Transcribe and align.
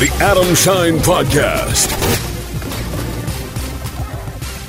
The 0.00 0.10
Adam 0.20 0.56
Schein 0.56 0.98
Podcast. 0.98 1.88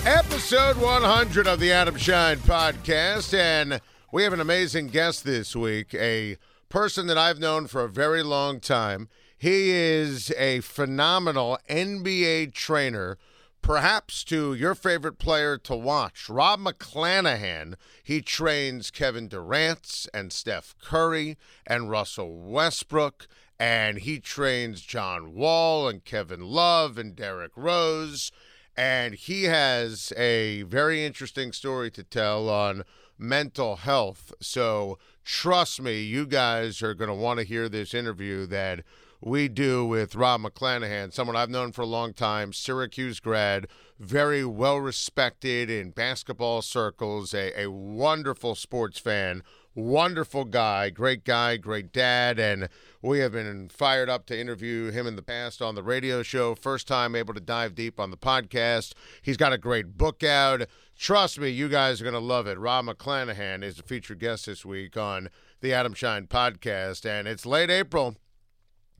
Episode 0.06 0.78
100 0.78 1.48
of 1.48 1.60
the 1.60 1.72
Adam 1.72 1.98
Schein 1.98 2.38
Podcast. 2.38 3.34
And 3.36 3.82
we 4.14 4.22
have 4.22 4.34
an 4.34 4.40
amazing 4.40 4.90
guest 4.90 5.24
this 5.24 5.56
week, 5.56 5.96
a 5.96 6.38
person 6.70 7.08
that 7.08 7.18
I've 7.18 7.40
known 7.40 7.66
for 7.66 7.84
a 7.84 7.90
very 7.90 8.22
long 8.22 8.60
time. 8.60 9.10
He 9.36 9.72
is 9.72 10.32
a 10.38 10.60
phenomenal 10.60 11.58
NBA 11.68 12.54
trainer 12.54 13.18
perhaps 13.66 14.24
to 14.24 14.54
your 14.54 14.76
favorite 14.76 15.18
player 15.18 15.58
to 15.58 15.76
watch, 15.76 16.30
Rob 16.30 16.60
McClanaghan. 16.60 17.74
He 18.04 18.22
trains 18.22 18.92
Kevin 18.92 19.28
Durant 19.28 20.06
and 20.14 20.32
Steph 20.32 20.76
Curry 20.80 21.36
and 21.66 21.90
Russell 21.90 22.38
Westbrook, 22.38 23.28
and 23.60 24.00
he 24.00 24.20
trains 24.20 24.82
John 24.82 25.34
Wall 25.34 25.88
and 25.88 26.04
Kevin 26.04 26.42
Love 26.42 26.98
and 26.98 27.16
Derrick 27.16 27.52
Rose. 27.56 28.32
And 28.78 29.14
he 29.16 29.44
has 29.44 30.12
a 30.18 30.64
very 30.64 31.06
interesting 31.06 31.54
story 31.54 31.90
to 31.92 32.04
tell 32.04 32.50
on 32.50 32.84
mental 33.18 33.78
health. 33.78 34.34
So 34.42 34.98
trust 35.24 35.82
me, 35.82 36.02
you 36.02 36.26
guys 36.26 36.82
are 36.82 36.94
going 36.94 37.10
to 37.10 37.16
want 37.16 37.40
to 37.40 37.46
hear 37.46 37.70
this 37.70 37.94
interview 37.94 38.46
that 38.48 38.84
we 39.22 39.48
do 39.48 39.86
with 39.86 40.16
Rob 40.16 40.42
McClanaghan, 40.42 41.12
someone 41.12 41.36
I've 41.36 41.50
known 41.50 41.72
for 41.72 41.82
a 41.82 41.88
long 41.88 42.14
time, 42.14 42.54
Syracuse 42.54 43.20
grad, 43.20 43.68
very 43.98 44.46
well 44.46 44.78
respected 44.78 45.70
in 45.70 45.92
basketball 45.92 46.62
circles, 46.62 47.34
a, 47.34 47.60
a 47.60 47.72
wonderful 47.72 48.56
sports 48.56 49.00
fan, 49.00 49.42
wonderful 49.74 50.46
guy, 50.46 50.90
great 50.90 51.24
guy, 51.24 51.58
great 51.58 51.92
dad, 51.92 52.40
and 52.40 52.70
we 53.06 53.20
have 53.20 53.34
been 53.34 53.70
fired 53.70 54.10
up 54.10 54.26
to 54.26 54.40
interview 54.40 54.90
him 54.90 55.06
in 55.06 55.16
the 55.16 55.22
past 55.22 55.62
on 55.62 55.76
the 55.76 55.84
radio 55.84 56.24
show. 56.24 56.56
First 56.56 56.88
time 56.88 57.16
able 57.16 57.36
to 57.36 57.40
dive 57.40 57.76
deep 57.76 58.00
on 58.00 58.10
the 58.10 58.18
podcast. 58.18 58.94
He's 59.22 59.38
got 59.38 59.54
a 59.54 59.60
great 59.60 59.96
book 59.96 60.24
out. 60.24 60.68
Trust 60.98 61.40
me, 61.40 61.50
you 61.50 61.70
guys 61.70 62.02
are 62.02 62.04
going 62.04 62.16
to 62.16 62.20
love 62.20 62.48
it. 62.48 62.58
Rob 62.58 62.86
McClanaghan 62.86 63.64
is 63.64 63.78
a 63.78 63.84
featured 63.84 64.20
guest 64.20 64.48
this 64.48 64.66
week 64.66 64.98
on 64.98 65.30
the 65.62 65.72
Adam 65.72 65.94
Schein 65.94 66.26
podcast, 66.26 67.06
and 67.06 67.28
it's 67.28 67.46
late 67.46 67.70
April. 67.70 68.16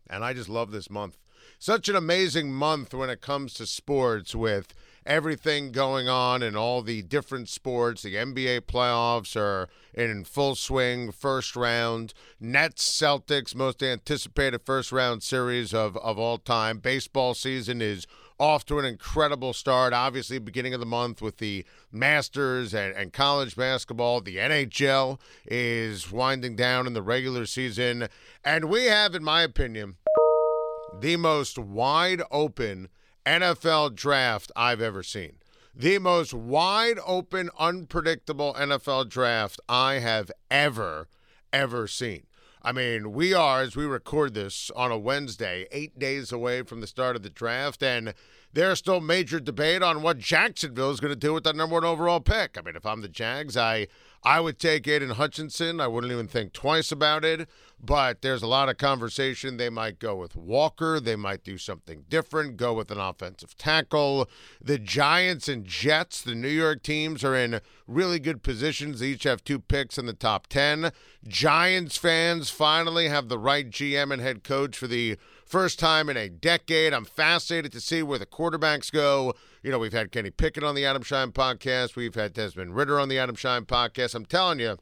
And 0.08 0.24
I 0.24 0.34
just 0.34 0.50
love 0.50 0.70
this 0.70 0.92
month. 0.92 1.18
Such 1.58 1.90
an 1.90 1.96
amazing 1.96 2.54
month 2.54 2.94
when 2.94 3.10
it 3.10 3.22
comes 3.22 3.56
to 3.56 3.66
sports 3.66 4.36
with 4.36 4.76
everything 5.06 5.72
going 5.72 6.10
on 6.10 6.42
in 6.42 6.56
all 6.56 6.82
the 6.82 7.02
different 7.04 7.48
sports. 7.48 8.02
The 8.02 8.16
NBA 8.16 8.62
playoffs 8.62 9.36
are 9.36 9.70
in 9.94 10.24
full 10.24 10.56
swing, 10.56 11.12
first 11.12 11.56
round. 11.56 12.14
Nets, 12.40 12.88
Celtics, 13.00 13.56
most 13.56 13.84
anticipated 13.84 14.62
first 14.66 14.92
round 14.92 15.24
series 15.24 15.74
of, 15.74 15.96
of 15.98 16.18
all 16.18 16.38
time. 16.38 16.80
Baseball 16.80 17.34
season 17.34 17.82
is 17.82 18.08
off 18.40 18.66
to 18.66 18.80
an 18.80 18.86
incredible 18.86 19.54
start. 19.54 19.94
Obviously, 19.94 20.40
beginning 20.40 20.74
of 20.74 20.80
the 20.80 20.86
month 20.86 21.22
with 21.22 21.38
the 21.38 21.66
Masters 21.92 22.74
and, 22.74 22.96
and 22.96 23.14
college 23.14 23.56
basketball. 23.56 24.22
The 24.22 24.38
NHL 24.38 25.20
is 25.46 26.12
winding 26.12 26.56
down 26.56 26.88
in 26.88 26.94
the 26.94 27.02
regular 27.02 27.46
season. 27.46 28.08
And 28.44 28.66
we 28.66 28.86
have, 28.86 29.16
in 29.16 29.24
my 29.24 29.44
opinion, 29.44 29.96
the 31.00 31.16
most 31.18 31.58
wide 31.58 32.22
open 32.32 32.90
NFL 33.26 33.96
draft 33.96 34.52
I've 34.56 34.82
ever 34.82 35.04
seen. 35.04 35.38
The 35.74 36.00
most 36.00 36.34
wide 36.34 37.00
open, 37.06 37.50
unpredictable 37.60 38.54
NFL 38.54 39.10
draft 39.10 39.60
I 39.68 39.96
have 39.96 40.32
ever, 40.50 41.08
ever 41.52 41.88
seen. 41.88 42.28
I 42.62 42.72
mean, 42.72 43.12
we 43.12 43.34
are, 43.34 43.62
as 43.62 43.76
we 43.76 43.86
record 43.86 44.34
this 44.34 44.72
on 44.76 44.92
a 44.92 44.98
Wednesday, 44.98 45.68
eight 45.72 46.00
days 46.00 46.32
away 46.32 46.64
from 46.64 46.82
the 46.82 46.88
start 46.88 47.16
of 47.16 47.24
the 47.24 47.30
draft, 47.30 47.84
and 47.84 48.14
there's 48.54 48.80
still 48.80 49.02
major 49.02 49.40
debate 49.40 49.84
on 49.84 50.02
what 50.02 50.18
Jacksonville 50.18 50.90
is 50.90 51.00
going 51.00 51.12
to 51.12 51.20
do 51.20 51.34
with 51.34 51.44
that 51.44 51.56
number 51.56 51.74
one 51.74 51.84
overall 51.84 52.22
pick. 52.22 52.58
I 52.58 52.62
mean, 52.62 52.76
if 52.76 52.86
I'm 52.86 53.02
the 53.02 53.10
Jags, 53.10 53.58
I 53.58 53.88
I 54.26 54.40
would 54.40 54.58
take 54.58 54.88
Aidan 54.88 55.12
Hutchinson. 55.12 55.80
I 55.80 55.88
wouldn't 55.88 56.12
even 56.12 56.28
think 56.28 56.52
twice 56.52 56.92
about 56.92 57.24
it. 57.24 57.48
But 57.80 58.24
there's 58.24 58.42
a 58.42 58.48
lot 58.48 58.70
of 58.70 58.78
conversation. 58.78 59.58
They 59.58 59.70
might 59.70 60.00
go 60.00 60.16
with 60.16 60.36
Walker. 60.36 61.00
They 61.00 61.16
might 61.16 61.44
do 61.44 61.60
something 61.60 62.06
different, 62.10 62.58
go 62.58 62.74
with 62.74 62.90
an 62.90 63.00
offensive 63.00 63.56
tackle. 63.56 64.28
The 64.60 64.80
Giants 64.80 65.48
and 65.48 65.66
Jets, 65.66 66.22
the 66.22 66.34
New 66.34 66.48
York 66.48 66.82
teams, 66.82 67.24
are 67.24 67.36
in 67.36 67.62
really 67.86 68.18
good 68.18 68.42
positions. 68.42 69.00
They 69.00 69.10
each 69.10 69.24
have 69.24 69.44
two 69.44 69.60
picks 69.60 70.00
in 70.00 70.08
the 70.08 70.14
top 70.14 70.48
10. 70.48 70.92
Giants 71.28 71.98
fans 71.98 72.50
finally 72.50 73.10
have 73.10 73.30
the 73.30 73.38
right 73.38 73.70
GM 73.70 74.12
and 74.12 74.22
head 74.22 74.44
coach 74.44 74.76
for 74.76 74.88
the 74.88 75.18
first 75.56 75.80
time 75.80 76.10
in 76.10 76.18
a 76.18 76.28
decade. 76.28 76.92
I'm 76.92 77.06
fascinated 77.06 77.72
to 77.72 77.80
see 77.80 78.04
where 78.04 78.20
the 78.20 78.26
quarterbacks 78.26 78.92
go. 78.92 79.34
You 79.64 79.72
know, 79.72 79.80
we've 79.80 79.94
had 79.94 80.12
Kenny 80.12 80.30
Pickett 80.30 80.66
on 80.66 80.76
the 80.76 80.84
Adam 80.84 81.02
Schein 81.02 81.32
podcast. 81.32 81.96
We've 81.96 82.14
had 82.14 82.34
Desmond 82.34 82.76
Ridder 82.76 83.00
on 83.00 83.08
the 83.08 83.18
Adam 83.18 83.36
Schein 83.36 83.64
podcast. 83.64 84.16
I'm 84.16 84.26
telling 84.26 84.60
you, 84.60 84.78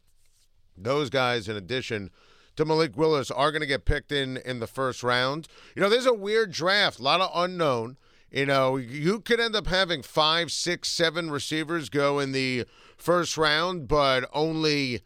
those 0.75 1.11
guys, 1.11 1.47
in 1.47 1.55
addition 1.55 2.09
to 2.55 2.65
Malik 2.65 2.97
Willis, 2.97 3.29
are 3.29 3.51
going 3.51 3.61
to 3.61 3.67
get 3.67 3.85
picked 3.85 4.11
in 4.11 4.37
in 4.37 4.61
the 4.61 4.65
first 4.65 5.03
round. 5.03 5.47
You 5.75 5.83
know, 5.83 5.89
there's 5.89 6.07
a 6.07 6.13
weird 6.13 6.51
draft, 6.51 6.97
a 6.97 7.03
lot 7.03 7.21
of 7.21 7.29
unknown. 7.35 7.97
You 8.31 8.47
know, 8.47 8.77
you 8.77 9.19
could 9.19 9.39
end 9.39 9.55
up 9.55 9.67
having 9.67 10.01
five, 10.01 10.51
six, 10.51 10.89
seven 10.89 11.29
receivers 11.29 11.89
go 11.89 12.17
in 12.17 12.31
the 12.31 12.65
first 12.97 13.37
round, 13.37 13.87
but 13.87 14.27
only 14.33 15.01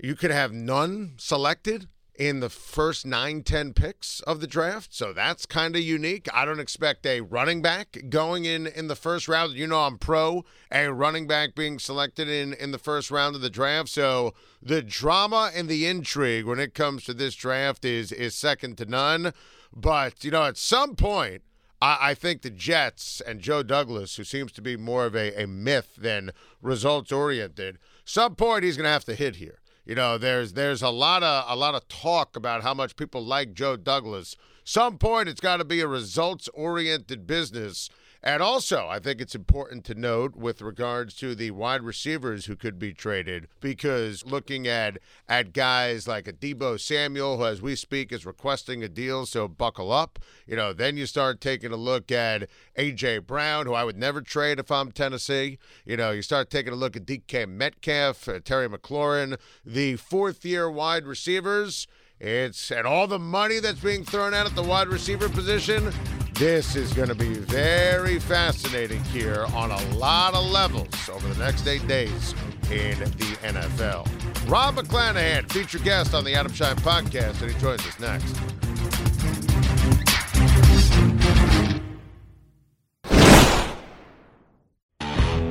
you 0.00 0.16
could 0.16 0.32
have 0.32 0.52
none 0.52 1.12
selected 1.18 1.86
in 2.28 2.38
the 2.38 2.48
first 2.48 3.04
nine, 3.04 3.42
ten 3.42 3.72
picks 3.72 4.20
of 4.20 4.40
the 4.40 4.46
draft. 4.46 4.94
So 4.94 5.12
that's 5.12 5.44
kind 5.44 5.74
of 5.74 5.82
unique. 5.82 6.28
I 6.32 6.44
don't 6.44 6.60
expect 6.60 7.04
a 7.04 7.20
running 7.20 7.62
back 7.62 7.96
going 8.08 8.44
in 8.44 8.68
in 8.68 8.86
the 8.86 8.94
first 8.94 9.26
round. 9.26 9.54
You 9.54 9.66
know, 9.66 9.80
I'm 9.80 9.98
pro 9.98 10.44
a 10.70 10.92
running 10.92 11.26
back 11.26 11.56
being 11.56 11.80
selected 11.80 12.28
in 12.28 12.52
in 12.52 12.70
the 12.70 12.78
first 12.78 13.10
round 13.10 13.34
of 13.34 13.42
the 13.42 13.50
draft. 13.50 13.88
So 13.88 14.34
the 14.62 14.82
drama 14.82 15.50
and 15.52 15.68
the 15.68 15.84
intrigue 15.86 16.44
when 16.44 16.60
it 16.60 16.74
comes 16.74 17.02
to 17.04 17.14
this 17.14 17.34
draft 17.34 17.84
is 17.84 18.12
is 18.12 18.36
second 18.36 18.78
to 18.78 18.86
none. 18.86 19.32
But 19.74 20.22
you 20.22 20.30
know, 20.30 20.44
at 20.44 20.56
some 20.56 20.94
point. 20.94 21.42
I, 21.84 22.14
think 22.14 22.42
the 22.42 22.50
Jets 22.50 23.20
and 23.20 23.40
Joe 23.40 23.64
Douglas, 23.64 24.14
who 24.14 24.22
seems 24.22 24.52
to 24.52 24.62
be 24.62 24.76
more 24.76 25.04
of 25.04 25.16
a, 25.16 25.42
a 25.42 25.48
myth 25.48 25.96
than 25.98 26.30
results 26.60 27.10
oriented, 27.10 27.80
some 28.04 28.36
point 28.36 28.62
he's 28.62 28.76
going 28.76 28.84
to 28.84 28.90
have 28.90 29.04
to 29.06 29.16
hit 29.16 29.34
here. 29.34 29.61
You 29.84 29.96
know, 29.96 30.16
there's 30.16 30.52
there's 30.52 30.82
a 30.82 30.90
lot 30.90 31.22
of 31.22 31.44
a 31.48 31.56
lot 31.56 31.74
of 31.74 31.88
talk 31.88 32.36
about 32.36 32.62
how 32.62 32.72
much 32.72 32.94
people 32.94 33.24
like 33.24 33.52
Joe 33.52 33.76
Douglas. 33.76 34.36
Some 34.64 34.96
point 34.96 35.28
it's 35.28 35.40
got 35.40 35.56
to 35.56 35.64
be 35.64 35.80
a 35.80 35.88
results 35.88 36.48
oriented 36.54 37.26
business 37.26 37.90
and 38.24 38.40
also, 38.40 38.86
I 38.86 39.00
think 39.00 39.20
it's 39.20 39.34
important 39.34 39.84
to 39.86 39.96
note 39.96 40.36
with 40.36 40.62
regards 40.62 41.14
to 41.16 41.34
the 41.34 41.50
wide 41.50 41.82
receivers 41.82 42.46
who 42.46 42.54
could 42.54 42.78
be 42.78 42.92
traded, 42.92 43.48
because 43.60 44.24
looking 44.24 44.68
at 44.68 44.98
at 45.28 45.52
guys 45.52 46.06
like 46.06 46.28
a 46.28 46.32
Deebo 46.32 46.78
Samuel, 46.78 47.38
who 47.38 47.46
as 47.46 47.60
we 47.60 47.74
speak 47.74 48.12
is 48.12 48.24
requesting 48.24 48.84
a 48.84 48.88
deal, 48.88 49.26
so 49.26 49.48
buckle 49.48 49.90
up. 49.90 50.20
You 50.46 50.54
know, 50.54 50.72
then 50.72 50.96
you 50.96 51.06
start 51.06 51.40
taking 51.40 51.72
a 51.72 51.76
look 51.76 52.12
at 52.12 52.48
AJ 52.78 53.26
Brown, 53.26 53.66
who 53.66 53.74
I 53.74 53.82
would 53.82 53.98
never 53.98 54.20
trade 54.20 54.60
if 54.60 54.70
I'm 54.70 54.92
Tennessee. 54.92 55.58
You 55.84 55.96
know, 55.96 56.12
you 56.12 56.22
start 56.22 56.48
taking 56.48 56.72
a 56.72 56.76
look 56.76 56.94
at 56.94 57.04
DK 57.04 57.48
Metcalf, 57.48 58.28
uh, 58.28 58.38
Terry 58.44 58.68
McLaurin, 58.68 59.36
the 59.64 59.96
fourth 59.96 60.44
year 60.44 60.70
wide 60.70 61.06
receivers. 61.06 61.88
It's 62.20 62.70
and 62.70 62.86
all 62.86 63.08
the 63.08 63.18
money 63.18 63.58
that's 63.58 63.80
being 63.80 64.04
thrown 64.04 64.32
out 64.32 64.46
at 64.46 64.54
the 64.54 64.62
wide 64.62 64.86
receiver 64.86 65.28
position. 65.28 65.92
This 66.34 66.76
is 66.76 66.92
going 66.94 67.08
to 67.08 67.14
be 67.14 67.34
very 67.34 68.18
fascinating 68.18 69.04
here 69.04 69.44
on 69.54 69.70
a 69.70 69.80
lot 69.94 70.34
of 70.34 70.44
levels 70.46 71.08
over 71.10 71.28
the 71.28 71.44
next 71.44 71.66
eight 71.68 71.86
days 71.86 72.34
in 72.70 72.98
the 72.98 73.36
NFL. 73.42 74.08
Rob 74.48 74.76
McClanaghan, 74.76 75.50
featured 75.52 75.84
guest 75.84 76.14
on 76.14 76.24
the 76.24 76.34
Adam 76.34 76.52
Schein 76.52 76.76
podcast, 76.76 77.42
and 77.42 77.52
he 77.52 77.60
joins 77.60 77.86
us 77.86 78.00
next. 78.00 78.34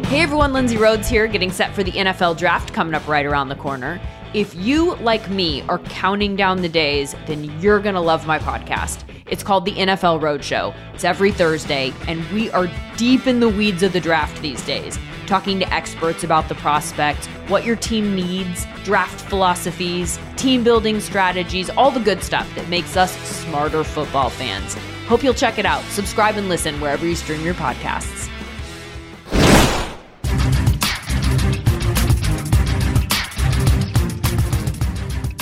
Hey 0.07 0.21
everyone, 0.21 0.51
Lindsay 0.51 0.77
Rhodes 0.77 1.07
here, 1.07 1.27
getting 1.27 1.51
set 1.51 1.73
for 1.73 1.83
the 1.83 1.91
NFL 1.91 2.37
draft 2.37 2.73
coming 2.73 2.95
up 2.95 3.07
right 3.07 3.25
around 3.25 3.49
the 3.49 3.55
corner. 3.55 4.01
If 4.33 4.55
you, 4.55 4.95
like 4.95 5.29
me, 5.29 5.61
are 5.63 5.79
counting 5.79 6.37
down 6.37 6.61
the 6.61 6.69
days, 6.69 7.15
then 7.25 7.43
you're 7.59 7.81
going 7.81 7.95
to 7.95 8.01
love 8.01 8.25
my 8.25 8.39
podcast. 8.39 9.03
It's 9.27 9.43
called 9.43 9.65
the 9.65 9.73
NFL 9.73 10.21
Roadshow. 10.21 10.73
It's 10.93 11.03
every 11.03 11.33
Thursday, 11.33 11.91
and 12.07 12.25
we 12.31 12.49
are 12.51 12.69
deep 12.95 13.27
in 13.27 13.41
the 13.41 13.49
weeds 13.49 13.83
of 13.83 13.91
the 13.91 13.99
draft 13.99 14.41
these 14.41 14.65
days, 14.65 14.97
talking 15.27 15.59
to 15.59 15.73
experts 15.73 16.23
about 16.23 16.47
the 16.47 16.55
prospect, 16.55 17.25
what 17.49 17.65
your 17.65 17.75
team 17.75 18.15
needs, 18.15 18.65
draft 18.85 19.19
philosophies, 19.19 20.17
team 20.37 20.63
building 20.63 21.01
strategies, 21.01 21.69
all 21.69 21.91
the 21.91 21.99
good 21.99 22.23
stuff 22.23 22.49
that 22.55 22.69
makes 22.69 22.95
us 22.95 23.13
smarter 23.27 23.83
football 23.83 24.29
fans. 24.29 24.75
Hope 25.07 25.23
you'll 25.23 25.33
check 25.33 25.59
it 25.59 25.65
out. 25.65 25.83
Subscribe 25.85 26.37
and 26.37 26.47
listen 26.47 26.79
wherever 26.79 27.05
you 27.05 27.15
stream 27.15 27.43
your 27.43 27.55
podcasts. 27.55 28.20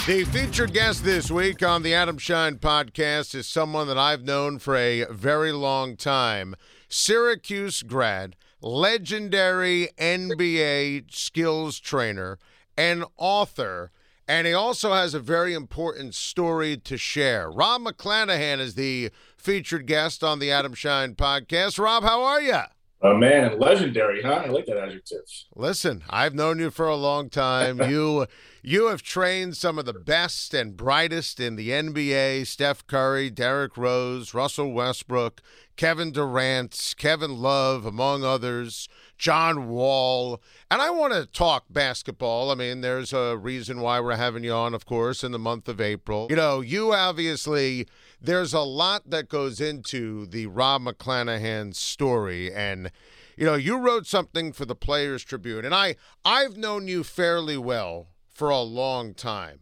The 0.10 0.24
featured 0.24 0.74
guest 0.74 1.04
this 1.04 1.30
week 1.30 1.62
on 1.62 1.84
the 1.84 1.94
Adam 1.94 2.18
Schein 2.18 2.56
podcast 2.56 3.36
is 3.36 3.46
someone 3.46 3.88
that 3.90 3.98
I've 4.00 4.24
known 4.24 4.58
for 4.58 4.76
a 4.76 5.06
very 5.12 5.52
long 5.52 5.96
time. 5.98 6.56
Syracuse 6.88 7.84
grad, 7.84 8.36
legendary 8.60 9.90
NBA 10.00 11.14
skills 11.14 11.80
trainer, 11.80 12.40
and 12.76 13.06
author. 13.18 13.92
And 14.28 14.48
he 14.48 14.54
also 14.54 14.94
has 14.94 15.14
a 15.14 15.20
very 15.20 15.54
important 15.54 16.16
story 16.16 16.76
to 16.76 16.98
share. 16.98 17.52
Rob 17.52 17.84
McClanaghan 17.84 18.58
is 18.58 18.74
the 18.74 19.12
featured 19.38 19.86
guest 19.86 20.24
on 20.24 20.40
the 20.40 20.50
Adam 20.50 20.74
Schein 20.74 21.14
podcast. 21.14 21.78
Rob, 21.78 22.02
how 22.02 22.24
are 22.24 22.42
you? 22.42 22.62
Oh 23.04 23.16
man, 23.16 23.60
legendary, 23.60 24.24
huh? 24.24 24.42
I 24.46 24.50
like 24.50 24.66
that 24.66 24.78
adjective. 24.78 25.22
Listen, 25.56 26.04
I've 26.10 26.34
known 26.34 26.58
you 26.58 26.72
for 26.72 26.88
a 26.88 26.96
long 26.96 27.30
time. 27.30 27.80
you 27.90 28.26
you 28.62 28.88
have 28.88 29.02
trained 29.02 29.58
some 29.58 29.80
of 29.80 29.86
the 29.86 29.94
best 29.94 30.54
and 30.54 30.76
brightest 30.76 31.40
in 31.40 31.56
the 31.56 31.70
NBA: 31.70 32.46
Steph 32.48 32.86
Curry, 32.88 33.30
Derrick 33.30 33.78
Rose, 33.78 34.34
Russell 34.34 34.72
Westbrook, 34.72 35.42
Kevin 35.76 36.12
Durant, 36.12 36.96
Kevin 36.98 37.38
Love, 37.38 37.86
among 37.86 38.24
others. 38.24 38.88
John 39.20 39.68
Wall. 39.68 40.42
And 40.72 40.82
I 40.82 40.90
want 40.90 41.14
to 41.14 41.26
talk 41.26 41.66
basketball. 41.70 42.50
I 42.50 42.56
mean, 42.56 42.82
there's 42.82 43.14
a 43.14 43.38
reason 43.38 43.82
why 43.82 44.00
we're 44.00 44.16
having 44.16 44.44
you 44.44 44.54
on, 44.54 44.74
of 44.74 44.86
course, 44.86 45.24
in 45.24 45.34
the 45.34 45.38
month 45.38 45.68
of 45.68 45.80
April. 45.80 46.28
You 46.30 46.38
know, 46.38 46.62
you 46.62 46.94
obviously, 46.94 47.86
there's 48.20 48.54
a 48.54 48.62
lot 48.62 49.10
that 49.10 49.28
goes 49.28 49.60
into 49.60 50.26
the 50.26 50.48
Rob 50.48 50.84
McClanaghan 50.84 51.76
story. 51.76 52.52
And, 52.52 52.92
you 53.38 53.46
know, 53.46 53.56
you 53.56 53.78
wrote 53.78 54.08
something 54.08 54.54
for 54.54 54.66
the 54.66 54.76
Players 54.76 55.24
Tribune. 55.24 55.66
And 55.66 55.76
I, 55.76 55.98
I've 56.24 56.56
known 56.56 56.88
you 56.88 57.04
fairly 57.04 57.58
well 57.58 58.08
for 58.40 58.50
a 58.50 58.62
long 58.62 59.14
time. 59.14 59.60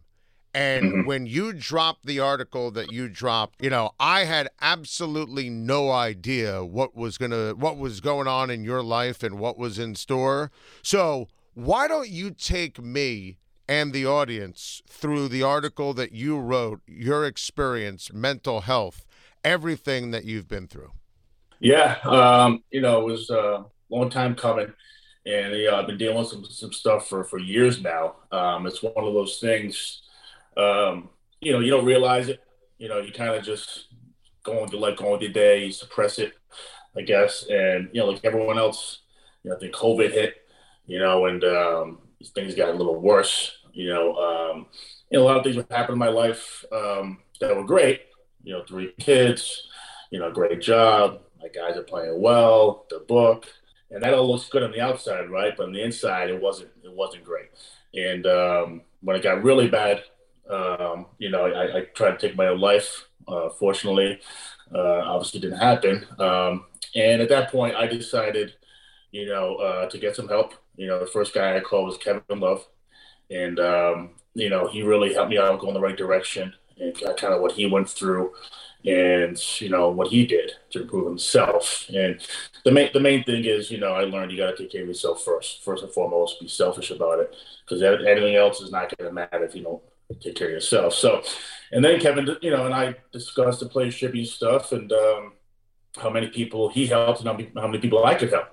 And 0.54 0.84
mm-hmm. 0.84 1.06
when 1.08 1.26
you 1.26 1.52
dropped 1.52 2.06
the 2.06 2.20
article 2.20 2.70
that 2.70 2.92
you 2.92 3.08
dropped, 3.08 3.60
you 3.60 3.70
know, 3.70 3.90
I 3.98 4.24
had 4.24 4.48
absolutely 4.60 5.50
no 5.50 5.90
idea 5.90 6.64
what 6.64 6.94
was 6.94 7.18
going 7.18 7.32
to 7.32 7.54
what 7.58 7.76
was 7.76 8.00
going 8.00 8.28
on 8.28 8.50
in 8.50 8.62
your 8.62 8.82
life 8.84 9.24
and 9.24 9.40
what 9.40 9.58
was 9.58 9.80
in 9.80 9.96
store. 9.96 10.52
So, 10.80 11.26
why 11.54 11.88
don't 11.88 12.08
you 12.08 12.30
take 12.30 12.80
me 12.80 13.38
and 13.68 13.92
the 13.92 14.06
audience 14.06 14.80
through 14.88 15.26
the 15.26 15.42
article 15.42 15.92
that 15.94 16.12
you 16.12 16.38
wrote, 16.38 16.80
your 16.86 17.26
experience, 17.26 18.12
mental 18.12 18.60
health, 18.60 19.04
everything 19.42 20.12
that 20.12 20.24
you've 20.24 20.48
been 20.48 20.68
through? 20.68 20.92
Yeah, 21.58 21.96
um, 22.04 22.62
you 22.70 22.80
know, 22.80 23.00
it 23.00 23.10
was 23.10 23.28
a 23.28 23.64
long 23.90 24.08
time 24.08 24.36
coming 24.36 24.72
and 25.28 25.54
yeah, 25.54 25.74
I've 25.74 25.86
been 25.86 25.98
dealing 25.98 26.18
with 26.18 26.28
some, 26.28 26.44
some 26.44 26.72
stuff 26.72 27.08
for, 27.08 27.22
for 27.24 27.38
years 27.38 27.82
now. 27.82 28.16
Um, 28.32 28.66
it's 28.66 28.82
one 28.82 28.92
of 28.96 29.14
those 29.14 29.38
things 29.38 30.02
um, 30.58 31.08
you 31.40 31.52
know, 31.52 31.60
you 31.60 31.70
don't 31.70 31.84
realize 31.84 32.28
it. 32.28 32.42
You 32.78 32.88
know, 32.88 32.98
you 32.98 33.12
kind 33.12 33.34
of 33.34 33.44
just 33.44 33.86
go 34.42 34.60
on 34.60 34.68
to 34.70 34.78
let 34.78 34.96
go 34.96 35.14
of 35.14 35.22
your 35.22 35.32
day, 35.32 35.66
you 35.66 35.72
suppress 35.72 36.18
it, 36.18 36.34
I 36.96 37.02
guess. 37.02 37.46
And, 37.48 37.88
you 37.92 38.00
know, 38.00 38.06
like 38.06 38.24
everyone 38.24 38.58
else, 38.58 39.00
you 39.42 39.50
know, 39.50 39.56
I 39.56 39.60
think 39.60 39.74
COVID 39.74 40.10
hit, 40.10 40.34
you 40.86 40.98
know, 40.98 41.26
and 41.26 41.42
um, 41.44 41.98
things 42.34 42.54
got 42.54 42.70
a 42.70 42.76
little 42.76 43.00
worse, 43.00 43.52
you 43.72 43.88
know. 43.88 44.14
Um, 44.16 44.66
you 45.10 45.18
know, 45.18 45.24
a 45.24 45.26
lot 45.26 45.38
of 45.38 45.44
things 45.44 45.64
happened 45.70 45.94
in 45.94 45.98
my 45.98 46.08
life 46.08 46.64
um, 46.72 47.18
that 47.40 47.56
were 47.56 47.64
great. 47.64 48.02
You 48.42 48.54
know, 48.54 48.64
three 48.64 48.92
kids, 48.98 49.68
you 50.10 50.18
know, 50.18 50.30
great 50.30 50.60
job. 50.60 51.20
My 51.40 51.48
guys 51.48 51.76
are 51.76 51.82
playing 51.82 52.20
well, 52.20 52.86
the 52.90 53.00
book, 53.00 53.46
and 53.90 54.02
that 54.02 54.14
all 54.14 54.30
looks 54.30 54.48
good 54.48 54.62
on 54.62 54.72
the 54.72 54.80
outside, 54.80 55.30
right? 55.30 55.54
But 55.56 55.66
on 55.66 55.72
the 55.72 55.82
inside, 55.82 56.30
it 56.30 56.40
wasn't. 56.40 56.70
It 56.84 56.92
wasn't 56.92 57.24
great. 57.24 57.48
And 57.94 58.26
um, 58.26 58.82
when 59.00 59.16
it 59.16 59.22
got 59.22 59.42
really 59.42 59.68
bad, 59.68 60.02
um, 60.50 61.06
you 61.18 61.30
know, 61.30 61.46
I, 61.46 61.78
I, 61.78 61.80
tried 61.94 62.18
to 62.18 62.28
take 62.28 62.36
my 62.36 62.48
own 62.48 62.60
life. 62.60 63.06
Uh, 63.26 63.48
fortunately, 63.50 64.20
uh, 64.74 65.00
obviously 65.04 65.40
didn't 65.40 65.58
happen. 65.58 66.06
Um, 66.18 66.66
and 66.94 67.20
at 67.20 67.28
that 67.28 67.50
point, 67.50 67.76
I 67.76 67.86
decided, 67.86 68.54
you 69.10 69.26
know, 69.26 69.56
uh, 69.56 69.88
to 69.88 69.98
get 69.98 70.16
some 70.16 70.28
help. 70.28 70.54
You 70.76 70.86
know, 70.86 71.00
the 71.00 71.06
first 71.06 71.34
guy 71.34 71.56
I 71.56 71.60
called 71.60 71.86
was 71.86 71.98
Kevin 71.98 72.22
Love, 72.30 72.66
and 73.30 73.58
um, 73.58 74.10
you 74.34 74.50
know, 74.50 74.68
he 74.68 74.82
really 74.82 75.14
helped 75.14 75.30
me 75.30 75.38
out 75.38 75.58
go 75.60 75.68
in 75.68 75.74
the 75.74 75.80
right 75.80 75.96
direction 75.96 76.54
and 76.78 76.94
kind 77.16 77.34
of 77.34 77.40
what 77.40 77.52
he 77.52 77.66
went 77.66 77.88
through 77.88 78.32
and 78.84 79.60
you 79.60 79.68
know 79.68 79.90
what 79.90 80.08
he 80.08 80.26
did 80.26 80.52
to 80.70 80.82
improve 80.82 81.06
himself. 81.06 81.86
And 81.94 82.20
the 82.64 82.70
main 82.70 82.90
the 82.92 83.00
main 83.00 83.24
thing 83.24 83.44
is, 83.44 83.70
you 83.70 83.78
know, 83.78 83.92
I 83.92 84.02
learned 84.02 84.30
you 84.30 84.38
got 84.38 84.50
to 84.50 84.56
take 84.56 84.72
care 84.72 84.82
of 84.82 84.88
yourself 84.88 85.22
first, 85.22 85.64
first 85.64 85.82
and 85.82 85.92
foremost. 85.92 86.40
Be 86.40 86.48
selfish 86.48 86.90
about 86.90 87.20
it 87.20 87.34
because 87.64 87.82
anything 87.82 88.36
else 88.36 88.60
is 88.60 88.70
not 88.70 88.96
going 88.96 89.08
to 89.08 89.14
matter 89.14 89.44
if 89.44 89.54
you 89.54 89.62
don't 89.62 89.82
take 90.20 90.36
care 90.36 90.48
of 90.48 90.54
yourself. 90.54 90.94
So, 90.94 91.22
and 91.72 91.84
then 91.84 92.00
Kevin, 92.00 92.36
you 92.40 92.50
know, 92.50 92.66
and 92.66 92.74
I 92.74 92.94
discussed 93.12 93.60
the 93.60 93.68
Players 93.68 93.96
Tribune 93.96 94.26
stuff 94.26 94.72
and 94.72 94.90
um, 94.92 95.32
how 95.96 96.10
many 96.10 96.28
people 96.28 96.68
he 96.68 96.86
helped 96.86 97.20
and 97.20 97.28
how 97.56 97.66
many 97.66 97.78
people 97.78 98.04
I 98.04 98.14
could 98.14 98.30
help. 98.30 98.48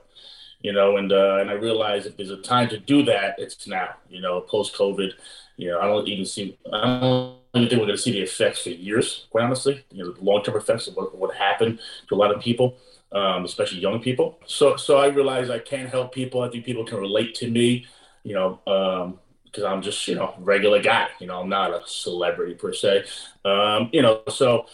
You 0.61 0.73
know, 0.73 0.97
and 0.97 1.11
uh, 1.11 1.37
and 1.41 1.51
I 1.51 1.53
realized 1.53 2.07
if 2.07 2.17
there's 2.17 2.31
a 2.31 2.37
time 2.37 2.69
to 2.69 2.79
do 2.79 3.03
that, 3.03 3.35
it's 3.37 3.67
now. 3.67 3.89
You 4.09 4.21
know, 4.21 4.41
post 4.41 4.73
COVID, 4.75 5.11
you 5.57 5.69
know, 5.69 5.79
I 5.79 5.85
don't 5.87 6.07
even 6.07 6.25
see. 6.25 6.57
I 6.71 6.99
don't 6.99 7.37
even 7.53 7.69
think 7.69 7.79
we're 7.79 7.87
going 7.87 7.97
to 7.97 8.01
see 8.01 8.11
the 8.11 8.21
effects 8.21 8.61
for 8.61 8.69
years. 8.69 9.27
Quite 9.29 9.45
honestly, 9.45 9.83
you 9.91 10.03
know, 10.03 10.11
the 10.11 10.21
long 10.21 10.43
term 10.43 10.55
effects 10.55 10.87
of 10.87 10.95
what, 10.95 11.17
what 11.17 11.35
happened 11.35 11.79
to 12.09 12.15
a 12.15 12.17
lot 12.17 12.33
of 12.35 12.41
people. 12.41 12.77
Um, 13.11 13.45
especially 13.45 13.79
young 13.79 14.01
people. 14.01 14.39
So, 14.45 14.75
so 14.75 14.97
I 14.97 15.07
realize 15.07 15.49
I 15.49 15.59
can 15.59 15.87
help 15.87 16.13
people. 16.13 16.41
I 16.41 16.49
think 16.49 16.65
people 16.65 16.83
can 16.83 16.97
relate 16.97 17.33
to 17.35 17.49
me. 17.49 17.85
You 18.23 18.33
know, 18.33 18.59
um, 18.67 19.19
because 19.55 19.63
I'm 19.63 19.81
just 19.81 20.05
you 20.07 20.15
know 20.15 20.33
regular 20.39 20.81
guy. 20.81 21.07
You 21.19 21.27
know, 21.27 21.39
I'm 21.39 21.49
not 21.49 21.71
a 21.71 21.81
celebrity 21.85 22.55
per 22.55 22.73
se. 22.73 23.05
Um, 23.45 23.89
you 23.93 24.01
know, 24.01 24.21
so 24.27 24.65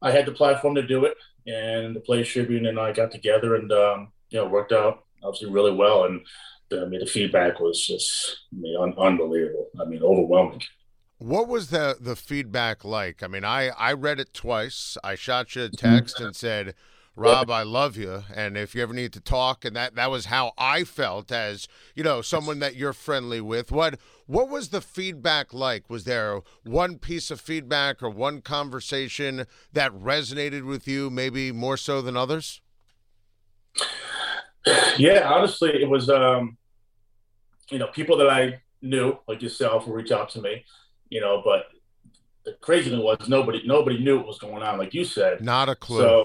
I 0.00 0.10
had 0.10 0.24
the 0.24 0.32
platform 0.32 0.74
to 0.76 0.82
do 0.82 1.04
it, 1.04 1.16
and 1.46 1.94
the 1.94 2.00
Players 2.00 2.28
Tribune 2.28 2.66
and 2.66 2.78
I 2.78 2.92
got 2.92 3.10
together 3.10 3.56
and 3.56 3.70
um, 3.72 4.12
you 4.30 4.38
know 4.38 4.46
worked 4.46 4.72
out 4.72 5.04
obviously 5.22 5.50
really 5.50 5.72
well. 5.72 6.04
And 6.04 6.24
I 6.72 6.84
mean, 6.86 7.00
the 7.00 7.06
feedback 7.06 7.60
was 7.60 7.86
just 7.86 8.38
I 8.52 8.56
mean, 8.56 8.76
un- 8.80 8.94
unbelievable. 8.98 9.68
I 9.80 9.84
mean, 9.84 10.02
overwhelming. 10.02 10.62
What 11.18 11.48
was 11.48 11.70
the 11.70 11.96
the 12.00 12.16
feedback 12.16 12.84
like? 12.84 13.22
I 13.22 13.28
mean, 13.28 13.44
I 13.44 13.68
I 13.68 13.92
read 13.92 14.20
it 14.20 14.34
twice. 14.34 14.96
I 15.04 15.14
shot 15.14 15.54
you 15.54 15.64
a 15.64 15.68
mm-hmm. 15.68 15.76
text 15.76 16.20
and 16.20 16.34
said 16.34 16.74
Rob, 17.16 17.48
I 17.48 17.62
love 17.62 17.96
you, 17.96 18.24
and 18.34 18.56
if 18.56 18.74
you 18.74 18.82
ever 18.82 18.92
need 18.92 19.12
to 19.12 19.20
talk, 19.20 19.64
and 19.64 19.76
that 19.76 19.94
that 19.94 20.10
was 20.10 20.26
how 20.26 20.52
I 20.58 20.82
felt 20.82 21.30
as 21.30 21.68
you 21.94 22.02
know 22.02 22.22
someone 22.22 22.58
that 22.58 22.74
you're 22.74 22.92
friendly 22.92 23.40
with. 23.40 23.70
What 23.70 24.00
what 24.26 24.48
was 24.48 24.70
the 24.70 24.80
feedback 24.80 25.54
like? 25.54 25.88
Was 25.88 26.04
there 26.04 26.40
one 26.64 26.98
piece 26.98 27.30
of 27.30 27.40
feedback 27.40 28.02
or 28.02 28.10
one 28.10 28.40
conversation 28.40 29.46
that 29.72 29.92
resonated 29.92 30.66
with 30.66 30.88
you, 30.88 31.08
maybe 31.08 31.52
more 31.52 31.76
so 31.76 32.02
than 32.02 32.16
others? 32.16 32.60
Yeah, 34.98 35.28
honestly, 35.30 35.70
it 35.70 35.88
was 35.88 36.08
um, 36.08 36.56
you 37.70 37.78
know 37.78 37.88
people 37.88 38.16
that 38.18 38.30
I 38.30 38.60
knew, 38.82 39.18
like 39.26 39.42
yourself, 39.42 39.86
would 39.86 39.94
reach 39.94 40.12
out 40.12 40.30
to 40.30 40.40
me, 40.40 40.64
you 41.10 41.20
know, 41.20 41.42
but 41.44 41.66
the 42.44 42.52
crazy 42.60 42.90
thing 42.90 43.02
was 43.02 43.28
nobody 43.28 43.62
nobody 43.66 43.98
knew 44.02 44.18
what 44.18 44.26
was 44.26 44.38
going 44.38 44.62
on, 44.62 44.78
like 44.78 44.94
you 44.94 45.04
said. 45.04 45.42
Not 45.42 45.68
a 45.68 45.74
clue. 45.74 45.98
So 45.98 46.24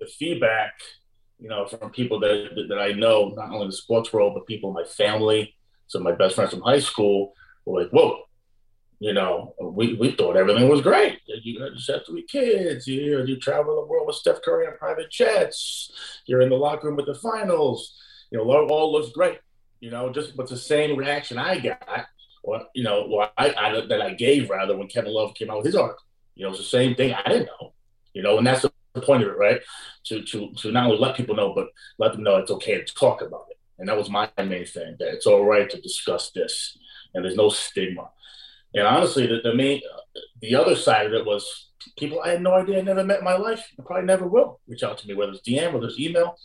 the 0.00 0.06
feedback, 0.06 0.72
you 1.38 1.48
know, 1.48 1.66
from 1.66 1.90
people 1.90 2.20
that, 2.20 2.66
that 2.68 2.78
I 2.78 2.92
know, 2.92 3.32
not 3.36 3.50
only 3.50 3.66
the 3.66 3.72
sports 3.72 4.12
world, 4.12 4.34
but 4.34 4.46
people 4.46 4.70
in 4.70 4.74
my 4.74 4.84
family, 4.84 5.54
some 5.86 6.06
of 6.06 6.12
my 6.12 6.16
best 6.16 6.34
friends 6.34 6.50
from 6.50 6.62
high 6.62 6.80
school 6.80 7.34
were 7.64 7.82
like, 7.82 7.90
whoa, 7.90 8.22
you 9.04 9.12
know, 9.12 9.54
we, 9.60 9.92
we 9.92 10.12
thought 10.12 10.34
everything 10.34 10.66
was 10.66 10.80
great. 10.80 11.18
You, 11.26 11.58
just 11.74 11.90
had 11.90 12.06
three 12.06 12.22
kids. 12.22 12.86
You, 12.86 13.22
you 13.26 13.38
travel 13.38 13.76
the 13.76 13.86
world 13.86 14.06
with 14.06 14.16
Steph 14.16 14.40
Curry 14.40 14.66
on 14.66 14.78
private 14.78 15.10
jets. 15.10 15.92
You're 16.24 16.40
in 16.40 16.48
the 16.48 16.56
locker 16.56 16.86
room 16.86 16.96
with 16.96 17.04
the 17.04 17.14
finals. 17.14 18.00
You 18.30 18.38
know, 18.38 18.50
all, 18.50 18.92
looks 18.92 19.10
great. 19.10 19.40
You 19.80 19.90
know, 19.90 20.10
just 20.10 20.34
but 20.38 20.48
the 20.48 20.56
same 20.56 20.96
reaction 20.96 21.36
I 21.36 21.58
got, 21.58 22.06
or 22.42 22.62
you 22.74 22.82
know, 22.82 23.28
I, 23.36 23.54
I, 23.54 23.86
that 23.86 24.00
I 24.00 24.14
gave 24.14 24.48
rather 24.48 24.74
when 24.74 24.88
Kevin 24.88 25.12
Love 25.12 25.34
came 25.34 25.50
out 25.50 25.58
with 25.58 25.66
his 25.66 25.76
article. 25.76 26.06
You 26.34 26.44
know, 26.44 26.52
it's 26.52 26.60
the 26.60 26.64
same 26.64 26.94
thing. 26.94 27.12
I 27.12 27.28
didn't 27.28 27.50
know. 27.60 27.74
You 28.14 28.22
know, 28.22 28.38
and 28.38 28.46
that's 28.46 28.62
the 28.62 28.72
point 29.02 29.22
of 29.22 29.28
it, 29.28 29.36
right? 29.36 29.60
To 30.04 30.22
to 30.22 30.50
to 30.62 30.72
not 30.72 30.86
only 30.86 30.96
let 30.96 31.14
people 31.14 31.36
know, 31.36 31.52
but 31.54 31.66
let 31.98 32.12
them 32.12 32.22
know 32.22 32.36
it's 32.36 32.50
okay 32.52 32.82
to 32.82 32.94
talk 32.94 33.20
about 33.20 33.48
it. 33.50 33.58
And 33.78 33.86
that 33.86 33.98
was 33.98 34.08
my 34.08 34.30
main 34.38 34.64
thing 34.64 34.96
that 34.98 35.08
it's 35.08 35.26
all 35.26 35.44
right 35.44 35.68
to 35.68 35.78
discuss 35.78 36.30
this, 36.30 36.78
and 37.12 37.22
there's 37.22 37.36
no 37.36 37.50
stigma. 37.50 38.08
And 38.74 38.86
honestly, 38.86 39.26
the, 39.26 39.40
the 39.42 39.54
main 39.54 39.80
the 40.40 40.54
other 40.54 40.76
side 40.76 41.06
of 41.06 41.12
it 41.12 41.24
was 41.24 41.70
people 41.98 42.20
I 42.20 42.30
had 42.30 42.42
no 42.42 42.54
idea 42.54 42.78
I 42.78 42.82
never 42.82 43.04
met 43.04 43.18
in 43.18 43.24
my 43.24 43.36
life, 43.36 43.64
I 43.78 43.82
probably 43.82 44.06
never 44.06 44.26
will 44.26 44.60
reach 44.66 44.82
out 44.82 44.98
to 44.98 45.08
me, 45.08 45.14
whether 45.14 45.32
it's 45.32 45.48
DM, 45.48 45.72
whether 45.72 45.86
it's 45.86 45.98
email. 45.98 46.36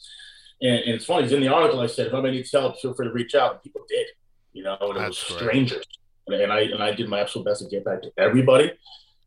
And, 0.62 0.79
and 0.79 0.95
it's 0.95 1.05
funny, 1.05 1.24
it's 1.24 1.33
in 1.33 1.41
the 1.41 1.48
article 1.48 1.79
I 1.79 1.88
said, 1.88 2.07
if 2.07 2.13
anybody 2.13 2.38
needs 2.38 2.51
help, 2.51 2.79
feel 2.79 2.93
free 2.93 3.07
to 3.07 3.13
reach 3.13 3.36
out. 3.36 3.53
And 3.53 3.62
people 3.62 3.81
did, 3.88 4.07
you 4.53 4.63
know, 4.63 4.77
and 4.79 4.98
it 4.98 5.07
was 5.07 5.17
strangers. 5.17 5.86
And 6.27 6.51
I 6.51 6.62
and 6.62 6.83
I 6.83 6.93
did 6.93 7.09
my 7.09 7.21
absolute 7.21 7.45
best 7.45 7.63
to 7.63 7.69
get 7.69 7.86
back 7.86 8.03
to 8.03 8.12
everybody. 8.17 8.71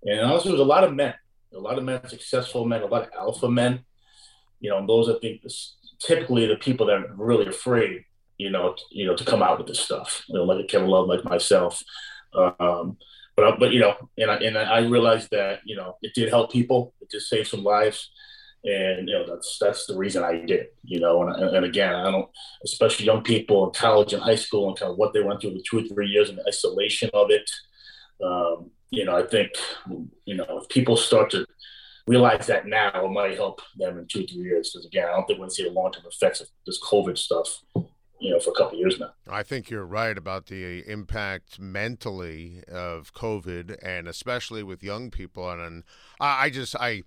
And 0.05 0.21
honestly, 0.21 0.51
it 0.51 0.53
was 0.53 0.61
a 0.61 0.65
lot 0.65 0.85
of 0.85 0.95
men 0.95 1.15
a 1.55 1.61
lot 1.61 1.79
of 1.79 1.85
men, 1.85 2.07
successful 2.09 2.65
men, 2.65 2.83
a 2.83 2.87
lot 2.87 3.03
of 3.03 3.09
alpha 3.19 3.49
men. 3.49 3.85
You 4.61 4.71
know, 4.71 4.79
and 4.79 4.89
those 4.89 5.09
I 5.09 5.19
think 5.19 5.43
typically 5.99 6.47
the 6.47 6.57
people 6.57 6.87
that 6.87 6.97
are 6.97 7.15
really 7.17 7.47
afraid, 7.47 8.05
you 8.39 8.51
know, 8.51 8.77
you 8.91 9.07
know, 9.07 9.17
to 9.17 9.25
come 9.25 9.43
out 9.43 9.59
with 9.59 9.67
this 9.67 9.81
stuff. 9.81 10.25
You 10.29 10.37
know, 10.37 10.45
like 10.45 10.65
a 10.65 10.67
Kevin 10.67 10.89
Love, 10.89 11.09
like 11.09 11.25
myself. 11.25 11.83
Um, 12.35 12.97
but 13.37 13.59
but 13.59 13.73
you 13.73 13.81
know, 13.81 13.97
and 14.19 14.31
I, 14.31 14.37
and 14.37 14.59
I 14.59 14.81
realized 14.81 15.31
that 15.31 15.61
you 15.65 15.77
know 15.77 15.97
it 16.03 16.15
did 16.15 16.29
help 16.29 16.53
people. 16.53 16.95
It 17.01 17.09
did 17.11 17.23
save 17.23 17.49
some 17.49 17.65
lives, 17.65 18.11
and 18.65 19.09
you 19.09 19.15
know 19.15 19.27
that's 19.27 19.59
that's 19.61 19.87
the 19.87 19.97
reason 19.97 20.23
I 20.23 20.45
did. 20.45 20.67
You 20.85 21.01
know, 21.01 21.23
and, 21.23 21.57
and 21.57 21.65
again, 21.65 21.95
I 21.95 22.11
don't, 22.11 22.29
especially 22.65 23.07
young 23.07 23.23
people 23.23 23.67
in 23.67 23.73
college 23.73 24.13
and 24.13 24.23
high 24.23 24.37
school, 24.37 24.69
and 24.69 24.79
kind 24.79 24.93
of 24.93 24.99
what 24.99 25.13
they 25.13 25.23
went 25.23 25.41
through 25.41 25.55
the 25.55 25.65
two 25.69 25.79
or 25.79 25.83
three 25.83 26.09
years 26.09 26.29
and 26.29 26.39
the 26.39 26.49
isolation 26.49 27.11
of 27.15 27.31
it. 27.31 27.51
Um, 28.23 28.71
you 28.91 29.05
know, 29.05 29.17
I 29.17 29.27
think 29.27 29.51
you 30.27 30.35
know 30.35 30.61
if 30.63 30.69
people 30.69 30.97
start 30.97 31.31
to 31.31 31.47
realize 32.07 32.47
that 32.49 32.67
now, 32.67 32.91
it 32.95 33.11
might 33.11 33.37
help 33.37 33.63
them 33.77 33.99
in 33.99 34.07
two, 34.07 34.25
or 34.25 34.27
three 34.27 34.43
years. 34.43 34.73
Because 34.73 34.87
again, 34.87 35.07
I 35.09 35.13
don't 35.13 35.27
think 35.27 35.39
we're 35.39 35.45
going 35.45 35.51
to 35.51 35.55
see 35.55 35.65
the 35.65 35.71
long 35.71 35.93
term 35.93 36.05
effects 36.07 36.41
of 36.41 36.49
this 36.67 36.81
COVID 36.83 37.17
stuff 37.17 37.63
you 38.23 38.31
know, 38.31 38.39
for 38.39 38.51
a 38.51 38.55
couple 38.55 38.79
years 38.79 39.01
now. 39.01 39.13
I 39.29 39.43
think 39.43 39.69
you're 39.69 39.85
right 39.85 40.17
about 40.17 40.47
the 40.47 40.89
impact 40.89 41.59
mentally 41.59 42.63
of 42.71 43.13
COVID, 43.13 43.77
and 43.83 44.07
especially 44.07 44.63
with 44.63 44.83
young 44.83 45.11
people. 45.11 45.51
And, 45.51 45.61
and 45.61 45.85
I 46.21 46.49
just, 46.49 46.77
I, 46.77 47.03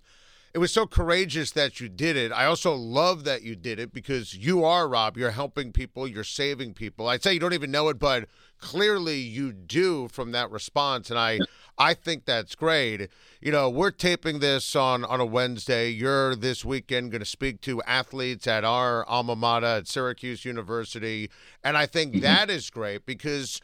it 0.56 0.58
was 0.58 0.72
so 0.72 0.86
courageous 0.86 1.50
that 1.50 1.80
you 1.80 1.88
did 1.90 2.16
it. 2.16 2.32
I 2.32 2.46
also 2.46 2.74
love 2.74 3.24
that 3.24 3.42
you 3.42 3.54
did 3.54 3.78
it 3.78 3.92
because 3.92 4.32
you 4.32 4.64
are 4.64 4.88
Rob. 4.88 5.18
You're 5.18 5.32
helping 5.32 5.70
people. 5.70 6.08
You're 6.08 6.24
saving 6.24 6.72
people. 6.72 7.08
I'd 7.08 7.22
say 7.22 7.34
you 7.34 7.40
don't 7.40 7.52
even 7.52 7.70
know 7.70 7.90
it, 7.90 7.98
but 7.98 8.26
clearly 8.58 9.18
you 9.18 9.52
do 9.52 10.08
from 10.08 10.32
that 10.32 10.50
response, 10.50 11.10
and 11.10 11.18
I, 11.18 11.40
I 11.76 11.92
think 11.92 12.24
that's 12.24 12.54
great. 12.54 13.10
You 13.38 13.52
know, 13.52 13.68
we're 13.68 13.90
taping 13.90 14.38
this 14.38 14.74
on 14.74 15.04
on 15.04 15.20
a 15.20 15.26
Wednesday. 15.26 15.90
You're 15.90 16.34
this 16.34 16.64
weekend 16.64 17.10
going 17.10 17.20
to 17.20 17.26
speak 17.26 17.60
to 17.60 17.82
athletes 17.82 18.46
at 18.46 18.64
our 18.64 19.04
alma 19.04 19.36
mater 19.36 19.66
at 19.66 19.88
Syracuse 19.88 20.46
University, 20.46 21.28
and 21.62 21.76
I 21.76 21.84
think 21.84 22.12
mm-hmm. 22.12 22.22
that 22.22 22.48
is 22.48 22.70
great 22.70 23.04
because 23.04 23.60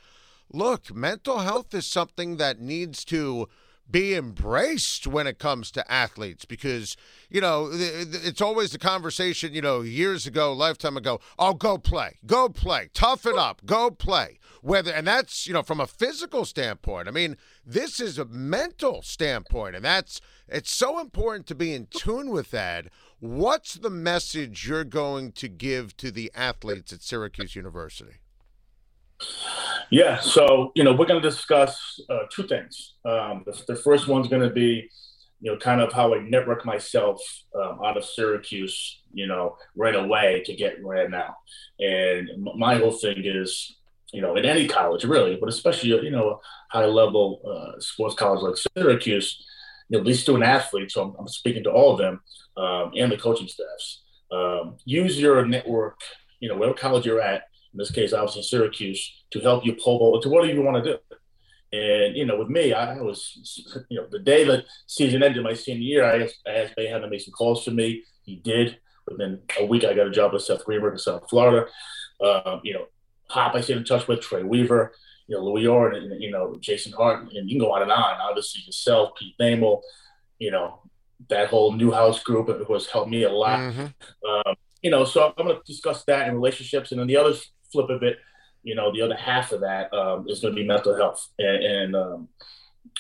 look, 0.53 0.95
mental 0.95 1.39
health 1.39 1.73
is 1.73 1.87
something 1.87 2.37
that 2.37 2.61
needs 2.61 3.03
to 3.07 3.49
be 3.91 4.15
embraced 4.15 5.07
when 5.07 5.27
it 5.27 5.39
comes 5.39 5.71
to 5.71 5.93
athletes 5.93 6.45
because 6.45 6.97
you 7.29 7.41
know 7.41 7.69
it's 7.73 8.41
always 8.41 8.73
the 8.73 8.79
conversation 8.79 9.53
you 9.53 9.61
know 9.61 9.83
years 9.83 10.27
ago 10.27 10.53
lifetime 10.53 10.97
ago 10.97 11.21
oh 11.39 11.53
go 11.53 11.77
play 11.77 12.17
go 12.25 12.49
play 12.49 12.89
toughen 12.95 13.39
up 13.39 13.65
go 13.67 13.91
play. 13.91 14.39
Whether 14.63 14.93
and 14.93 15.07
that's 15.07 15.47
you 15.47 15.53
know 15.53 15.63
from 15.63 15.81
a 15.81 15.87
physical 15.87 16.45
standpoint 16.45 17.09
i 17.09 17.11
mean 17.11 17.37
this 17.67 18.01
is 18.01 18.19
a 18.19 18.25
mental 18.25 19.03
standpoint 19.03 19.77
and 19.77 19.85
that's 19.85 20.21
it's 20.49 20.71
so 20.71 20.99
important 20.99 21.47
to 21.47 21.55
be 21.55 21.73
in 21.73 21.87
tune 21.87 22.31
with 22.31 22.51
that. 22.51 22.87
What's 23.21 23.75
the 23.75 23.89
message 23.89 24.69
you're 24.69 24.85
going 24.85 25.33
to 25.33 25.49
give 25.49 25.97
to 25.99 26.11
the 26.11 26.31
athletes 26.35 26.93
at 26.93 27.03
syracuse 27.03 27.57
university 27.57 28.17
yeah, 29.93 30.21
so 30.21 30.73
you 30.75 30.85
know 30.85 30.95
we're 30.95 31.05
going 31.05 31.21
to 31.21 31.29
discuss 31.29 32.01
uh, 32.09 32.21
two 32.31 32.47
things. 32.47 32.95
Um, 33.05 33.43
the, 33.45 33.63
the, 33.69 33.77
first 33.77 34.09
one's 34.09 34.27
going 34.27 34.41
to 34.41 34.49
be, 34.49 34.89
you 35.41 35.53
know, 35.53 35.59
kind 35.59 35.83
of 35.83 35.93
how 35.93 36.15
I 36.15 36.21
network 36.21 36.65
myself 36.65 37.21
um, 37.55 37.79
out 37.85 37.99
of 37.99 38.05
Syracuse, 38.07 39.03
you 39.13 39.27
know, 39.27 39.57
right 39.77 39.95
away 39.95 40.43
to 40.47 40.55
get 40.55 40.83
right 40.83 41.11
now. 41.11 41.37
And 41.79 42.31
my 42.57 42.77
whole 42.77 42.93
thing 42.93 43.23
is, 43.23 43.77
you 44.15 44.23
know, 44.23 44.35
in 44.37 44.47
any 44.47 44.67
college 44.67 45.05
really, 45.05 45.37
but 45.37 45.51
especially 45.51 45.91
you 45.91 46.11
know 46.11 46.31
a 46.31 46.77
high 46.77 46.87
level 46.87 47.43
uh, 47.47 47.79
sports 47.79 48.15
college 48.15 48.41
like 48.41 48.57
Syracuse, 48.75 49.45
you 49.91 49.99
know, 49.99 50.05
these 50.05 50.23
student 50.23 50.45
athletes. 50.45 50.95
So 50.95 51.03
I'm, 51.03 51.15
I'm 51.19 51.29
speaking 51.29 51.65
to 51.65 51.71
all 51.71 51.93
of 51.93 51.99
them 51.99 52.21
um, 52.57 52.93
and 52.97 53.13
the 53.13 53.19
coaching 53.19 53.49
staffs. 53.49 54.05
Um, 54.33 54.79
use 54.87 55.21
your 55.21 55.45
network, 55.45 56.01
you 56.41 56.49
know, 56.49 56.57
whatever 56.57 56.79
college 56.79 57.05
you're 57.05 57.21
at 57.21 57.43
in 57.73 57.79
this 57.79 57.91
case, 57.91 58.13
obviously 58.13 58.43
Syracuse, 58.43 59.25
to 59.31 59.41
help 59.41 59.65
you 59.65 59.75
pull 59.75 60.21
to 60.21 60.29
whatever 60.29 60.53
you 60.53 60.63
want 60.63 60.85
to 60.85 60.93
do. 60.93 60.99
And 61.75 62.17
you 62.17 62.27
know, 62.27 62.39
with 62.39 62.49
me, 62.49 62.73
I 62.73 63.01
was, 63.01 63.65
you 63.89 63.99
know, 63.99 64.07
the 64.11 64.19
day 64.19 64.45
the 64.45 64.65
season 64.87 65.23
ended, 65.23 65.43
my 65.43 65.55
senior 65.55 65.83
year, 65.83 66.05
I 66.05 66.25
asked, 66.25 66.41
I 66.47 66.51
asked 66.51 66.75
Boeheim 66.77 67.01
to 67.01 67.09
make 67.09 67.23
some 67.23 67.33
calls 67.33 67.65
for 67.65 67.71
me. 67.71 68.05
He 68.23 68.37
did. 68.37 68.79
Within 69.09 69.41
a 69.59 69.65
week, 69.65 69.85
I 69.85 69.95
got 69.95 70.07
a 70.07 70.11
job 70.11 70.33
with 70.33 70.43
Seth 70.43 70.65
Greenberg 70.65 70.93
in 70.93 70.99
South 70.99 71.29
Florida. 71.29 71.67
Um, 72.25 72.61
you 72.63 72.75
know, 72.75 72.87
Pop, 73.29 73.55
I 73.55 73.61
stayed 73.63 73.79
in 73.79 73.85
touch 73.85 74.07
with 74.07 74.21
Troy 74.21 74.45
Weaver, 74.45 74.93
you 75.27 75.37
know, 75.37 75.45
Louis 75.45 75.67
Orr, 75.67 75.93
and, 75.93 76.23
you 76.23 76.31
know, 76.31 76.57
Jason 76.61 76.93
Hart, 76.93 77.23
and 77.33 77.51
you 77.51 77.57
can 77.57 77.67
go 77.67 77.73
on 77.73 77.83
and 77.83 77.91
on. 77.91 78.21
Obviously, 78.21 78.63
yourself, 78.65 79.17
Pete 79.19 79.35
Thamel, 79.41 79.81
you 80.39 80.51
know, 80.51 80.83
that 81.29 81.49
whole 81.49 81.73
Newhouse 81.73 82.23
group 82.23 82.49
it 82.49 82.69
was 82.69 82.87
helped 82.87 83.11
me 83.11 83.23
a 83.23 83.33
lot. 83.33 83.59
Mm-hmm. 83.59 84.51
Um, 84.51 84.55
you 84.83 84.91
know, 84.91 85.05
so 85.05 85.27
I'm 85.27 85.45
going 85.47 85.57
to 85.57 85.63
discuss 85.65 86.05
that 86.05 86.29
in 86.29 86.35
relationships, 86.35 86.93
and 86.93 87.01
then 87.01 87.07
the 87.07 87.17
other 87.17 87.35
flip 87.73 87.91
of 87.91 88.03
it, 88.03 88.19
you 88.63 88.75
know, 88.75 88.93
the 88.93 89.03
other 89.03 89.17
half 89.17 89.53
of 89.53 89.61
that 89.61 89.93
um, 89.93 90.27
is 90.29 90.41
going 90.41 90.55
to 90.55 90.61
be 90.61 90.67
mental 90.67 90.97
health. 90.97 91.29
And, 91.39 91.65
and 91.65 91.97
um, 91.97 92.29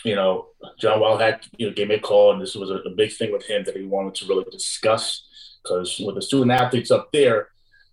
you 0.04 0.16
know, 0.16 0.48
John 0.78 1.00
Wildhack, 1.00 1.48
you 1.56 1.68
know, 1.68 1.74
gave 1.74 1.88
me 1.88 1.96
a 1.96 2.00
call, 2.00 2.32
and 2.32 2.40
this 2.40 2.54
was 2.54 2.70
a, 2.70 2.76
a 2.76 2.90
big 2.90 3.12
thing 3.12 3.32
with 3.32 3.44
him 3.44 3.64
that 3.64 3.76
he 3.76 3.84
wanted 3.84 4.14
to 4.16 4.26
really 4.26 4.46
discuss 4.50 5.26
because 5.62 6.00
with 6.04 6.16
the 6.16 6.22
student 6.22 6.50
athletes 6.50 6.90
up 6.90 7.10
there, 7.12 7.48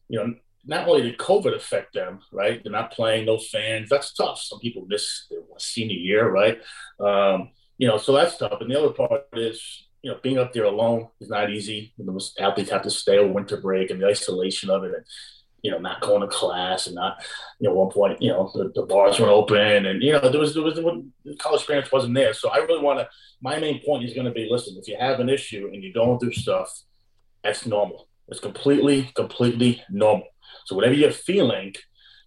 you 0.07 0.17
know, 0.19 0.33
not 0.65 0.87
only 0.87 1.03
did 1.03 1.17
COVID 1.17 1.55
affect 1.55 1.93
them, 1.93 2.19
right? 2.31 2.61
They're 2.61 2.71
not 2.71 2.91
playing, 2.91 3.25
no 3.25 3.37
fans. 3.37 3.89
That's 3.89 4.13
tough. 4.13 4.39
Some 4.39 4.59
people 4.59 4.85
miss 4.87 5.25
their 5.29 5.39
senior 5.57 5.97
year, 5.97 6.29
right? 6.29 6.59
Um, 6.99 7.51
you 7.77 7.87
know, 7.87 7.97
so 7.97 8.13
that's 8.13 8.37
tough. 8.37 8.59
And 8.59 8.69
the 8.69 8.77
other 8.77 8.93
part 8.93 9.23
is, 9.33 9.87
you 10.01 10.11
know, 10.11 10.17
being 10.21 10.37
up 10.37 10.53
there 10.53 10.65
alone 10.65 11.07
is 11.21 11.29
not 11.29 11.49
easy. 11.49 11.93
Most 11.97 12.39
athletes 12.39 12.71
have 12.71 12.83
to 12.83 12.91
stay 12.91 13.17
over 13.17 13.31
winter 13.31 13.57
break 13.57 13.89
and 13.89 14.01
the 14.01 14.07
isolation 14.07 14.69
of 14.69 14.83
it. 14.83 14.93
And 14.93 15.05
you 15.61 15.71
know, 15.71 15.77
not 15.77 16.01
going 16.01 16.21
to 16.21 16.27
class 16.27 16.87
and 16.87 16.95
not, 16.95 17.23
you 17.59 17.67
know, 17.67 17.75
one 17.75 17.91
point, 17.91 18.21
you 18.21 18.29
know, 18.29 18.51
the, 18.53 18.71
the 18.73 18.85
bars 18.85 19.19
weren't 19.19 19.31
open 19.31 19.85
and, 19.85 20.01
you 20.01 20.11
know, 20.11 20.29
there 20.29 20.39
was, 20.39 20.53
there 20.53 20.63
was, 20.63 20.75
the 20.75 21.35
college 21.37 21.61
experience 21.61 21.91
wasn't 21.91 22.15
there. 22.15 22.33
So 22.33 22.49
I 22.49 22.57
really 22.57 22.83
want 22.83 22.99
to, 22.99 23.09
my 23.41 23.59
main 23.59 23.83
point 23.83 24.03
is 24.03 24.13
going 24.13 24.25
to 24.25 24.31
be, 24.31 24.47
listen, 24.49 24.77
if 24.79 24.87
you 24.87 24.97
have 24.99 25.19
an 25.19 25.29
issue 25.29 25.69
and 25.73 25.83
you 25.83 25.93
don't 25.93 26.19
do 26.19 26.31
stuff, 26.31 26.83
that's 27.43 27.65
normal. 27.65 28.07
It's 28.27 28.39
completely, 28.39 29.11
completely 29.15 29.83
normal. 29.89 30.27
So 30.65 30.75
whatever 30.75 30.93
you're 30.93 31.11
feeling, 31.11 31.75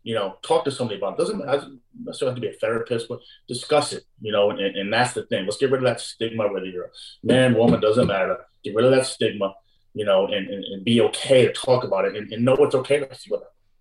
you 0.02 0.14
know, 0.14 0.36
talk 0.42 0.64
to 0.64 0.70
somebody 0.70 0.98
about 0.98 1.14
it. 1.14 1.18
Doesn't, 1.18 1.46
doesn't 1.46 1.80
necessarily 2.04 2.32
have 2.32 2.42
to 2.42 2.48
be 2.48 2.54
a 2.54 2.58
therapist, 2.58 3.08
but 3.08 3.20
discuss 3.46 3.92
it, 3.92 4.04
you 4.20 4.32
know, 4.32 4.50
and, 4.50 4.60
and 4.60 4.92
that's 4.92 5.14
the 5.14 5.24
thing. 5.26 5.44
Let's 5.44 5.58
get 5.58 5.70
rid 5.70 5.78
of 5.78 5.84
that 5.84 6.00
stigma, 6.00 6.52
whether 6.52 6.66
you're 6.66 6.86
a 6.86 6.90
man, 7.22 7.54
woman, 7.54 7.80
doesn't 7.80 8.08
matter. 8.08 8.38
Get 8.64 8.74
rid 8.74 8.84
of 8.84 8.90
that 8.92 9.06
stigma 9.06 9.54
you 9.94 10.04
know, 10.04 10.26
and, 10.26 10.48
and, 10.48 10.64
and 10.64 10.84
be 10.84 11.00
okay 11.00 11.46
to 11.46 11.52
talk 11.52 11.84
about 11.84 12.04
it 12.04 12.16
and, 12.16 12.32
and 12.32 12.44
know 12.44 12.54
what's 12.54 12.74
okay 12.74 13.00
with 13.00 13.26
you. 13.26 13.40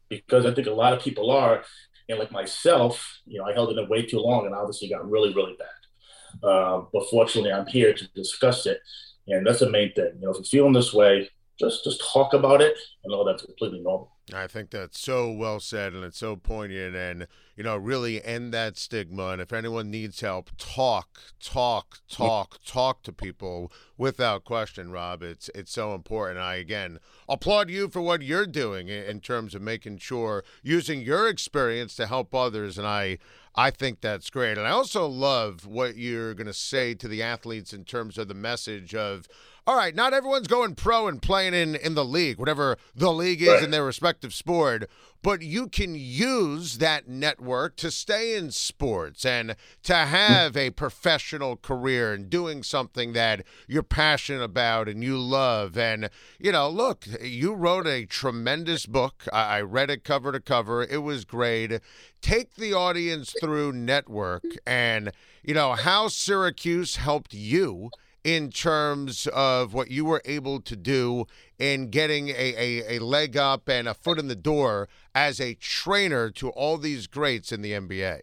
Because 0.09 0.45
I 0.45 0.53
think 0.53 0.67
a 0.67 0.71
lot 0.71 0.93
of 0.93 1.01
people 1.01 1.31
are, 1.31 1.63
and 2.09 2.19
like 2.19 2.31
myself, 2.31 3.19
you 3.25 3.39
know, 3.39 3.45
I 3.45 3.53
held 3.53 3.71
it 3.71 3.81
in 3.81 3.87
way 3.87 4.05
too 4.05 4.19
long 4.19 4.45
and 4.45 4.53
obviously 4.53 4.89
got 4.89 5.09
really, 5.09 5.33
really 5.33 5.55
bad. 5.57 6.47
Uh, 6.47 6.81
but 6.91 7.09
fortunately, 7.09 7.51
I'm 7.51 7.67
here 7.67 7.93
to 7.93 8.07
discuss 8.13 8.65
it. 8.65 8.79
And 9.27 9.45
that's 9.45 9.59
the 9.59 9.69
main 9.69 9.93
thing. 9.93 10.11
You 10.15 10.25
know, 10.25 10.31
if 10.31 10.37
you're 10.37 10.43
feeling 10.43 10.73
this 10.73 10.93
way, 10.93 11.29
just 11.61 11.83
just 11.83 12.01
talk 12.11 12.33
about 12.33 12.59
it 12.61 12.75
and 13.03 13.11
know 13.11 13.23
that's 13.23 13.43
completely 13.43 13.79
normal. 13.79 14.11
I 14.33 14.47
think 14.47 14.71
that's 14.71 14.99
so 14.99 15.31
well 15.31 15.59
said 15.59 15.93
and 15.93 16.03
it's 16.03 16.17
so 16.17 16.35
poignant 16.35 16.95
and 16.95 17.27
you 17.55 17.63
know 17.63 17.77
really 17.77 18.23
end 18.23 18.53
that 18.53 18.77
stigma 18.77 19.29
and 19.29 19.41
if 19.41 19.51
anyone 19.53 19.91
needs 19.91 20.21
help 20.21 20.49
talk 20.57 21.19
talk 21.39 21.99
talk 22.09 22.57
talk 22.65 23.03
to 23.03 23.11
people 23.11 23.71
without 24.01 24.43
question 24.43 24.91
Rob. 24.91 25.21
It's 25.21 25.49
it's 25.53 25.71
so 25.71 25.93
important. 25.93 26.39
I 26.39 26.55
again 26.55 26.99
applaud 27.29 27.69
you 27.69 27.87
for 27.87 28.01
what 28.01 28.23
you're 28.23 28.47
doing 28.47 28.87
in 28.87 29.19
terms 29.19 29.53
of 29.53 29.61
making 29.61 29.99
sure 29.99 30.43
using 30.63 31.01
your 31.01 31.29
experience 31.29 31.95
to 31.97 32.07
help 32.07 32.33
others 32.33 32.77
and 32.79 32.87
I 32.87 33.19
I 33.53 33.69
think 33.69 34.01
that's 34.01 34.29
great. 34.29 34.57
And 34.57 34.65
I 34.65 34.71
also 34.71 35.05
love 35.05 35.67
what 35.67 35.97
you're 35.97 36.33
going 36.33 36.47
to 36.47 36.53
say 36.53 36.93
to 36.95 37.07
the 37.07 37.21
athletes 37.21 37.73
in 37.73 37.83
terms 37.83 38.17
of 38.17 38.27
the 38.27 38.33
message 38.33 38.95
of 38.95 39.27
all 39.67 39.77
right, 39.77 39.93
not 39.93 40.13
everyone's 40.13 40.47
going 40.47 40.73
pro 40.73 41.07
and 41.07 41.21
playing 41.21 41.53
in, 41.53 41.75
in 41.75 41.93
the 41.93 42.03
league, 42.03 42.39
whatever 42.39 42.77
the 42.95 43.13
league 43.13 43.43
is 43.43 43.49
right. 43.49 43.63
in 43.63 43.69
their 43.69 43.85
respective 43.85 44.33
sport, 44.33 44.89
but 45.21 45.41
you 45.41 45.67
can 45.67 45.95
use 45.95 46.79
that 46.79 47.07
network 47.07 47.75
to 47.77 47.91
stay 47.91 48.35
in 48.35 48.51
sports 48.51 49.25
and 49.25 49.55
to 49.83 49.95
have 49.95 50.57
a 50.57 50.71
professional 50.71 51.55
career 51.55 52.13
and 52.13 52.29
doing 52.29 52.63
something 52.63 53.13
that 53.13 53.43
you're 53.67 53.83
passionate 53.83 54.43
about 54.43 54.87
and 54.87 55.03
you 55.03 55.17
love. 55.17 55.77
And, 55.77 56.09
you 56.39 56.51
know, 56.51 56.69
look, 56.69 57.05
you 57.21 57.53
wrote 57.53 57.87
a 57.87 58.05
tremendous 58.05 58.85
book. 58.85 59.27
I 59.31 59.61
read 59.61 59.89
it 59.89 60.03
cover 60.03 60.31
to 60.31 60.39
cover, 60.39 60.83
it 60.83 61.03
was 61.03 61.25
great. 61.25 61.79
Take 62.21 62.55
the 62.55 62.73
audience 62.73 63.33
through 63.39 63.73
network 63.73 64.43
and, 64.65 65.11
you 65.43 65.53
know, 65.53 65.73
how 65.73 66.07
Syracuse 66.07 66.97
helped 66.97 67.33
you 67.33 67.89
in 68.23 68.49
terms 68.51 69.27
of 69.33 69.73
what 69.73 69.89
you 69.89 70.05
were 70.05 70.21
able 70.25 70.61
to 70.61 70.75
do 70.75 71.25
in 71.57 71.89
getting 71.89 72.29
a, 72.29 72.33
a, 72.33 72.97
a, 72.97 72.99
leg 72.99 73.35
up 73.35 73.67
and 73.67 73.87
a 73.87 73.93
foot 73.93 74.19
in 74.19 74.27
the 74.27 74.35
door 74.35 74.87
as 75.15 75.41
a 75.41 75.55
trainer 75.55 76.29
to 76.29 76.49
all 76.49 76.77
these 76.77 77.07
greats 77.07 77.51
in 77.51 77.61
the 77.61 77.71
NBA? 77.71 78.21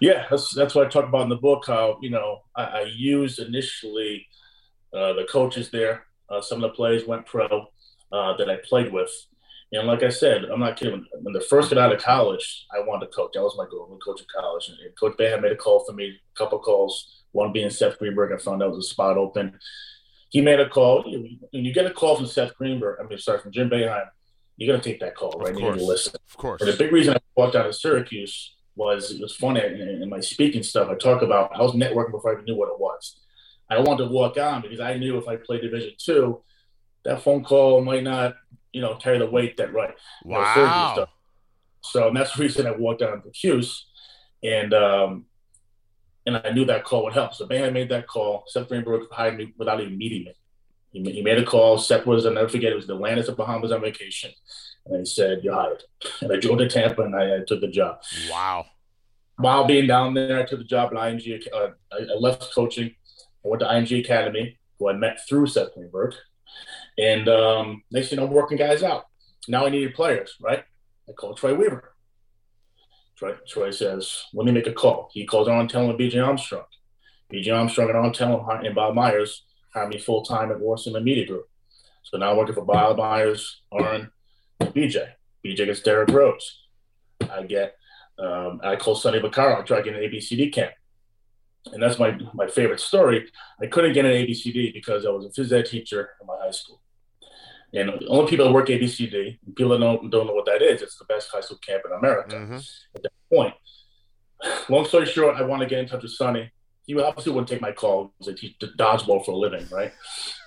Yeah, 0.00 0.26
that's, 0.28 0.54
that's 0.54 0.74
what 0.74 0.86
I 0.86 0.90
talk 0.90 1.08
about 1.08 1.22
in 1.22 1.28
the 1.28 1.36
book. 1.36 1.64
How, 1.66 1.98
you 2.02 2.10
know, 2.10 2.40
I, 2.56 2.64
I 2.64 2.92
used 2.94 3.38
initially 3.38 4.26
uh, 4.92 5.12
the 5.12 5.26
coaches 5.30 5.70
there. 5.70 6.06
Uh, 6.28 6.40
some 6.40 6.62
of 6.62 6.70
the 6.70 6.76
players 6.76 7.06
went 7.06 7.26
pro 7.26 7.46
uh, 8.12 8.36
that 8.36 8.50
I 8.50 8.56
played 8.64 8.92
with. 8.92 9.10
And 9.72 9.86
like 9.86 10.02
I 10.02 10.10
said, 10.10 10.44
I'm 10.44 10.60
not 10.60 10.76
kidding. 10.76 11.04
When 11.22 11.32
the 11.32 11.40
first 11.40 11.70
got 11.70 11.78
out 11.78 11.92
of 11.92 12.00
college, 12.00 12.66
I 12.74 12.80
wanted 12.80 13.06
to 13.06 13.12
coach. 13.12 13.32
That 13.34 13.42
was 13.42 13.56
my 13.58 13.66
goal. 13.68 13.88
to 13.88 13.98
coach 14.04 14.20
in 14.20 14.26
college. 14.34 14.68
And 14.68 14.78
Coach 14.98 15.16
Boeheim 15.18 15.42
made 15.42 15.52
a 15.52 15.56
call 15.56 15.84
for 15.84 15.92
me, 15.92 16.08
a 16.08 16.38
couple 16.38 16.58
calls. 16.60 17.24
One 17.36 17.52
being 17.52 17.68
Seth 17.68 17.98
Greenberg. 17.98 18.32
I 18.32 18.42
found 18.42 18.62
out 18.62 18.72
was 18.72 18.86
a 18.86 18.88
spot 18.88 19.18
open. 19.18 19.58
He 20.30 20.40
made 20.40 20.58
a 20.58 20.68
call. 20.68 21.02
When 21.04 21.64
you 21.64 21.72
get 21.72 21.86
a 21.86 21.90
call 21.90 22.16
from 22.16 22.26
Seth 22.26 22.56
Greenberg, 22.56 22.98
I 22.98 23.06
mean, 23.06 23.18
sorry, 23.18 23.40
from 23.40 23.52
Jim 23.52 23.68
Boeheim, 23.68 24.06
you're 24.56 24.72
going 24.72 24.80
to 24.80 24.90
take 24.90 25.00
that 25.00 25.14
call, 25.14 25.32
right? 25.38 25.52
Of 25.52 25.60
course. 25.60 25.80
You 25.80 25.86
listen. 25.86 26.14
Of 26.14 26.36
course. 26.38 26.62
And 26.62 26.72
the 26.72 26.76
big 26.76 26.92
reason 26.92 27.14
I 27.14 27.18
walked 27.36 27.54
out 27.54 27.66
of 27.66 27.76
Syracuse 27.76 28.54
was 28.74 29.10
it 29.10 29.20
was 29.20 29.36
funny 29.36 29.60
in, 29.60 30.02
in 30.02 30.08
my 30.08 30.20
speaking 30.20 30.62
stuff. 30.62 30.88
I 30.88 30.94
talk 30.94 31.20
about 31.20 31.54
I 31.54 31.60
was 31.60 31.72
networking 31.72 32.12
before 32.12 32.30
I 32.30 32.34
even 32.34 32.46
knew 32.46 32.56
what 32.56 32.68
it 32.68 32.80
was. 32.80 33.20
I 33.68 33.78
wanted 33.80 34.04
to 34.04 34.10
walk 34.10 34.38
on 34.38 34.62
because 34.62 34.80
I 34.80 34.96
knew 34.96 35.18
if 35.18 35.28
I 35.28 35.36
played 35.36 35.60
Division 35.60 35.92
two, 35.98 36.42
that 37.04 37.22
phone 37.22 37.44
call 37.44 37.82
might 37.82 38.02
not, 38.02 38.36
you 38.72 38.80
know, 38.80 38.94
carry 38.96 39.18
the 39.18 39.30
weight 39.30 39.58
that 39.58 39.74
right. 39.74 39.94
you 40.24 40.32
know, 40.32 40.38
Wow. 40.38 41.08
So 41.82 42.10
that's 42.14 42.34
the 42.34 42.42
reason 42.42 42.66
I 42.66 42.72
walked 42.72 43.00
down 43.00 43.22
to 43.22 43.30
Hughes, 43.32 43.86
and 44.42 44.72
um, 44.74 45.26
and 46.26 46.42
I 46.44 46.50
knew 46.50 46.64
that 46.64 46.84
call 46.84 47.04
would 47.04 47.12
help. 47.12 47.34
So 47.34 47.46
Boeheim 47.46 47.72
made 47.72 47.88
that 47.90 48.08
call. 48.08 48.44
Seth 48.48 48.68
Greenberg 48.68 49.02
hired 49.12 49.36
me 49.36 49.54
without 49.56 49.80
even 49.80 49.96
meeting 49.96 50.24
me. 50.24 50.34
He, 50.90 51.12
he 51.12 51.22
made 51.22 51.38
a 51.38 51.44
call. 51.44 51.78
Seth 51.78 52.04
was, 52.04 52.26
I'll 52.26 52.32
never 52.32 52.48
forget, 52.48 52.72
it 52.72 52.76
was 52.76 52.86
the 52.86 52.94
Atlantis 52.94 53.28
of 53.28 53.36
Bahamas 53.36 53.72
on 53.72 53.80
vacation. 53.80 54.32
And 54.86 55.00
he 55.00 55.04
said, 55.04 55.40
You're 55.42 55.54
hired. 55.54 55.82
And 56.20 56.32
I 56.32 56.36
drove 56.36 56.58
to 56.58 56.68
Tampa 56.68 57.02
and 57.02 57.14
I, 57.14 57.36
I 57.36 57.38
took 57.46 57.60
the 57.60 57.68
job. 57.68 58.00
Wow. 58.30 58.66
While 59.36 59.66
being 59.66 59.86
down 59.86 60.14
there, 60.14 60.38
I 60.38 60.44
took 60.44 60.58
the 60.58 60.64
job 60.64 60.92
at 60.92 60.98
IMG. 60.98 61.46
Uh, 61.52 61.68
I, 61.92 61.96
I 61.96 62.18
left 62.18 62.52
coaching. 62.54 62.94
I 63.44 63.48
went 63.48 63.60
to 63.60 63.66
IMG 63.66 64.00
Academy, 64.00 64.58
who 64.78 64.88
I 64.88 64.94
met 64.94 65.20
through 65.28 65.46
Seth 65.46 65.74
Greenberg. 65.74 66.14
And 66.98 67.28
um, 67.28 67.82
next 67.90 68.08
thing 68.08 68.18
I'm 68.18 68.30
working 68.30 68.56
guys 68.56 68.82
out. 68.82 69.04
Now 69.48 69.66
I 69.66 69.70
needed 69.70 69.94
players, 69.94 70.34
right? 70.40 70.64
I 71.08 71.12
called 71.12 71.36
Troy 71.36 71.54
Weaver. 71.54 71.92
Troy, 73.16 73.34
Troy 73.48 73.70
says, 73.70 74.24
let 74.34 74.44
me 74.44 74.52
make 74.52 74.66
a 74.66 74.72
call. 74.72 75.08
He 75.12 75.24
calls 75.24 75.48
Arn 75.48 75.68
Tellem 75.68 75.96
BJ 75.96 76.24
Armstrong. 76.24 76.64
BJ 77.32 77.56
Armstrong 77.56 77.88
and 77.88 77.96
Arn 77.96 78.12
Tellem 78.12 78.44
and 78.64 78.74
Bob 78.74 78.94
Myers 78.94 79.44
hired 79.72 79.88
me 79.88 79.98
full 79.98 80.22
time 80.22 80.50
at 80.50 80.60
Wasserman 80.60 81.02
Media 81.02 81.26
Group. 81.26 81.48
So 82.02 82.18
now 82.18 82.30
I'm 82.30 82.36
working 82.36 82.54
for 82.54 82.64
Bob 82.64 82.98
Myers, 82.98 83.62
Arn, 83.72 84.10
and 84.60 84.74
BJ. 84.74 85.08
BJ 85.44 85.66
gets 85.66 85.80
Derrick 85.80 86.10
Rose. 86.10 86.62
I 87.30 87.42
get, 87.42 87.74
um, 88.18 88.60
I 88.62 88.76
call 88.76 88.94
Sonny 88.94 89.18
Vaccaro. 89.18 89.58
I 89.58 89.62
try 89.62 89.78
to 89.78 89.82
get 89.82 89.94
an 89.94 90.08
ABCD 90.08 90.52
camp. 90.52 90.72
And 91.72 91.82
that's 91.82 91.98
my, 91.98 92.16
my 92.32 92.46
favorite 92.46 92.80
story. 92.80 93.28
I 93.60 93.66
couldn't 93.66 93.94
get 93.94 94.04
an 94.04 94.12
ABCD 94.12 94.72
because 94.72 95.04
I 95.04 95.10
was 95.10 95.24
a 95.24 95.28
phys 95.30 95.52
ed 95.52 95.66
teacher 95.66 96.10
in 96.20 96.26
my 96.26 96.36
high 96.38 96.52
school. 96.52 96.80
And 97.74 97.88
the 97.88 98.06
only 98.08 98.30
people 98.30 98.46
that 98.46 98.52
work 98.52 98.68
ABCD, 98.68 99.38
people 99.54 99.70
that 99.72 99.80
don't, 99.80 100.10
don't 100.10 100.26
know 100.26 100.34
what 100.34 100.46
that 100.46 100.62
is, 100.62 100.82
it's 100.82 100.96
the 100.98 101.04
best 101.04 101.30
high 101.30 101.40
school 101.40 101.58
camp 101.58 101.82
in 101.84 101.92
America 101.92 102.36
Mhm. 102.36 102.70
At 102.94 103.02
that 103.02 103.12
point. 103.32 103.54
Long 104.68 104.84
story 104.84 105.06
short, 105.06 105.36
I 105.36 105.42
want 105.42 105.62
to 105.62 105.66
get 105.68 105.78
in 105.80 105.86
touch 105.88 106.02
with 106.02 106.12
Sonny. 106.12 106.50
He 106.86 106.98
obviously 107.00 107.32
wouldn't 107.32 107.48
take 107.48 107.60
my 107.60 107.72
call 107.72 108.12
because 108.18 108.32
I 108.32 108.36
teach 108.36 108.58
dodgeball 108.60 109.24
for 109.24 109.32
a 109.32 109.36
living, 109.36 109.66
right? 109.72 109.92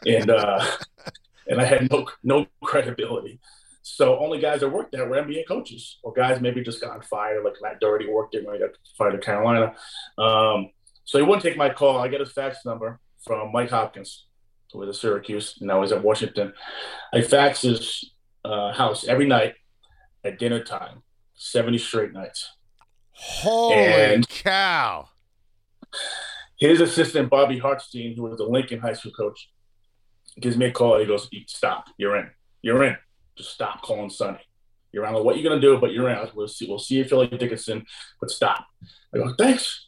And 0.06 0.30
uh, 0.30 0.66
and 1.48 1.60
I 1.60 1.66
had 1.66 1.92
no 1.92 2.08
no 2.24 2.46
credibility. 2.64 3.40
So 3.82 4.20
only 4.20 4.40
guys 4.40 4.60
that 4.62 4.70
worked 4.70 4.92
there 4.92 5.08
were 5.08 5.18
NBA 5.18 5.48
coaches, 5.48 5.98
or 6.04 6.14
guys 6.14 6.40
maybe 6.40 6.62
just 6.62 6.80
got 6.80 7.04
fired, 7.06 7.44
like 7.44 7.56
Matt 7.62 7.80
Doherty 7.82 8.08
worked 8.08 8.34
there 8.34 8.44
when 8.44 8.56
he 8.56 8.62
got 8.62 8.70
fired 8.98 9.16
at 9.16 9.22
Carolina. 9.24 9.74
Um, 10.18 10.70
so 11.04 11.18
he 11.18 11.24
wouldn't 11.24 11.42
take 11.44 11.58
my 11.58 11.70
call. 11.70 11.98
I 11.98 12.08
get 12.08 12.20
his 12.22 12.32
fax 12.32 12.64
number 12.66 13.00
from 13.26 13.52
Mike 13.52 13.72
Hopkins, 13.72 14.28
was 14.78 14.90
at 14.90 14.96
Syracuse, 14.96 15.56
and 15.60 15.68
now 15.68 15.82
he's 15.82 15.92
at 15.92 16.04
Washington. 16.04 16.54
I 17.14 17.22
fax 17.22 17.62
his 17.64 18.12
uh, 18.46 18.72
house 18.74 19.08
every 19.08 19.26
night 19.28 19.56
at 20.24 20.38
dinner 20.40 20.64
time, 20.64 21.04
70 21.36 21.78
straight 21.80 22.14
nights. 22.14 22.52
Holy 23.12 23.76
And- 23.76 24.28
cow. 24.30 25.10
his 26.58 26.82
assistant 26.82 27.30
Bobby 27.30 27.60
Hartstein, 27.60 28.16
who 28.16 28.24
was 28.24 28.38
the 28.38 28.46
Lincoln 28.46 28.80
High 28.80 28.94
School 28.94 29.12
coach, 29.12 29.50
gives 30.40 30.56
me 30.58 30.68
a 30.68 30.72
call. 30.72 31.00
He 31.00 31.06
goes, 31.06 31.30
"Stop! 31.48 31.86
You're 31.98 32.16
in. 32.18 32.30
You're 32.62 32.84
in. 32.84 32.98
Just 33.38 33.52
stop 33.52 33.82
calling 33.82 34.10
Sonny. 34.10 34.40
You're 34.92 35.06
on 35.06 35.24
what 35.24 35.38
you're 35.38 35.50
gonna 35.50 35.62
do, 35.62 35.78
but 35.80 35.92
you're 35.92 36.10
in. 36.10 36.30
We'll 36.36 36.48
see. 36.48 36.68
We'll 36.68 36.80
see 36.80 36.96
you, 36.96 37.06
Fairleigh 37.06 37.28
Dickinson, 37.38 37.86
but 38.22 38.30
stop." 38.30 38.66
I 39.14 39.18
go, 39.18 39.34
"Thanks." 39.38 39.88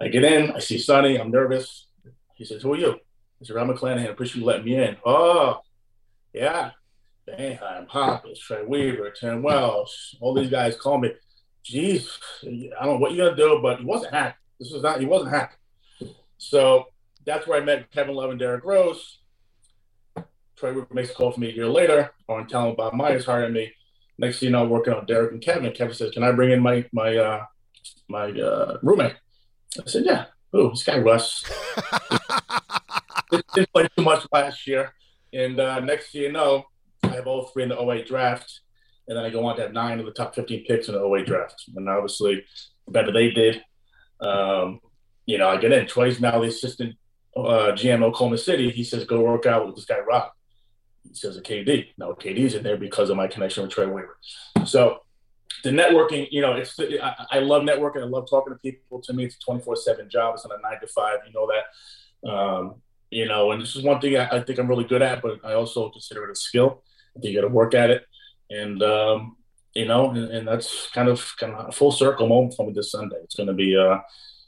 I 0.00 0.08
get 0.08 0.24
in. 0.24 0.52
I 0.52 0.60
see 0.60 0.78
Sonny. 0.78 1.16
I'm 1.18 1.30
nervous. 1.30 1.88
He 2.36 2.44
says, 2.44 2.62
"Who 2.62 2.72
are 2.72 2.76
you?" 2.78 3.00
"Rob 3.48 3.68
McClanaghan. 3.68 4.10
Appreciate 4.10 4.40
you 4.40 4.46
letting 4.46 4.64
me 4.64 4.76
in." 4.76 4.96
Oh, 5.04 5.60
yeah. 6.32 6.72
Boeheim, 7.28 7.86
Hoppus, 7.88 8.38
Troy 8.38 8.64
Weaver, 8.66 9.10
Tim 9.10 9.42
Welsh, 9.42 10.14
all 10.20 10.34
these 10.34 10.50
guys 10.50 10.76
call 10.76 10.98
me. 10.98 11.12
Jeez, 11.64 12.08
I 12.42 12.84
don't 12.84 12.94
know 12.94 12.96
what 12.98 13.12
you're 13.12 13.30
gonna 13.30 13.36
do, 13.36 13.60
but 13.62 13.78
he 13.78 13.84
wasn't 13.84 14.14
hacked. 14.14 14.38
This 14.58 14.72
was 14.72 14.82
not. 14.82 15.00
He 15.00 15.06
wasn't 15.06 15.30
hacked. 15.30 15.56
So 16.38 16.86
that's 17.24 17.46
where 17.46 17.60
I 17.60 17.64
met 17.64 17.90
Kevin 17.90 18.14
Love 18.14 18.30
and 18.30 18.38
Derrick 18.38 18.64
Rose. 18.64 19.18
Troy 20.56 20.72
Weaver 20.72 20.88
makes 20.92 21.10
a 21.10 21.14
call 21.14 21.32
for 21.32 21.40
me 21.40 21.50
a 21.50 21.54
year 21.54 21.68
later, 21.68 22.10
Arn 22.28 22.46
Tellem 22.46 22.76
Bob 22.76 22.94
Myers 22.94 23.26
hiring 23.26 23.52
me. 23.52 23.72
Next 24.18 24.40
thing 24.40 24.48
you 24.48 24.52
know, 24.52 24.62
I'm 24.62 24.70
working 24.70 24.92
on 24.92 25.06
Derek 25.06 25.32
and 25.32 25.40
Kevin. 25.40 25.72
Kevin 25.72 25.94
says, 25.94 26.12
"Can 26.12 26.22
I 26.22 26.32
bring 26.32 26.50
in 26.50 26.60
my 26.60 26.84
my 26.92 27.16
uh, 27.16 27.44
my 28.08 28.30
uh, 28.30 28.78
roommate?" 28.82 29.16
I 29.78 29.86
said, 29.86 30.04
"Yeah." 30.04 30.26
Ooh, 30.54 30.70
this 30.70 30.82
guy 30.82 30.98
Russ 30.98 31.44
didn't 33.30 33.72
play 33.72 33.88
too 33.96 34.02
much 34.02 34.26
last 34.32 34.66
year, 34.66 34.92
and 35.32 35.58
uh, 35.60 35.80
next 35.80 36.14
year, 36.14 36.26
you 36.26 36.32
know, 36.32 36.64
I 37.02 37.08
have 37.08 37.26
all 37.26 37.46
three 37.46 37.62
in 37.62 37.68
the 37.68 37.80
08 37.80 38.06
draft, 38.06 38.60
and 39.08 39.16
then 39.16 39.24
I 39.24 39.30
go 39.30 39.44
on 39.46 39.56
to 39.56 39.62
have 39.62 39.72
nine 39.72 39.98
of 39.98 40.06
the 40.06 40.12
top 40.12 40.34
15 40.34 40.64
picks 40.66 40.88
in 40.88 40.94
the 40.94 41.04
08 41.04 41.26
draft. 41.26 41.64
And 41.74 41.88
obviously, 41.88 42.44
the 42.86 42.92
better 42.92 43.12
they 43.12 43.30
did, 43.30 43.62
um, 44.20 44.80
you 45.26 45.38
know, 45.38 45.48
I 45.48 45.56
get 45.56 45.72
in. 45.72 45.86
Troy's 45.86 46.20
now 46.20 46.40
the 46.40 46.48
assistant 46.48 46.96
uh, 47.36 47.72
GM 47.72 48.02
Oklahoma 48.02 48.38
City. 48.38 48.70
He 48.70 48.84
says, 48.84 49.04
go 49.04 49.20
work 49.20 49.46
out 49.46 49.66
with 49.66 49.76
this 49.76 49.84
guy, 49.84 50.00
Rob. 50.00 50.30
He 51.08 51.14
says, 51.14 51.36
a 51.36 51.42
KD. 51.42 51.88
Now, 51.98 52.12
KD's 52.12 52.54
in 52.54 52.62
there 52.62 52.76
because 52.76 53.10
of 53.10 53.16
my 53.16 53.26
connection 53.26 53.62
with 53.62 53.72
Troy 53.72 53.86
Weaver. 53.86 54.18
So, 54.66 54.98
the 55.64 55.70
networking, 55.70 56.28
you 56.30 56.40
know, 56.40 56.54
it's 56.54 56.78
I, 56.78 57.26
I 57.30 57.38
love 57.40 57.62
networking. 57.62 58.02
I 58.02 58.06
love 58.06 58.28
talking 58.28 58.52
to 58.52 58.58
people. 58.58 59.00
To 59.02 59.12
me, 59.12 59.24
it's 59.24 59.36
a 59.36 59.40
24 59.40 59.76
7 59.76 60.08
job. 60.08 60.34
It's 60.34 60.46
not 60.46 60.58
a 60.58 60.62
nine 60.62 60.80
to 60.80 60.86
five. 60.86 61.18
You 61.26 61.32
know 61.32 61.48
that. 61.48 62.30
Um, 62.30 62.74
you 63.10 63.26
know, 63.26 63.50
and 63.50 63.60
this 63.60 63.76
is 63.76 63.82
one 63.82 64.00
thing 64.00 64.16
I, 64.16 64.28
I 64.28 64.40
think 64.42 64.58
I'm 64.58 64.68
really 64.68 64.84
good 64.84 65.02
at, 65.02 65.20
but 65.22 65.44
I 65.44 65.54
also 65.54 65.90
consider 65.90 66.24
it 66.24 66.32
a 66.32 66.34
skill. 66.36 66.82
I 67.16 67.20
think 67.20 67.32
you 67.32 67.40
got 67.40 67.48
to 67.48 67.52
work 67.52 67.74
at 67.74 67.90
it. 67.90 68.04
And, 68.50 68.82
um, 68.82 69.36
you 69.74 69.86
know, 69.86 70.10
and, 70.10 70.30
and 70.30 70.48
that's 70.48 70.88
kind 70.90 71.08
of 71.08 71.34
kind 71.38 71.52
of 71.54 71.68
a 71.68 71.72
full 71.72 71.92
circle 71.92 72.28
moment 72.28 72.54
for 72.56 72.66
me 72.66 72.72
this 72.72 72.90
Sunday. 72.90 73.16
It's 73.22 73.34
going 73.34 73.48
to 73.48 73.52
be 73.52 73.76
uh, 73.76 73.98
a 73.98 74.02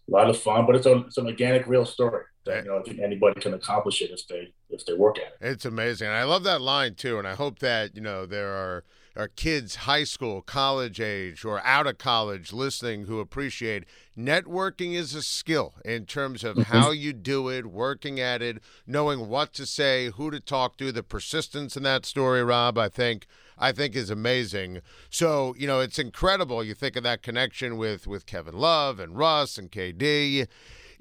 lot 0.09 0.31
of 0.31 0.38
fun, 0.38 0.66
but 0.66 0.77
it's, 0.77 0.87
a, 0.87 0.98
it's 1.07 1.18
an 1.18 1.27
organic, 1.27 1.66
real 1.66 1.85
story 1.85 2.25
that, 2.44 2.64
you 2.64 2.70
know, 2.70 2.79
I 2.79 2.83
think 2.83 2.98
anybody 3.01 3.40
can 3.40 3.55
accomplish 3.55 4.03
it 4.03 4.11
if 4.11 4.27
they 4.27 4.53
if 4.70 4.85
they 4.85 4.94
work 4.94 5.18
at 5.18 5.27
it. 5.27 5.53
It's 5.53 5.64
amazing. 5.64 6.09
And 6.09 6.16
I 6.16 6.25
love 6.25 6.42
that 6.44 6.61
line 6.61 6.94
too. 6.94 7.18
And 7.18 7.29
I 7.29 7.35
hope 7.35 7.61
that, 7.61 7.94
you 7.94 8.03
know, 8.03 8.27
there 8.27 8.48
are 8.48 8.85
are 9.16 9.29
kids 9.29 9.77
high 9.77 10.05
school, 10.05 10.42
college 10.42 11.01
age, 11.01 11.44
or 11.44 11.61
out 11.64 11.87
of 11.87 11.98
college 11.98 12.53
listening 12.53 13.05
who 13.05 13.20
appreciate 13.20 13.85
networking 14.16 14.94
is 14.94 15.14
a 15.14 15.22
skill 15.22 15.75
in 15.85 16.07
terms 16.07 16.44
of 16.44 16.57
mm-hmm. 16.57 16.72
how 16.72 16.90
you 16.90 17.12
do 17.12 17.48
it, 17.48 17.66
working 17.66 18.20
at 18.20 18.42
it, 18.42 18.62
knowing 18.87 19.29
what 19.29 19.53
to 19.55 19.66
say, 19.66 20.11
who 20.11 20.31
to 20.31 20.40
talk 20.40 20.77
to, 20.79 20.92
the 20.92 21.03
persistence 21.03 21.77
in 21.77 21.83
that 21.83 22.07
story, 22.07 22.42
Rob, 22.42 22.79
I 22.79 22.88
think 22.88 23.27
I 23.59 23.70
think 23.70 23.94
is 23.94 24.11
amazing. 24.11 24.81
So, 25.09 25.55
you 25.57 25.66
know, 25.66 25.81
it's 25.81 25.98
incredible. 25.98 26.64
You 26.64 26.75
think 26.75 26.96
of 26.96 27.05
that 27.05 27.22
connection 27.22 27.77
with 27.77 28.07
with 28.07 28.27
Kevin 28.27 28.59
Love 28.59 28.98
and 28.98 29.16
Russ 29.16 29.59
and 29.59 29.70
KD. 29.70 30.48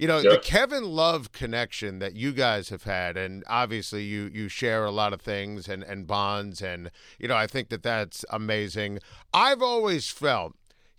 You 0.02 0.08
know, 0.08 0.20
the 0.24 0.40
Kevin 0.40 0.84
Love 0.84 1.32
connection 1.32 2.00
that 2.00 2.16
you 2.16 2.32
guys 2.32 2.70
have 2.70 2.86
had, 2.86 3.18
and 3.18 3.44
obviously 3.46 4.02
you 4.02 4.32
you 4.34 4.50
share 4.50 4.84
a 4.84 4.90
lot 4.90 5.14
of 5.14 5.22
things 5.22 5.70
and 5.70 5.84
and 5.84 6.08
bonds, 6.08 6.60
and 6.60 6.90
you 7.20 7.28
know 7.28 7.36
I 7.36 7.46
think 7.46 7.70
that 7.70 7.84
that's 7.84 8.26
amazing. 8.32 8.98
I've 9.32 9.62
always 9.62 10.10
felt 10.10 10.56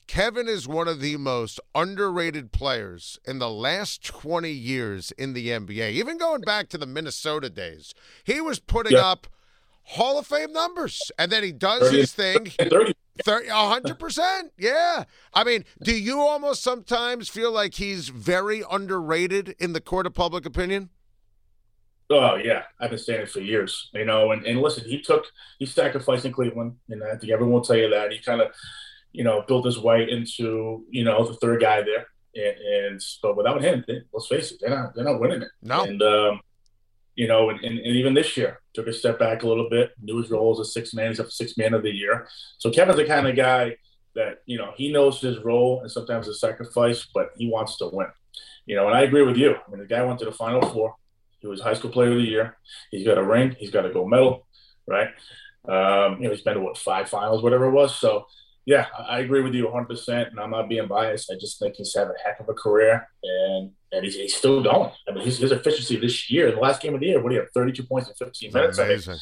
Kevin 0.07 0.49
is 0.49 0.69
one 0.69 0.87
of 0.87 1.01
the 1.01 1.17
most 1.17 1.59
underrated 1.75 2.53
players 2.53 3.19
in 3.27 3.41
the 3.41 3.51
last 3.51 4.05
20 4.05 4.53
years 4.53 5.11
in 5.19 5.33
the 5.33 5.49
NBA. 5.49 5.91
Even 5.91 6.17
going 6.17 6.43
back 6.43 6.69
to 6.69 6.79
the 6.79 6.87
Minnesota 6.87 7.51
days, 7.51 7.95
he 8.23 8.41
was 8.41 8.61
putting 8.61 8.97
up 8.97 9.27
Hall 9.85 10.19
of 10.19 10.27
Fame 10.27 10.53
numbers, 10.53 11.11
and 11.19 11.31
then 11.31 11.43
he 11.43 11.53
does 11.53 11.83
Thirty- 11.83 11.99
his 11.99 12.13
thing. 12.13 12.47
30 12.59 12.95
Thirty, 13.25 13.49
a 13.49 13.55
hundred 13.55 13.99
percent, 13.99 14.53
yeah. 14.57 15.05
I 15.35 15.45
mean, 15.45 15.67
do 15.83 15.95
you 15.95 16.21
almost 16.21 16.63
sometimes 16.63 17.29
feel 17.29 17.53
like 17.53 17.75
he's 17.75 18.09
very 18.09 18.63
underrated 18.71 19.55
in 19.59 19.75
the 19.75 19.83
court 19.83 20.07
of 20.07 20.15
public 20.15 20.47
opinion? 20.47 20.89
Oh 22.09 22.37
yeah, 22.37 22.63
I've 22.81 22.89
been 22.91 22.99
saying 22.99 23.21
it 23.21 23.31
for 23.31 23.41
years, 23.41 23.91
you 23.93 24.07
know. 24.07 24.33
And, 24.33 24.45
and 24.47 24.61
listen, 24.61 24.85
he 24.85 25.01
took 25.03 25.27
he 25.59 25.67
sacrificed 25.67 26.25
in 26.25 26.33
Cleveland, 26.33 26.77
and 26.89 27.05
I 27.05 27.17
think 27.17 27.33
everyone 27.33 27.53
will 27.53 27.61
tell 27.61 27.77
you 27.77 27.91
that 27.91 28.13
he 28.13 28.19
kind 28.19 28.41
of, 28.41 28.49
you 29.13 29.25
know, 29.25 29.45
built 29.47 29.67
his 29.67 29.79
way 29.79 30.07
into 30.11 30.85
you 30.91 31.05
know 31.05 31.27
the 31.27 31.35
third 31.35 31.61
guy 31.61 31.83
there. 31.83 32.07
And, 32.35 32.57
and 32.87 33.01
but 33.23 33.37
without 33.37 33.63
him, 33.63 33.85
they, 33.87 34.01
let's 34.15 34.27
face 34.27 34.53
it, 34.53 34.59
they're 34.61 34.71
not 34.71 34.95
they're 34.95 35.05
not 35.05 35.21
winning 35.21 35.43
it. 35.43 35.49
No. 35.63 35.85
And 35.85 36.01
um, 36.03 36.41
you 37.15 37.29
know, 37.29 37.51
and, 37.51 37.61
and, 37.61 37.79
and, 37.79 37.97
even 37.97 38.15
this 38.15 38.37
year 38.37 38.61
took 38.73 38.87
a 38.87 38.93
step 38.93 39.19
back 39.19 39.43
a 39.43 39.49
little 39.49 39.69
bit. 39.69 39.91
Knew 40.01 40.19
his 40.19 40.31
role 40.31 40.53
as 40.53 40.67
a 40.67 40.71
six 40.71 40.95
man, 40.95 41.09
he's 41.09 41.21
up 41.21 41.31
six 41.31 41.57
man 41.57 41.75
of 41.75 41.83
the 41.83 41.91
year. 41.91 42.27
So 42.59 42.71
Kevin's 42.71 42.97
the 42.97 43.05
kind 43.05 43.27
of 43.27 43.37
guy 43.37 43.77
that 44.15 44.39
you 44.47 44.59
know 44.59 44.73
he 44.77 44.93
knows 44.93 45.21
his 45.21 45.39
role 45.39 45.81
and 45.81 45.91
sometimes 45.91 46.29
a 46.29 46.35
sacrifice, 46.35 47.07
but 47.15 47.31
he 47.37 47.49
wants 47.49 47.77
to 47.79 47.91
win. 47.93 48.09
You 48.67 48.77
know, 48.77 48.87
and 48.87 48.97
I 48.97 49.03
agree 49.03 49.23
with 49.23 49.37
you. 49.37 49.55
I 49.55 49.71
mean, 49.71 49.81
the 49.81 49.87
guy 49.87 50.03
went 50.03 50.19
to 50.21 50.25
the 50.25 50.33
Final 50.33 50.63
Four. 50.69 50.95
He 51.41 51.49
was 51.49 51.61
high 51.61 51.75
school 51.75 51.91
player 51.91 52.13
of 52.13 52.19
the 52.19 52.23
year. 52.23 52.57
He's 52.91 53.07
got 53.07 53.19
a 53.19 53.23
ring. 53.23 53.57
He's 53.59 53.73
got 53.73 53.85
a 53.85 53.91
gold 53.91 54.09
medal, 54.09 54.47
right? 54.87 55.09
Um, 55.69 56.19
you 56.19 56.25
know, 56.25 56.31
he's 56.31 56.43
been 56.43 56.55
to 56.55 56.61
what 56.61 56.79
five 56.79 57.09
finals, 57.09 57.43
whatever 57.43 57.67
it 57.67 57.73
was. 57.73 57.97
So 57.97 58.27
yeah, 58.65 58.87
I 59.09 59.21
agree 59.21 59.43
with 59.43 59.55
you 59.55 59.65
100. 59.65 59.87
percent 59.87 60.29
And 60.31 60.39
I'm 60.39 60.51
not 60.51 60.69
being 60.69 60.87
biased. 60.87 61.31
I 61.31 61.35
just 61.39 61.59
think 61.59 61.75
he's 61.77 61.95
had 61.95 62.07
a 62.07 62.15
heck 62.25 62.39
of 62.41 62.49
a 62.49 62.55
career, 62.55 63.09
and 63.23 63.71
and 63.91 64.05
he's, 64.05 64.15
he's 64.15 64.37
still 64.37 64.63
going. 64.63 64.91
I 65.09 65.13
mean, 65.13 65.25
his, 65.25 65.39
his 65.39 65.53
efficiency 65.53 65.97
this 65.97 66.31
year, 66.31 66.51
the 66.53 66.61
last 66.61 66.81
game 66.81 66.95
of 66.95 67.01
the 67.01 67.07
year, 67.07 67.23
what 67.23 67.31
do 67.31 67.35
you 67.35 67.41
have? 67.41 67.51
32 67.55 67.83
points 67.85 68.09
in 68.09 68.15
15 68.15 68.53
minutes. 68.53 68.79
Amazing. 68.79 69.13
I 69.13 69.15
mean, 69.15 69.21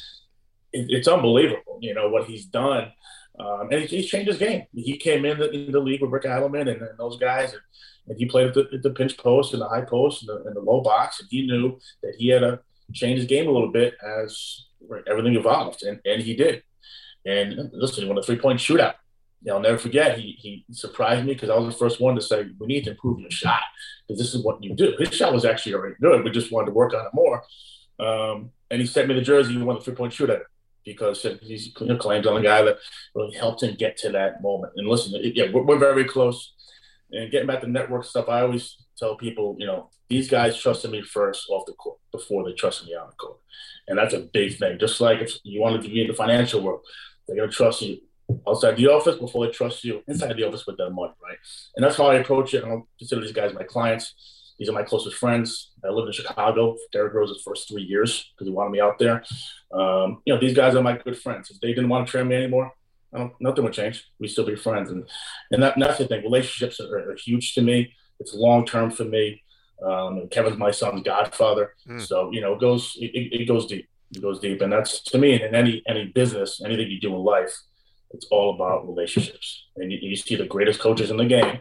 it, 0.72 0.96
it's 0.96 1.08
unbelievable. 1.08 1.78
You 1.80 1.94
know 1.94 2.08
what 2.10 2.26
he's 2.26 2.44
done, 2.46 2.92
um, 3.38 3.68
and 3.70 3.80
he's, 3.80 3.90
he's, 3.90 4.06
changed 4.06 4.28
his 4.28 4.38
game. 4.38 4.64
He 4.74 4.98
came 4.98 5.24
in 5.24 5.38
the, 5.38 5.50
in 5.50 5.72
the 5.72 5.80
league 5.80 6.02
with 6.02 6.10
Rick 6.10 6.24
Adelman 6.24 6.70
and, 6.70 6.82
and 6.82 6.98
those 6.98 7.18
guys, 7.18 7.52
and, 7.52 7.62
and, 8.08 8.18
he 8.18 8.26
played 8.26 8.48
at 8.48 8.54
the, 8.54 8.68
at 8.74 8.82
the, 8.82 8.90
pinch 8.90 9.16
post 9.16 9.54
and 9.54 9.62
the 9.62 9.68
high 9.68 9.82
post 9.82 10.22
and 10.22 10.28
the, 10.28 10.48
and 10.48 10.56
the 10.56 10.60
low 10.60 10.82
box, 10.82 11.20
and 11.20 11.28
he 11.30 11.46
knew 11.46 11.78
that 12.02 12.14
he 12.18 12.28
had 12.28 12.40
to 12.40 12.60
change 12.92 13.18
his 13.18 13.26
game 13.26 13.48
a 13.48 13.50
little 13.50 13.72
bit 13.72 13.94
as 14.06 14.66
everything 15.08 15.34
evolved, 15.34 15.82
and, 15.82 15.98
and 16.04 16.22
he 16.22 16.36
did. 16.36 16.62
And 17.24 17.70
listen, 17.72 18.04
he 18.04 18.08
won 18.08 18.18
a 18.18 18.22
three 18.22 18.38
point 18.38 18.60
shootout 18.60 18.94
I'll 19.48 19.60
never 19.60 19.78
forget. 19.78 20.18
He 20.18 20.36
he 20.38 20.64
surprised 20.72 21.24
me 21.24 21.32
because 21.32 21.50
I 21.50 21.56
was 21.56 21.72
the 21.72 21.78
first 21.78 22.00
one 22.00 22.14
to 22.14 22.20
say 22.20 22.46
we 22.58 22.66
need 22.66 22.84
to 22.84 22.90
improve 22.90 23.20
your 23.20 23.30
shot 23.30 23.62
because 24.06 24.20
this 24.20 24.34
is 24.34 24.44
what 24.44 24.62
you 24.62 24.74
do. 24.74 24.94
His 24.98 25.14
shot 25.14 25.32
was 25.32 25.44
actually 25.44 25.74
already 25.74 25.94
good. 26.00 26.24
We 26.24 26.30
just 26.30 26.52
wanted 26.52 26.66
to 26.66 26.72
work 26.72 26.92
on 26.92 27.06
it 27.06 27.14
more. 27.14 27.42
Um, 27.98 28.50
and 28.70 28.80
he 28.80 28.86
sent 28.86 29.08
me 29.08 29.14
the 29.14 29.22
jersey. 29.22 29.54
He 29.54 29.62
won 29.62 29.76
the 29.76 29.82
three 29.82 29.94
point 29.94 30.12
shootout 30.12 30.42
because 30.84 31.22
he's 31.42 31.72
you 31.78 31.86
know, 31.86 31.96
claims 31.96 32.26
on 32.26 32.34
the 32.34 32.40
guy 32.40 32.62
that 32.62 32.78
really 33.14 33.34
helped 33.34 33.62
him 33.62 33.76
get 33.76 33.96
to 33.98 34.10
that 34.10 34.42
moment. 34.42 34.72
And 34.76 34.88
listen, 34.88 35.14
it, 35.14 35.36
yeah, 35.36 35.46
we're, 35.52 35.62
we're 35.62 35.78
very 35.78 36.04
close. 36.04 36.54
And 37.12 37.30
getting 37.30 37.46
back 37.46 37.60
to 37.60 37.66
network 37.66 38.04
stuff, 38.04 38.28
I 38.28 38.42
always 38.42 38.76
tell 38.96 39.16
people, 39.16 39.56
you 39.58 39.66
know, 39.66 39.90
these 40.08 40.28
guys 40.28 40.60
trusted 40.60 40.90
me 40.90 41.02
first 41.02 41.48
off 41.48 41.66
the 41.66 41.72
court 41.72 41.98
before 42.12 42.44
they 42.44 42.52
trusted 42.52 42.88
me 42.88 42.94
on 42.94 43.08
the 43.08 43.16
court, 43.16 43.38
and 43.86 43.96
that's 43.96 44.12
a 44.12 44.20
big 44.20 44.58
thing. 44.58 44.78
Just 44.78 45.00
like 45.00 45.20
if 45.20 45.32
you 45.44 45.60
wanted 45.60 45.82
to 45.82 45.88
be 45.88 46.02
in 46.02 46.08
the 46.08 46.14
financial 46.14 46.60
world, 46.60 46.80
they're 47.26 47.36
gonna 47.36 47.50
trust 47.50 47.82
you 47.82 47.98
outside 48.46 48.76
the 48.76 48.88
office 48.88 49.16
before 49.16 49.46
they 49.46 49.52
trust 49.52 49.84
you 49.84 50.02
inside 50.08 50.36
the 50.36 50.46
office 50.46 50.66
with 50.66 50.76
their 50.76 50.90
money, 50.90 51.12
right? 51.22 51.38
And 51.76 51.84
that's 51.84 51.96
how 51.96 52.06
I 52.06 52.16
approach 52.16 52.54
it. 52.54 52.64
I 52.64 52.68
don't 52.68 52.84
consider 52.98 53.20
these 53.20 53.32
guys 53.32 53.54
my 53.54 53.64
clients. 53.64 54.14
These 54.58 54.68
are 54.68 54.72
my 54.72 54.82
closest 54.82 55.16
friends. 55.16 55.70
I 55.82 55.88
lived 55.88 56.08
in 56.08 56.12
Chicago 56.12 56.74
for 56.74 56.80
Derrick 56.92 57.14
Rose's 57.14 57.42
first 57.42 57.66
three 57.66 57.82
years 57.82 58.30
because 58.34 58.46
he 58.46 58.52
wanted 58.52 58.70
me 58.70 58.80
out 58.80 58.98
there. 58.98 59.24
Um, 59.72 60.20
you 60.26 60.34
know, 60.34 60.40
these 60.40 60.54
guys 60.54 60.74
are 60.74 60.82
my 60.82 60.98
good 60.98 61.16
friends. 61.16 61.50
If 61.50 61.60
they 61.60 61.68
didn't 61.68 61.88
want 61.88 62.06
to 62.06 62.10
train 62.10 62.28
me 62.28 62.36
anymore, 62.36 62.72
nothing 63.40 63.64
would 63.64 63.72
change. 63.72 64.04
We 64.18 64.28
still 64.28 64.44
be 64.44 64.56
friends, 64.56 64.90
and 64.90 65.08
and, 65.50 65.62
that, 65.62 65.74
and 65.74 65.82
that's 65.82 65.98
the 65.98 66.06
thing. 66.06 66.22
Relationships 66.22 66.78
are, 66.78 67.10
are 67.10 67.16
huge 67.16 67.54
to 67.54 67.62
me. 67.62 67.94
It's 68.18 68.34
long 68.34 68.66
term 68.66 68.90
for 68.90 69.04
me. 69.04 69.42
Um, 69.82 70.28
Kevin's 70.30 70.58
my 70.58 70.70
son's 70.70 71.02
godfather, 71.02 71.74
mm. 71.88 72.00
so 72.00 72.30
you 72.30 72.42
know 72.42 72.52
it 72.52 72.60
goes 72.60 72.96
it, 73.00 73.10
it 73.14 73.48
goes 73.48 73.66
deep. 73.66 73.88
It 74.14 74.20
goes 74.20 74.40
deep, 74.40 74.60
and 74.60 74.72
that's 74.72 75.00
to 75.04 75.18
me 75.18 75.42
in 75.42 75.54
any 75.54 75.82
any 75.88 76.06
business, 76.06 76.60
anything 76.62 76.90
you 76.90 77.00
do 77.00 77.14
in 77.14 77.22
life 77.22 77.56
it's 78.12 78.26
all 78.30 78.54
about 78.54 78.86
relationships. 78.86 79.66
And 79.76 79.92
you, 79.92 79.98
you 80.00 80.16
see 80.16 80.36
the 80.36 80.46
greatest 80.46 80.80
coaches 80.80 81.10
in 81.10 81.16
the 81.16 81.26
game 81.26 81.60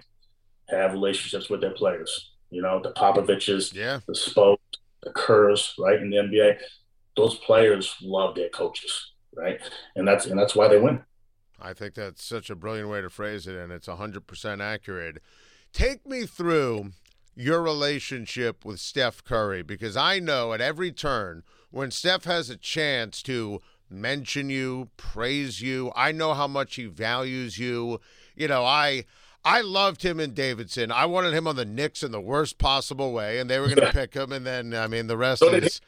have 0.69 0.93
relationships 0.93 1.49
with 1.49 1.61
their 1.61 1.71
players. 1.71 2.31
You 2.49 2.61
know, 2.61 2.81
the 2.81 2.91
Popoviches, 2.91 3.73
yeah. 3.73 3.99
the 4.07 4.13
Spo, 4.13 4.57
the 5.03 5.11
Kerrs, 5.11 5.73
right, 5.77 5.99
in 5.99 6.09
the 6.09 6.17
NBA. 6.17 6.57
Those 7.15 7.35
players 7.35 7.95
love 8.01 8.35
their 8.35 8.49
coaches, 8.49 9.11
right? 9.35 9.59
And 9.95 10.07
that's 10.07 10.25
and 10.25 10.39
that's 10.39 10.55
why 10.55 10.67
they 10.67 10.79
win. 10.79 11.03
I 11.61 11.73
think 11.73 11.93
that's 11.93 12.23
such 12.23 12.49
a 12.49 12.55
brilliant 12.55 12.89
way 12.89 13.01
to 13.01 13.09
phrase 13.09 13.45
it, 13.45 13.55
and 13.55 13.71
it's 13.71 13.87
100% 13.87 14.61
accurate. 14.61 15.21
Take 15.73 16.07
me 16.07 16.25
through 16.25 16.91
your 17.35 17.61
relationship 17.61 18.63
with 18.65 18.79
Steph 18.79 19.23
Curry 19.23 19.61
because 19.61 19.97
I 19.97 20.19
know 20.19 20.53
at 20.53 20.61
every 20.61 20.91
turn 20.91 21.43
when 21.69 21.91
Steph 21.91 22.23
has 22.23 22.49
a 22.49 22.57
chance 22.57 23.21
to 23.23 23.61
mention 23.89 24.49
you, 24.49 24.89
praise 24.97 25.61
you. 25.61 25.91
I 25.95 26.11
know 26.11 26.33
how 26.33 26.47
much 26.47 26.75
he 26.75 26.85
values 26.85 27.57
you. 27.57 27.99
You 28.35 28.47
know, 28.47 28.63
I 28.63 29.05
I 29.43 29.61
loved 29.61 30.03
him 30.03 30.19
in 30.19 30.33
Davidson. 30.33 30.91
I 30.91 31.05
wanted 31.05 31.33
him 31.33 31.47
on 31.47 31.55
the 31.55 31.65
Knicks 31.65 32.03
in 32.03 32.11
the 32.11 32.21
worst 32.21 32.57
possible 32.57 33.13
way, 33.13 33.39
and 33.39 33.49
they 33.49 33.59
were 33.59 33.67
going 33.67 33.87
to 33.87 33.93
pick 33.93 34.13
him. 34.13 34.31
And 34.31 34.45
then, 34.45 34.73
I 34.73 34.87
mean, 34.87 35.07
the 35.07 35.17
rest 35.17 35.39
so 35.39 35.53
is 35.53 35.81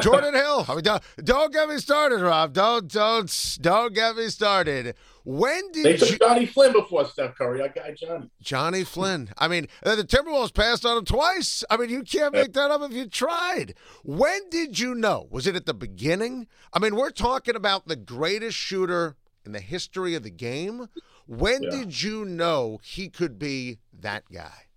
Jordan 0.00 0.34
Hill. 0.34 0.66
I 0.68 0.74
mean, 0.74 0.84
don't, 0.84 1.02
don't 1.22 1.52
get 1.52 1.68
me 1.68 1.78
started, 1.78 2.20
Rob. 2.20 2.52
Don't 2.52 2.90
don't 2.90 3.58
don't 3.60 3.94
get 3.94 4.16
me 4.16 4.28
started. 4.28 4.94
When 5.28 5.72
did 5.72 5.84
they 5.84 5.96
took 5.96 6.10
you, 6.10 6.18
Johnny 6.18 6.46
Flynn 6.46 6.72
before 6.72 7.04
Steph 7.04 7.34
Curry? 7.34 7.60
I 7.60 7.66
got 7.66 7.96
Johnny. 7.96 8.30
Johnny 8.40 8.84
Flynn. 8.84 9.30
I 9.36 9.48
mean, 9.48 9.66
uh, 9.84 9.96
the 9.96 10.04
Timberwolves 10.04 10.54
passed 10.54 10.86
on 10.86 10.98
him 10.98 11.04
twice. 11.04 11.64
I 11.68 11.76
mean, 11.76 11.90
you 11.90 12.04
can't 12.04 12.32
make 12.32 12.52
that 12.52 12.70
up 12.70 12.80
if 12.82 12.92
you 12.92 13.08
tried. 13.08 13.74
When 14.04 14.48
did 14.50 14.78
you 14.78 14.94
know? 14.94 15.26
Was 15.28 15.48
it 15.48 15.56
at 15.56 15.66
the 15.66 15.74
beginning? 15.74 16.46
I 16.72 16.78
mean, 16.78 16.94
we're 16.94 17.10
talking 17.10 17.56
about 17.56 17.88
the 17.88 17.96
greatest 17.96 18.56
shooter 18.56 19.16
in 19.44 19.50
the 19.50 19.58
history 19.58 20.14
of 20.14 20.22
the 20.22 20.30
game. 20.30 20.90
When 21.26 21.64
yeah. 21.64 21.70
did 21.70 22.02
you 22.02 22.24
know 22.24 22.78
he 22.84 23.08
could 23.08 23.36
be 23.36 23.78
that 23.98 24.22
guy? 24.32 24.68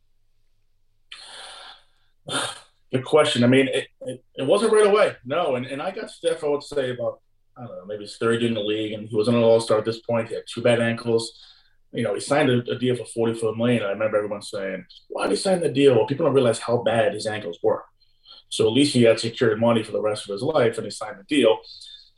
Good 2.91 3.05
question. 3.05 3.43
I 3.43 3.47
mean, 3.47 3.67
it, 3.67 3.87
it, 4.01 4.23
it, 4.33 4.47
wasn't 4.47 4.73
right 4.73 4.87
away. 4.87 5.15
No, 5.23 5.57
and, 5.57 5.67
and 5.67 5.79
I 5.79 5.91
got 5.91 6.09
Steph, 6.09 6.43
I 6.43 6.47
would 6.47 6.63
say, 6.63 6.89
about, 6.89 7.19
I 7.59 7.65
don't 7.65 7.77
know, 7.77 7.85
maybe 7.85 8.03
his 8.03 8.17
third 8.17 8.41
year 8.41 8.49
in 8.49 8.55
the 8.55 8.61
league, 8.61 8.93
and 8.93 9.07
he 9.07 9.15
was 9.15 9.27
an 9.27 9.35
all 9.35 9.59
star 9.59 9.79
at 9.79 9.85
this 9.85 9.99
point. 9.99 10.29
He 10.29 10.35
had 10.35 10.43
two 10.47 10.61
bad 10.61 10.79
ankles. 10.79 11.37
You 11.91 12.03
know, 12.03 12.13
he 12.13 12.21
signed 12.21 12.49
a, 12.49 12.59
a 12.71 12.77
deal 12.77 12.95
for 12.95 13.05
44 13.05 13.55
million. 13.55 13.83
I 13.83 13.89
remember 13.89 14.17
everyone 14.17 14.41
saying, 14.41 14.85
why 15.07 15.23
did 15.23 15.31
he 15.31 15.35
sign 15.35 15.59
the 15.59 15.69
deal? 15.69 15.95
Well, 15.95 16.05
people 16.05 16.25
don't 16.25 16.35
realize 16.35 16.59
how 16.59 16.77
bad 16.77 17.13
his 17.13 17.27
ankles 17.27 17.59
were. 17.61 17.83
So 18.49 18.67
at 18.67 18.73
least 18.73 18.93
he 18.93 19.03
had 19.03 19.19
secured 19.19 19.59
money 19.59 19.83
for 19.83 19.91
the 19.91 20.01
rest 20.01 20.29
of 20.29 20.33
his 20.33 20.41
life, 20.41 20.77
and 20.77 20.85
he 20.85 20.91
signed 20.91 21.17
the 21.19 21.23
deal. 21.23 21.57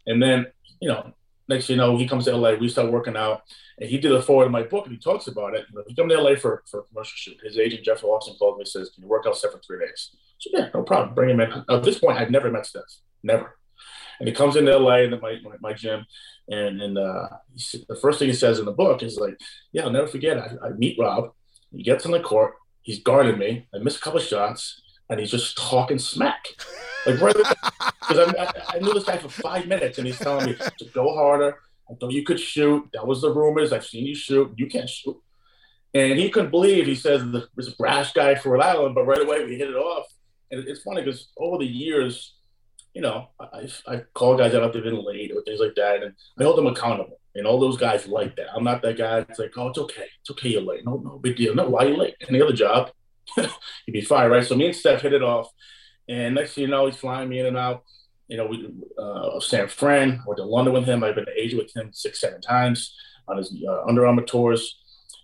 And 0.05 0.21
then, 0.21 0.47
you 0.79 0.89
know, 0.89 1.13
next 1.47 1.69
you 1.69 1.75
know, 1.75 1.97
he 1.97 2.07
comes 2.07 2.25
to 2.25 2.35
LA. 2.35 2.53
We 2.53 2.69
start 2.69 2.91
working 2.91 3.17
out, 3.17 3.41
and 3.79 3.89
he 3.89 3.97
did 3.97 4.11
a 4.11 4.21
forward 4.21 4.45
in 4.45 4.51
my 4.51 4.63
book, 4.63 4.85
and 4.85 4.93
he 4.93 4.99
talks 4.99 5.27
about 5.27 5.55
it. 5.55 5.65
You 5.69 5.75
know, 5.75 5.83
he 5.87 5.95
come 5.95 6.09
to 6.09 6.19
LA 6.19 6.35
for 6.35 6.63
for 6.69 6.81
a 6.81 6.83
commercial 6.83 7.15
shoot. 7.15 7.37
His 7.43 7.57
agent 7.57 7.83
Jeff 7.83 8.03
Austin 8.03 8.35
called 8.39 8.57
me, 8.57 8.61
and 8.61 8.67
says, 8.67 8.89
"Can 8.89 9.03
you 9.03 9.09
work 9.09 9.25
out 9.27 9.37
Steph 9.37 9.51
for 9.51 9.59
three 9.59 9.79
days?" 9.79 10.15
So 10.39 10.49
yeah, 10.53 10.69
no 10.73 10.83
problem. 10.83 11.13
Bring 11.13 11.31
him 11.31 11.39
in. 11.41 11.51
At 11.69 11.83
this 11.83 11.99
point, 11.99 12.17
I'd 12.17 12.31
never 12.31 12.49
met 12.49 12.65
Steph, 12.65 12.83
never. 13.21 13.57
And 14.21 14.27
he 14.27 14.35
comes 14.35 14.55
into 14.55 14.77
LA 14.77 14.97
and 14.97 15.19
my, 15.19 15.39
my, 15.41 15.55
my 15.61 15.73
gym, 15.73 16.05
and 16.47 16.79
and 16.79 16.95
uh, 16.95 17.27
the 17.89 17.97
first 17.99 18.19
thing 18.19 18.27
he 18.27 18.35
says 18.35 18.59
in 18.59 18.65
the 18.65 18.71
book 18.71 19.01
is 19.01 19.17
like, 19.17 19.35
"Yeah, 19.71 19.85
I'll 19.85 19.89
never 19.89 20.05
forget. 20.05 20.37
I, 20.37 20.67
I 20.67 20.69
meet 20.77 20.95
Rob. 20.99 21.31
He 21.75 21.81
gets 21.81 22.05
on 22.05 22.11
the 22.11 22.19
court. 22.19 22.53
He's 22.83 23.01
guarding 23.01 23.39
me. 23.39 23.67
I 23.73 23.79
miss 23.79 23.97
a 23.97 23.99
couple 23.99 24.19
shots, 24.19 24.79
and 25.09 25.19
he's 25.19 25.31
just 25.31 25.57
talking 25.57 25.97
smack." 25.97 26.45
Like 27.07 27.19
right 27.19 27.35
because 27.35 28.35
I, 28.37 28.75
I, 28.75 28.77
knew 28.77 28.93
this 28.93 29.05
guy 29.05 29.17
for 29.17 29.27
five 29.27 29.65
minutes, 29.65 29.97
and 29.97 30.05
he's 30.05 30.19
telling 30.19 30.45
me 30.45 30.55
to 30.77 30.85
go 30.93 31.15
harder. 31.15 31.57
I 31.89 31.95
thought 31.95 32.11
you 32.11 32.23
could 32.23 32.39
shoot. 32.39 32.87
That 32.93 33.07
was 33.07 33.23
the 33.23 33.33
rumors. 33.33 33.73
I've 33.73 33.87
seen 33.87 34.05
you 34.05 34.13
shoot. 34.13 34.53
You 34.55 34.67
can't 34.67 34.87
shoot. 34.87 35.19
And 35.95 36.19
he 36.19 36.29
couldn't 36.29 36.51
believe. 36.51 36.85
He 36.85 36.93
says 36.93 37.23
this 37.57 37.69
brash 37.69 38.13
guy 38.13 38.35
for 38.35 38.51
Rhode 38.51 38.61
Island, 38.61 38.93
but 38.93 39.07
right 39.07 39.23
away 39.23 39.45
we 39.45 39.57
hit 39.57 39.71
it 39.71 39.75
off. 39.75 40.05
And 40.51 40.67
it's 40.67 40.83
funny 40.83 41.01
because 41.01 41.29
over 41.39 41.57
the 41.57 41.65
years, 41.65 42.35
you 42.93 43.01
know, 43.01 43.29
I, 43.39 43.69
I 43.87 43.97
call 44.13 44.37
guys 44.37 44.53
out 44.53 44.63
if 44.63 44.73
they've 44.73 44.83
been 44.83 45.05
late 45.05 45.31
or 45.31 45.41
things 45.43 45.59
like 45.59 45.75
that, 45.75 46.03
and 46.03 46.13
I 46.39 46.43
hold 46.43 46.57
them 46.57 46.67
accountable. 46.67 47.19
And 47.33 47.47
all 47.47 47.59
those 47.59 47.77
guys 47.77 48.07
like 48.07 48.35
that. 48.35 48.47
I'm 48.53 48.65
not 48.65 48.81
that 48.81 48.97
guy 48.97 49.19
It's 49.19 49.39
like, 49.39 49.53
oh, 49.55 49.69
it's 49.69 49.79
okay. 49.79 50.05
It's 50.19 50.31
okay 50.31 50.49
you're 50.49 50.61
late. 50.61 50.83
No, 50.83 50.97
no 50.97 51.17
big 51.17 51.37
deal. 51.37 51.55
No, 51.55 51.69
why 51.69 51.85
you 51.85 51.95
late? 51.95 52.15
Any 52.27 52.41
other 52.41 52.51
job, 52.51 52.91
you'd 53.37 53.93
be 53.93 54.01
fine, 54.01 54.29
right? 54.29 54.45
So 54.45 54.55
me 54.55 54.65
and 54.65 54.75
Steph 54.75 55.01
hit 55.01 55.13
it 55.13 55.23
off. 55.23 55.49
And 56.09 56.35
next 56.35 56.55
thing 56.55 56.63
you 56.63 56.67
know, 56.67 56.87
he's 56.87 56.97
flying 56.97 57.29
me 57.29 57.39
in 57.39 57.45
and 57.45 57.57
out. 57.57 57.83
You 58.27 58.35
know, 58.35 58.47
we 58.47 58.69
uh, 58.97 59.39
San 59.39 59.69
Fran. 59.69 60.21
Went 60.27 60.37
to 60.37 60.43
London 60.43 60.73
with 60.73 60.85
him. 60.85 61.05
I've 61.05 61.15
been 61.15 61.25
to 61.25 61.41
Asia 61.41 61.55
with 61.55 61.73
him 61.73 61.91
six, 61.93 62.19
seven 62.19 62.41
times 62.41 62.93
on 63.29 63.37
his 63.37 63.55
uh, 63.65 63.83
Under 63.87 64.05
Armour 64.05 64.23
tours. 64.23 64.77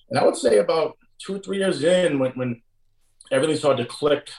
And 0.09 0.17
I 0.17 0.23
would 0.23 0.37
say 0.37 0.59
about 0.59 0.97
two, 1.19 1.39
three 1.39 1.57
years 1.57 1.83
in, 1.83 2.19
when, 2.19 2.31
when 2.33 2.61
everything 3.31 3.57
started 3.57 3.83
to 3.83 3.89
click 3.89 4.29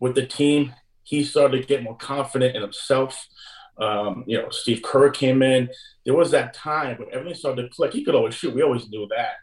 with 0.00 0.16
the 0.16 0.26
team, 0.26 0.74
he 1.12 1.22
started 1.24 1.60
to 1.60 1.68
get 1.68 1.82
more 1.82 1.96
confident 1.98 2.56
in 2.56 2.62
himself. 2.62 3.28
Um, 3.76 4.24
you 4.26 4.38
know, 4.38 4.48
Steve 4.48 4.80
Kerr 4.80 5.10
came 5.10 5.42
in. 5.42 5.68
There 6.06 6.14
was 6.14 6.30
that 6.30 6.54
time 6.54 6.96
when 6.96 7.08
everything 7.12 7.34
started 7.34 7.62
to 7.64 7.68
click. 7.68 7.92
He 7.92 8.02
could 8.02 8.14
always 8.14 8.34
shoot. 8.34 8.54
We 8.54 8.62
always 8.62 8.88
knew 8.88 9.06
that. 9.10 9.34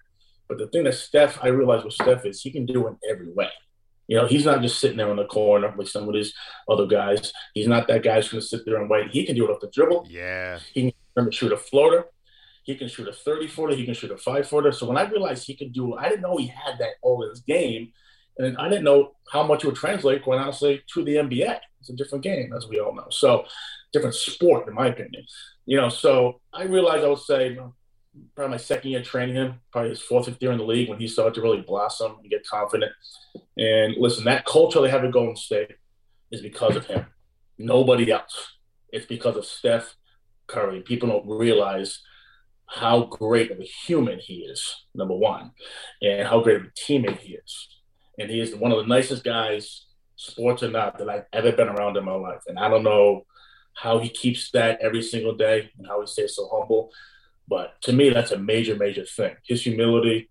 But 0.48 0.58
the 0.58 0.68
thing 0.70 0.86
that 0.86 0.96
Steph, 0.96 1.38
I 1.44 1.50
realized 1.50 1.86
with 1.86 1.94
Steph 1.94 2.26
is 2.26 2.42
he 2.42 2.50
can 2.50 2.66
do 2.66 2.88
in 2.88 2.98
every 3.08 3.32
way. 3.32 3.52
You 4.08 4.18
know, 4.18 4.26
he's 4.26 4.46
not 4.46 4.64
just 4.64 4.80
sitting 4.80 4.98
there 4.98 5.12
in 5.12 5.18
the 5.18 5.26
corner 5.26 5.72
with 5.78 5.90
some 5.90 6.08
of 6.08 6.16
these 6.16 6.34
other 6.68 6.88
guys. 6.88 7.32
He's 7.54 7.68
not 7.68 7.88
that 7.88 8.02
guy 8.02 8.16
who's 8.16 8.30
going 8.30 8.42
to 8.42 8.48
sit 8.48 8.66
there 8.66 8.82
and 8.82 8.90
wait. 8.90 9.12
He 9.12 9.24
can 9.28 9.36
do 9.36 9.46
it 9.48 9.52
off 9.52 9.62
the 9.62 9.70
dribble. 9.72 10.08
Yeah. 10.10 10.58
He 10.74 10.96
can 11.16 11.32
shoot 11.32 11.52
a 11.52 11.58
floater. 11.58 12.06
He 12.64 12.74
can 12.74 12.88
shoot 12.88 13.08
a 13.08 13.14
30 13.14 13.46
footer. 13.46 13.76
He 13.76 13.86
can 13.86 13.94
shoot 13.94 14.10
a 14.10 14.18
five 14.18 14.50
footer. 14.50 14.72
So 14.72 14.88
when 14.88 14.98
I 14.98 15.08
realized 15.08 15.46
he 15.46 15.56
could 15.56 15.72
do, 15.72 15.96
it, 15.96 16.00
I 16.00 16.10
didn't 16.10 16.22
know 16.22 16.36
he 16.36 16.48
had 16.48 16.80
that 16.80 16.94
all 17.04 17.22
in 17.22 17.30
his 17.30 17.42
game. 17.42 17.94
And 18.40 18.58
I 18.58 18.70
didn't 18.70 18.86
know 18.86 19.12
how 19.32 19.44
much 19.44 19.64
it 19.64 19.68
would 19.68 19.76
translate, 19.76 20.24
quite 20.24 20.40
honestly, 20.40 20.82
to 20.94 21.04
the 21.04 21.16
NBA. 21.16 21.60
It's 21.82 21.90
a 21.90 21.96
different 21.96 22.24
game, 22.24 22.54
as 22.56 22.68
we 22.68 22.80
all 22.80 22.96
know. 22.96 23.08
So, 23.10 23.46
different 23.94 24.16
sport, 24.16 24.68
in 24.68 24.74
my 24.74 24.88
opinion. 24.88 25.26
You 25.66 25.78
know, 25.78 25.90
so 25.90 26.42
I 26.54 26.64
realized 26.64 27.06
I 27.06 27.10
would 27.10 27.20
say 27.20 27.58
probably 28.36 28.52
my 28.52 28.58
second 28.58 28.92
year 28.92 29.04
training 29.04 29.36
him, 29.36 29.60
probably 29.72 29.92
his 29.92 30.02
fourth, 30.02 30.26
fifth 30.26 30.42
year 30.42 30.52
in 30.52 30.58
the 30.58 30.64
league 30.64 30.90
when 30.90 31.00
he 31.00 31.08
started 31.08 31.36
to 31.36 31.42
really 31.42 31.62
blossom 31.62 32.18
and 32.22 32.30
get 32.30 32.48
confident. 32.48 32.92
And 33.58 33.96
listen, 33.98 34.24
that 34.26 34.46
culture 34.46 34.82
they 34.82 34.90
have 34.90 35.04
at 35.04 35.12
Golden 35.12 35.36
State 35.36 35.76
is 36.32 36.42
because 36.42 36.76
of 36.76 36.86
him. 36.86 37.06
Nobody 37.58 38.12
else. 38.12 38.54
It's 38.92 39.06
because 39.06 39.36
of 39.36 39.46
Steph 39.46 39.96
Curry. 40.48 40.82
People 40.82 41.10
don't 41.10 41.28
realize 41.28 42.02
how 42.68 43.06
great 43.06 43.52
of 43.52 43.60
a 43.60 43.64
human 43.64 44.20
he 44.20 44.42
is, 44.42 44.86
number 44.94 45.16
one, 45.16 45.52
and 46.02 46.28
how 46.28 46.42
great 46.42 46.58
of 46.58 46.64
a 46.64 46.72
teammate 46.80 47.20
he 47.20 47.34
is. 47.34 47.68
And 48.20 48.30
he 48.30 48.42
is 48.42 48.56
one 48.56 48.72
of 48.72 48.78
the 48.78 48.88
nicest 48.88 49.24
guys, 49.24 49.86
sports 50.16 50.62
or 50.62 50.70
not, 50.70 50.98
that 50.98 51.10
I've 51.10 51.26
ever 51.32 51.54
been 51.54 51.70
around 51.70 51.98
in 51.98 52.06
my 52.06 52.14
life. 52.14 52.42
And 52.48 52.60
I 52.60 52.70
don't 52.70 52.84
know 52.84 53.26
how 53.74 54.00
he 54.00 54.10
keeps 54.10 54.52
that 54.52 54.80
every 54.82 55.02
single 55.02 55.36
day 55.36 55.72
and 55.78 55.88
how 55.88 56.02
he 56.02 56.08
stays 56.08 56.36
so 56.36 56.50
humble. 56.52 56.92
But 57.48 57.82
to 57.84 57.94
me, 57.94 58.10
that's 58.10 58.32
a 58.32 58.38
major, 58.38 58.76
major 58.76 59.06
thing. 59.06 59.36
His 59.44 59.64
humility, 59.64 60.30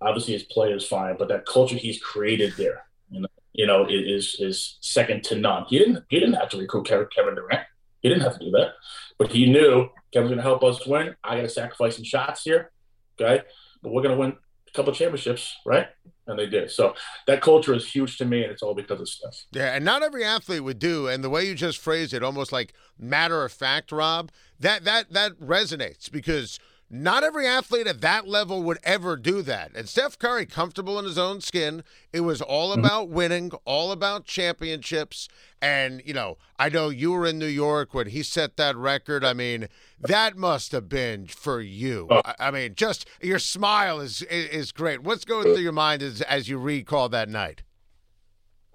obviously 0.00 0.34
his 0.34 0.44
play 0.44 0.70
is 0.70 0.86
fine, 0.86 1.16
but 1.18 1.28
that 1.28 1.44
culture 1.44 1.76
he's 1.76 2.00
created 2.00 2.54
there, 2.56 2.84
you 3.10 3.20
know, 3.20 3.28
you 3.52 3.66
know 3.66 3.86
is 3.88 4.36
is 4.38 4.78
second 4.80 5.24
to 5.24 5.36
none. 5.36 5.64
He 5.68 5.78
didn't 5.78 6.04
he 6.08 6.18
didn't 6.18 6.34
have 6.34 6.48
to 6.50 6.58
recruit 6.58 6.86
Kevin 6.86 7.34
Durant. 7.34 7.66
He 8.00 8.08
didn't 8.08 8.22
have 8.22 8.38
to 8.38 8.44
do 8.44 8.50
that, 8.52 8.72
but 9.18 9.32
he 9.32 9.50
knew 9.50 9.88
Kevin's 10.12 10.30
going 10.30 10.36
to 10.36 10.42
help 10.42 10.62
us 10.62 10.86
win. 10.86 11.14
I 11.24 11.36
got 11.36 11.42
to 11.42 11.48
sacrifice 11.48 11.96
some 11.96 12.04
shots 12.04 12.42
here, 12.44 12.70
okay? 13.18 13.42
But 13.82 13.92
we're 13.92 14.02
going 14.02 14.14
to 14.14 14.20
win 14.20 14.36
couple 14.74 14.92
championships, 14.92 15.56
right? 15.64 15.88
And 16.26 16.38
they 16.38 16.46
did. 16.46 16.70
So 16.70 16.94
that 17.26 17.40
culture 17.40 17.74
is 17.74 17.86
huge 17.86 18.18
to 18.18 18.24
me, 18.24 18.42
and 18.42 18.52
it's 18.52 18.62
all 18.62 18.74
because 18.74 19.00
of 19.00 19.08
Steph. 19.08 19.44
Yeah, 19.52 19.74
and 19.74 19.84
not 19.84 20.02
every 20.02 20.24
athlete 20.24 20.64
would 20.64 20.78
do. 20.78 21.06
And 21.08 21.22
the 21.22 21.30
way 21.30 21.44
you 21.44 21.54
just 21.54 21.78
phrased 21.78 22.14
it, 22.14 22.22
almost 22.22 22.52
like 22.52 22.72
matter 22.98 23.44
of 23.44 23.52
fact, 23.52 23.92
Rob, 23.92 24.30
that 24.58 24.84
that 24.84 25.12
that 25.12 25.32
resonates 25.40 26.10
because– 26.10 26.58
not 26.90 27.24
every 27.24 27.46
athlete 27.46 27.86
at 27.86 28.00
that 28.02 28.28
level 28.28 28.62
would 28.62 28.78
ever 28.84 29.16
do 29.16 29.42
that. 29.42 29.72
And 29.74 29.88
Steph 29.88 30.18
Curry, 30.18 30.46
comfortable 30.46 30.98
in 30.98 31.04
his 31.04 31.18
own 31.18 31.40
skin, 31.40 31.82
it 32.12 32.20
was 32.20 32.40
all 32.40 32.70
mm-hmm. 32.70 32.84
about 32.84 33.08
winning, 33.08 33.50
all 33.64 33.90
about 33.90 34.26
championships. 34.26 35.28
And, 35.60 36.02
you 36.04 36.12
know, 36.12 36.36
I 36.58 36.68
know 36.68 36.90
you 36.90 37.12
were 37.12 37.26
in 37.26 37.38
New 37.38 37.46
York 37.46 37.94
when 37.94 38.08
he 38.08 38.22
set 38.22 38.56
that 38.58 38.76
record. 38.76 39.24
I 39.24 39.32
mean, 39.32 39.68
that 39.98 40.36
must 40.36 40.72
have 40.72 40.88
been 40.88 41.26
for 41.26 41.60
you. 41.60 42.06
Oh. 42.10 42.22
I 42.38 42.50
mean, 42.50 42.74
just 42.74 43.08
your 43.20 43.38
smile 43.38 44.00
is 44.00 44.22
is 44.22 44.70
great. 44.70 45.02
What's 45.02 45.24
going 45.24 45.44
through 45.44 45.62
your 45.62 45.72
mind 45.72 46.02
as, 46.02 46.20
as 46.20 46.48
you 46.48 46.58
recall 46.58 47.08
that 47.08 47.28
night? 47.28 47.62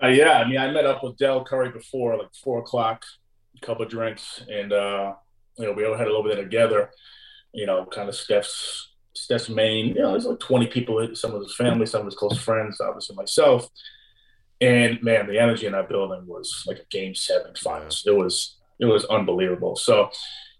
Uh, 0.01 0.07
yeah, 0.07 0.39
I 0.39 0.47
mean, 0.47 0.57
I 0.57 0.71
met 0.71 0.85
up 0.85 1.03
with 1.03 1.17
Dell 1.17 1.43
Curry 1.43 1.71
before, 1.71 2.17
like 2.17 2.33
four 2.33 2.59
o'clock, 2.59 3.05
a 3.61 3.65
couple 3.65 3.83
of 3.83 3.91
drinks, 3.91 4.41
and, 4.49 4.71
uh, 4.71 5.13
you 5.57 5.65
know, 5.65 5.73
we 5.73 5.85
all 5.85 5.97
had 5.97 6.07
a 6.07 6.09
little 6.09 6.23
bit 6.23 6.37
together 6.37 6.89
you 7.53 7.65
know, 7.65 7.85
kind 7.85 8.09
of 8.09 8.15
Steph's 8.15 8.89
Steph's 9.13 9.49
main, 9.49 9.87
you 9.87 10.01
know, 10.01 10.11
there's 10.11 10.25
like 10.25 10.39
20 10.39 10.67
people, 10.67 11.09
some 11.13 11.33
of 11.33 11.41
his 11.41 11.55
family, 11.55 11.85
some 11.85 12.01
of 12.01 12.05
his 12.05 12.15
close 12.15 12.37
friends, 12.37 12.79
obviously 12.79 13.15
myself. 13.15 13.67
And 14.61 15.01
man, 15.01 15.27
the 15.27 15.39
energy 15.39 15.65
in 15.65 15.73
that 15.73 15.89
building 15.89 16.25
was 16.25 16.63
like 16.67 16.79
a 16.79 16.85
game 16.89 17.15
seven 17.15 17.53
finals. 17.55 18.03
It 18.05 18.15
was 18.15 18.57
it 18.79 18.85
was 18.85 19.05
unbelievable. 19.05 19.75
So, 19.75 20.09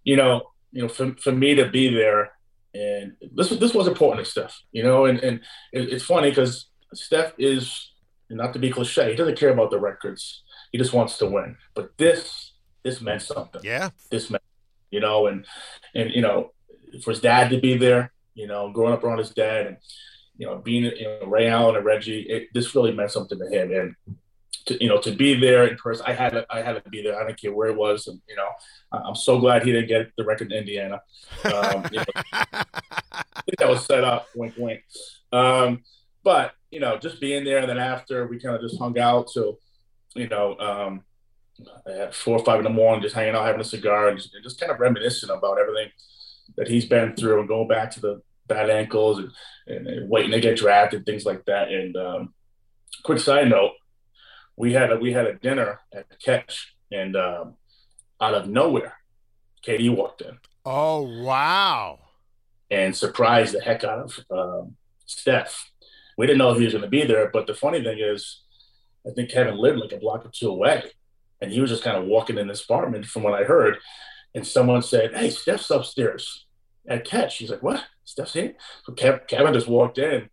you 0.03 0.15
know, 0.15 0.49
you 0.71 0.81
know, 0.81 0.89
for, 0.89 1.15
for 1.15 1.31
me 1.31 1.55
to 1.55 1.69
be 1.69 1.93
there 1.93 2.31
and 2.73 3.13
this 3.33 3.49
this 3.49 3.73
was 3.73 3.87
important 3.87 4.25
to 4.25 4.31
Steph, 4.31 4.61
you 4.71 4.83
know, 4.83 5.05
and, 5.05 5.19
and 5.19 5.39
it, 5.73 5.91
it's 5.93 6.05
funny 6.05 6.29
because 6.29 6.67
Steph 6.93 7.33
is 7.37 7.91
not 8.29 8.53
to 8.53 8.59
be 8.59 8.69
cliche, 8.69 9.09
he 9.09 9.15
doesn't 9.15 9.39
care 9.39 9.49
about 9.49 9.71
the 9.71 9.79
records. 9.79 10.43
He 10.71 10.77
just 10.77 10.93
wants 10.93 11.17
to 11.17 11.25
win. 11.25 11.57
But 11.73 11.97
this 11.97 12.53
this 12.83 13.01
meant 13.01 13.21
something. 13.21 13.61
Yeah. 13.63 13.89
This 14.11 14.29
meant 14.29 14.43
you 14.91 14.99
know, 14.99 15.27
and 15.27 15.45
and 15.95 16.11
you 16.11 16.21
know, 16.21 16.51
for 17.03 17.11
his 17.11 17.21
dad 17.21 17.49
to 17.49 17.59
be 17.59 17.77
there, 17.77 18.11
you 18.33 18.47
know, 18.47 18.71
growing 18.71 18.93
up 18.93 19.03
around 19.03 19.19
his 19.19 19.31
dad 19.31 19.67
and, 19.67 19.77
you 20.37 20.47
know, 20.47 20.57
being, 20.57 20.83
you 20.83 21.03
know, 21.03 21.27
Ray 21.27 21.47
Allen 21.47 21.75
and 21.75 21.85
Reggie, 21.85 22.21
it, 22.21 22.47
this 22.53 22.73
really 22.75 22.93
meant 22.93 23.11
something 23.11 23.37
to 23.37 23.47
him. 23.47 23.71
And, 23.71 23.95
to, 24.65 24.81
you 24.81 24.89
know, 24.89 24.99
to 25.01 25.11
be 25.11 25.33
there 25.33 25.67
in 25.67 25.77
person, 25.77 26.05
I 26.07 26.13
had 26.13 26.31
to, 26.31 26.45
I 26.49 26.61
had 26.61 26.81
to 26.83 26.89
be 26.89 27.01
there. 27.01 27.19
I 27.19 27.23
don't 27.23 27.39
care 27.39 27.53
where 27.53 27.69
it 27.69 27.75
was. 27.75 28.07
And, 28.07 28.21
you 28.27 28.35
know, 28.35 28.49
I'm 28.91 29.15
so 29.15 29.39
glad 29.39 29.63
he 29.63 29.71
didn't 29.71 29.87
get 29.89 30.11
the 30.17 30.23
record 30.23 30.51
in 30.51 30.59
Indiana. 30.59 31.01
Um, 31.45 31.85
you 31.91 31.99
know, 31.99 32.05
I 32.33 33.41
think 33.45 33.57
that 33.57 33.69
was 33.69 33.85
set 33.85 34.03
up, 34.03 34.27
wink, 34.35 34.53
wink. 34.57 34.83
Um, 35.31 35.83
but, 36.23 36.53
you 36.71 36.79
know, 36.79 36.97
just 36.97 37.19
being 37.19 37.43
there 37.43 37.59
and 37.59 37.69
then 37.69 37.77
after 37.77 38.27
we 38.27 38.39
kind 38.39 38.55
of 38.55 38.61
just 38.61 38.79
hung 38.79 38.97
out 38.99 39.29
till, 39.33 39.59
you 40.15 40.27
know, 40.27 40.57
um, 40.59 41.03
at 41.87 42.15
four 42.15 42.37
or 42.37 42.45
five 42.45 42.59
in 42.59 42.63
the 42.63 42.69
morning, 42.69 43.01
just 43.01 43.15
hanging 43.15 43.35
out, 43.35 43.45
having 43.45 43.61
a 43.61 43.65
cigar 43.65 44.09
and 44.09 44.17
just, 44.17 44.33
and 44.33 44.43
just 44.43 44.59
kind 44.59 44.71
of 44.71 44.79
reminiscing 44.79 45.29
about 45.29 45.59
everything 45.59 45.89
that 46.57 46.67
he's 46.67 46.85
been 46.85 47.15
through 47.15 47.39
and 47.39 47.47
going 47.47 47.67
back 47.67 47.91
to 47.91 47.99
the 47.99 48.21
bad 48.47 48.69
ankles 48.69 49.19
and, 49.19 49.31
and, 49.67 49.87
and 49.87 50.09
waiting 50.09 50.31
to 50.31 50.41
get 50.41 50.57
drafted, 50.57 51.05
things 51.05 51.25
like 51.25 51.45
that. 51.45 51.69
And 51.69 51.95
um, 51.95 52.33
quick 53.03 53.19
side 53.19 53.49
note, 53.49 53.71
we 54.57 54.73
had 54.73 54.91
a, 54.91 54.97
we 54.97 55.13
had 55.13 55.25
a 55.25 55.35
dinner 55.35 55.79
at 55.93 56.07
catch, 56.19 56.75
and 56.91 57.15
um, 57.15 57.55
out 58.19 58.33
of 58.33 58.49
nowhere, 58.49 58.95
KD 59.65 59.95
walked 59.95 60.21
in. 60.21 60.37
Oh 60.65 61.23
wow! 61.23 61.99
And 62.69 62.93
surprised 62.95 63.53
the 63.53 63.61
heck 63.61 63.85
out 63.85 63.99
of 63.99 64.19
um, 64.29 64.75
Steph. 65.05 65.71
We 66.17 66.27
didn't 66.27 66.39
know 66.39 66.53
he 66.53 66.65
was 66.65 66.73
going 66.73 66.83
to 66.83 66.89
be 66.89 67.05
there, 67.05 67.29
but 67.31 67.47
the 67.47 67.53
funny 67.53 67.81
thing 67.81 67.99
is, 67.99 68.41
I 69.07 69.11
think 69.11 69.29
Kevin 69.29 69.57
lived 69.57 69.79
like 69.79 69.93
a 69.93 69.97
block 69.97 70.25
or 70.25 70.31
two 70.33 70.49
away, 70.49 70.83
and 71.39 71.51
he 71.51 71.61
was 71.61 71.69
just 71.69 71.83
kind 71.83 71.95
of 71.95 72.05
walking 72.05 72.37
in 72.37 72.47
this 72.49 72.63
apartment, 72.63 73.05
from 73.05 73.23
what 73.23 73.33
I 73.33 73.45
heard 73.45 73.77
and 74.39 74.47
someone 74.47 74.81
said, 74.81 75.13
"Hey, 75.13 75.29
Steph's 75.29 75.69
upstairs 75.69 76.45
at 76.87 77.05
catch." 77.05 77.37
He's 77.37 77.51
like, 77.51 77.61
"What? 77.61 77.83
Steph's 78.05 78.33
here?" 78.33 78.55
So 78.85 78.93
Kevin 78.93 79.53
just 79.53 79.67
walked 79.67 79.97
in 79.97 80.29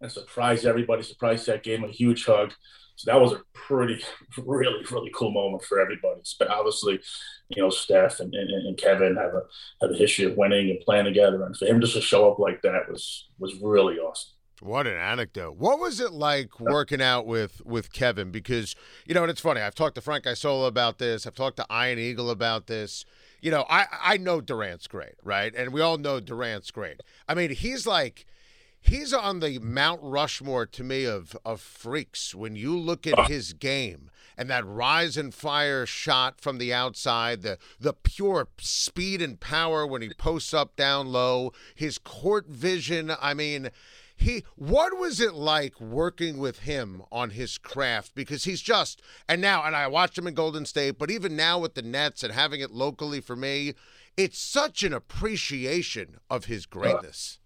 and 0.00 0.10
surprised 0.10 0.64
everybody. 0.64 1.02
Surprised 1.02 1.46
that 1.46 1.62
gave 1.62 1.78
him 1.78 1.84
a 1.84 1.92
huge 1.92 2.24
hug. 2.24 2.54
So 2.96 3.10
that 3.10 3.20
was 3.20 3.32
a 3.32 3.42
pretty, 3.52 4.02
really, 4.38 4.84
really 4.90 5.10
cool 5.14 5.30
moment 5.30 5.62
for 5.62 5.78
everybody. 5.78 6.22
But 6.38 6.48
obviously, 6.48 7.00
you 7.50 7.62
know, 7.62 7.68
Steph 7.68 8.20
and, 8.20 8.34
and, 8.34 8.50
and, 8.50 8.78
Kevin 8.78 9.16
have 9.16 9.34
a 9.34 9.42
have 9.82 9.90
a 9.90 9.96
history 9.96 10.24
of 10.24 10.36
winning 10.38 10.70
and 10.70 10.80
playing 10.80 11.04
together, 11.04 11.44
and 11.44 11.54
for 11.54 11.66
him 11.66 11.82
just 11.82 11.94
to 11.94 12.00
show 12.00 12.30
up 12.30 12.38
like 12.38 12.62
that 12.62 12.88
was 12.88 13.28
was 13.38 13.54
really 13.60 13.98
awesome. 13.98 14.30
What 14.62 14.86
an 14.86 14.96
anecdote! 14.96 15.56
What 15.56 15.78
was 15.80 16.00
it 16.00 16.12
like 16.12 16.58
working 16.58 17.02
out 17.02 17.26
with 17.26 17.60
with 17.66 17.92
Kevin? 17.92 18.30
Because 18.30 18.74
you 19.04 19.14
know, 19.14 19.22
and 19.22 19.30
it's 19.30 19.40
funny. 19.42 19.60
I've 19.60 19.74
talked 19.74 19.96
to 19.96 20.00
Frank 20.00 20.26
Isola 20.26 20.68
about 20.68 20.96
this. 20.96 21.26
I've 21.26 21.34
talked 21.34 21.58
to 21.58 21.66
Ian 21.70 21.98
Eagle 21.98 22.30
about 22.30 22.68
this 22.68 23.04
you 23.44 23.50
know, 23.50 23.66
I 23.68 23.86
I 24.02 24.16
know 24.16 24.40
Durant's 24.40 24.86
great, 24.86 25.16
right? 25.22 25.54
And 25.54 25.70
we 25.70 25.82
all 25.82 25.98
know 25.98 26.18
Durant's 26.18 26.70
great. 26.70 27.02
I 27.28 27.34
mean, 27.34 27.50
he's 27.50 27.86
like 27.86 28.24
he's 28.80 29.12
on 29.12 29.40
the 29.40 29.58
Mount 29.58 30.00
Rushmore 30.02 30.64
to 30.64 30.82
me 30.82 31.04
of 31.04 31.36
of 31.44 31.60
freaks 31.60 32.34
when 32.34 32.56
you 32.56 32.78
look 32.78 33.06
at 33.06 33.18
ah. 33.18 33.26
his 33.26 33.52
game 33.52 34.10
and 34.38 34.48
that 34.48 34.66
rise 34.66 35.18
and 35.18 35.34
fire 35.34 35.84
shot 35.84 36.40
from 36.40 36.56
the 36.56 36.72
outside, 36.72 37.42
the 37.42 37.58
the 37.78 37.92
pure 37.92 38.48
speed 38.58 39.20
and 39.20 39.38
power 39.38 39.86
when 39.86 40.00
he 40.00 40.08
posts 40.14 40.54
up 40.54 40.74
down 40.74 41.08
low, 41.08 41.52
his 41.74 41.98
court 41.98 42.46
vision, 42.46 43.12
I 43.20 43.34
mean, 43.34 43.68
he 44.16 44.44
what 44.56 44.96
was 44.96 45.20
it 45.20 45.34
like 45.34 45.80
working 45.80 46.38
with 46.38 46.60
him 46.60 47.02
on 47.10 47.30
his 47.30 47.58
craft 47.58 48.14
because 48.14 48.44
he's 48.44 48.62
just 48.62 49.02
and 49.28 49.40
now 49.40 49.64
and 49.64 49.74
I 49.74 49.86
watched 49.88 50.16
him 50.16 50.26
in 50.26 50.34
Golden 50.34 50.64
State 50.64 50.98
but 50.98 51.10
even 51.10 51.36
now 51.36 51.58
with 51.58 51.74
the 51.74 51.82
Nets 51.82 52.22
and 52.22 52.32
having 52.32 52.60
it 52.60 52.70
locally 52.70 53.20
for 53.20 53.36
me 53.36 53.74
it's 54.16 54.38
such 54.38 54.82
an 54.82 54.92
appreciation 54.92 56.18
of 56.30 56.44
his 56.44 56.66
greatness. 56.66 57.38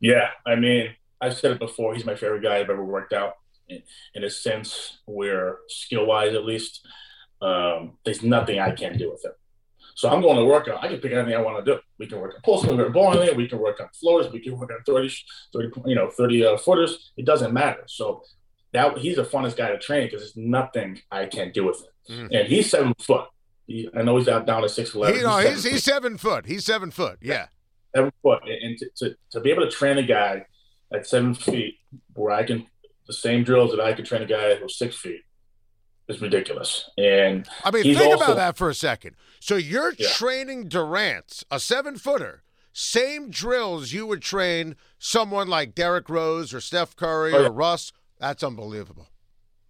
Yeah, 0.00 0.30
I 0.44 0.56
mean, 0.56 0.90
I've 1.20 1.36
said 1.36 1.52
it 1.52 1.58
before, 1.58 1.94
he's 1.94 2.04
my 2.04 2.16
favorite 2.16 2.42
guy 2.42 2.56
I've 2.58 2.70
ever 2.70 2.84
worked 2.84 3.12
out 3.12 3.34
in, 3.68 3.82
in 4.14 4.24
a 4.24 4.30
sense 4.30 4.98
where 5.06 5.58
skill-wise 5.68 6.34
at 6.34 6.44
least 6.44 6.86
um, 7.40 7.98
there's 8.04 8.22
nothing 8.22 8.58
I 8.58 8.72
can't 8.72 8.98
do 8.98 9.10
with 9.10 9.24
him. 9.24 9.32
So 9.96 10.10
I'm 10.10 10.20
going 10.20 10.36
to 10.36 10.44
work 10.44 10.68
on, 10.68 10.74
I 10.82 10.88
can 10.88 10.98
pick 10.98 11.12
anything 11.12 11.34
I 11.34 11.40
want 11.40 11.64
to 11.64 11.74
do. 11.74 11.80
We 11.98 12.06
can 12.06 12.20
work 12.20 12.34
on 12.34 12.42
pulse, 12.42 12.62
we 12.62 12.68
can 12.68 12.76
work 12.76 12.88
on 12.88 12.92
bowling, 12.92 13.34
we 13.34 13.48
can 13.48 13.58
work 13.58 13.80
on 13.80 13.88
floaters, 13.98 14.30
we 14.30 14.40
can 14.40 14.58
work 14.58 14.70
on 14.70 14.82
30, 14.86 15.10
30 15.54 15.70
you 15.86 15.94
know, 15.94 16.10
30 16.10 16.44
uh, 16.44 16.56
footers. 16.58 17.12
It 17.16 17.24
doesn't 17.24 17.54
matter. 17.54 17.82
So 17.86 18.22
that 18.74 18.98
he's 18.98 19.16
the 19.16 19.22
funnest 19.22 19.56
guy 19.56 19.70
to 19.70 19.78
train 19.78 20.06
because 20.06 20.20
there's 20.20 20.36
nothing 20.36 21.00
I 21.10 21.24
can't 21.24 21.54
do 21.54 21.64
with 21.64 21.80
him. 21.80 22.28
Mm. 22.28 22.38
And 22.40 22.48
he's 22.48 22.70
seven 22.70 22.92
foot. 23.00 23.24
He, 23.66 23.88
I 23.96 24.02
know 24.02 24.18
he's 24.18 24.28
out 24.28 24.46
down 24.46 24.62
to 24.62 24.68
six 24.68 24.94
eleven. 24.94 25.16
He, 25.16 25.22
no, 25.22 25.38
he's, 25.38 25.64
he's, 25.64 25.72
he's 25.72 25.84
seven 25.84 26.18
foot. 26.18 26.44
He's 26.44 26.66
seven 26.66 26.90
foot. 26.90 27.18
Yeah, 27.22 27.46
seven 27.94 28.12
foot. 28.22 28.42
And 28.44 28.76
to, 28.76 28.90
to, 28.96 29.16
to 29.30 29.40
be 29.40 29.50
able 29.50 29.64
to 29.64 29.70
train 29.70 29.96
a 29.96 30.02
guy 30.02 30.44
at 30.92 31.06
seven 31.06 31.34
feet, 31.34 31.78
where 32.14 32.32
I 32.32 32.42
can 32.42 32.66
the 33.06 33.14
same 33.14 33.44
drills 33.44 33.70
that 33.70 33.80
I 33.80 33.94
could 33.94 34.04
train 34.04 34.22
a 34.22 34.26
guy 34.26 34.56
who's 34.56 34.76
six 34.76 34.96
feet, 34.96 35.22
is 36.08 36.20
ridiculous. 36.20 36.88
And 36.96 37.46
I 37.64 37.70
mean, 37.70 37.82
think 37.82 37.98
also, 37.98 38.16
about 38.16 38.36
that 38.36 38.56
for 38.56 38.68
a 38.68 38.74
second. 38.74 39.16
So 39.40 39.56
you're 39.56 39.92
yeah. 39.98 40.08
training 40.10 40.68
Durant, 40.68 41.42
a 41.50 41.60
seven 41.60 41.96
footer, 41.96 42.42
same 42.72 43.30
drills 43.30 43.92
you 43.92 44.06
would 44.06 44.22
train 44.22 44.76
someone 44.98 45.48
like 45.48 45.74
Derrick 45.74 46.08
Rose 46.08 46.52
or 46.52 46.60
Steph 46.60 46.96
Curry 46.96 47.32
oh, 47.32 47.40
yeah. 47.40 47.46
or 47.46 47.52
Russ. 47.52 47.92
That's 48.18 48.42
unbelievable. 48.42 49.08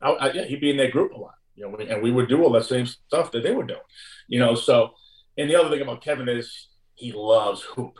I, 0.00 0.10
I, 0.10 0.32
yeah, 0.32 0.44
he'd 0.44 0.60
be 0.60 0.70
in 0.70 0.76
that 0.78 0.92
group 0.92 1.12
a 1.12 1.18
lot. 1.18 1.34
You 1.54 1.68
know, 1.68 1.76
and 1.76 2.02
we 2.02 2.12
would 2.12 2.28
do 2.28 2.42
all 2.42 2.52
that 2.52 2.66
same 2.66 2.86
stuff 2.86 3.32
that 3.32 3.42
they 3.42 3.54
were 3.54 3.64
doing. 3.64 3.80
You 4.28 4.40
know, 4.40 4.54
so 4.54 4.90
and 5.38 5.48
the 5.48 5.56
other 5.56 5.70
thing 5.70 5.80
about 5.80 6.02
Kevin 6.02 6.28
is 6.28 6.68
he 6.94 7.12
loves 7.12 7.62
hoop. 7.62 7.98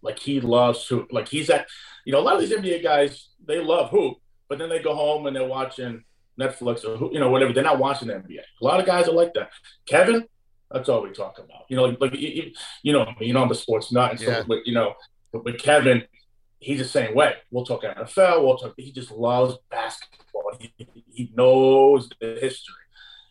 Like 0.00 0.18
he 0.18 0.40
loves 0.40 0.86
hoop. 0.86 1.08
Like 1.12 1.28
he's 1.28 1.50
at, 1.50 1.66
you 2.04 2.12
know, 2.12 2.20
a 2.20 2.22
lot 2.22 2.36
of 2.36 2.40
these 2.40 2.56
NBA 2.56 2.82
guys 2.82 3.28
they 3.46 3.60
love 3.60 3.90
hoop, 3.90 4.18
but 4.48 4.58
then 4.58 4.68
they 4.68 4.82
go 4.82 4.94
home 4.94 5.26
and 5.26 5.36
they're 5.36 5.46
watching 5.46 6.04
Netflix 6.40 6.84
or 6.84 7.12
you 7.12 7.20
know 7.20 7.30
whatever. 7.30 7.52
They're 7.52 7.64
not 7.64 7.78
watching 7.78 8.08
the 8.08 8.14
NBA. 8.14 8.40
A 8.60 8.64
lot 8.64 8.80
of 8.80 8.86
guys 8.86 9.08
are 9.08 9.12
like 9.12 9.34
that. 9.34 9.50
Kevin, 9.86 10.26
that's 10.70 10.88
all 10.88 11.02
we 11.02 11.10
talk 11.10 11.38
about. 11.38 11.64
You 11.68 11.76
know, 11.76 11.84
like, 11.84 12.00
like 12.00 12.14
you, 12.14 12.52
you 12.82 12.92
know, 12.92 13.06
you 13.20 13.32
know, 13.32 13.42
I'm 13.42 13.50
a 13.50 13.54
sports 13.54 13.92
nut, 13.92 14.12
and 14.12 14.20
so 14.20 14.30
yeah. 14.30 14.42
but 14.46 14.66
you 14.66 14.74
know, 14.74 14.94
but, 15.32 15.44
but 15.44 15.58
Kevin, 15.58 16.04
he's 16.58 16.78
the 16.78 16.84
same 16.84 17.14
way. 17.14 17.34
We'll 17.50 17.64
talk 17.64 17.82
NFL. 17.82 18.44
We'll 18.44 18.56
talk. 18.56 18.74
He 18.76 18.92
just 18.92 19.10
loves 19.10 19.56
basketball. 19.70 20.52
He, 20.58 20.72
he 21.10 21.32
knows 21.34 22.08
the 22.20 22.38
history, 22.40 22.74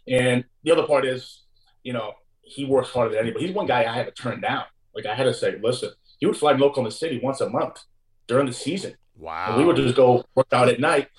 and 0.07 0.45
the 0.63 0.71
other 0.71 0.87
part 0.87 1.05
is, 1.05 1.43
you 1.83 1.93
know, 1.93 2.13
he 2.41 2.65
works 2.65 2.89
harder 2.89 3.11
than 3.11 3.19
anybody. 3.19 3.47
He's 3.47 3.55
one 3.55 3.67
guy 3.67 3.81
I 3.81 3.93
had 3.93 4.05
to 4.05 4.11
turn 4.11 4.41
down. 4.41 4.65
Like 4.95 5.05
I 5.05 5.15
had 5.15 5.23
to 5.25 5.33
say, 5.33 5.57
listen, 5.61 5.91
he 6.19 6.25
would 6.25 6.37
fly 6.37 6.53
to 6.53 6.63
Oklahoma 6.63 6.91
City 6.91 7.19
once 7.21 7.41
a 7.41 7.49
month 7.49 7.79
during 8.27 8.45
the 8.45 8.53
season. 8.53 8.95
Wow. 9.17 9.47
And 9.49 9.57
we 9.57 9.65
would 9.65 9.75
just 9.75 9.95
go 9.95 10.23
work 10.35 10.47
out 10.51 10.69
at 10.69 10.79
night 10.79 11.09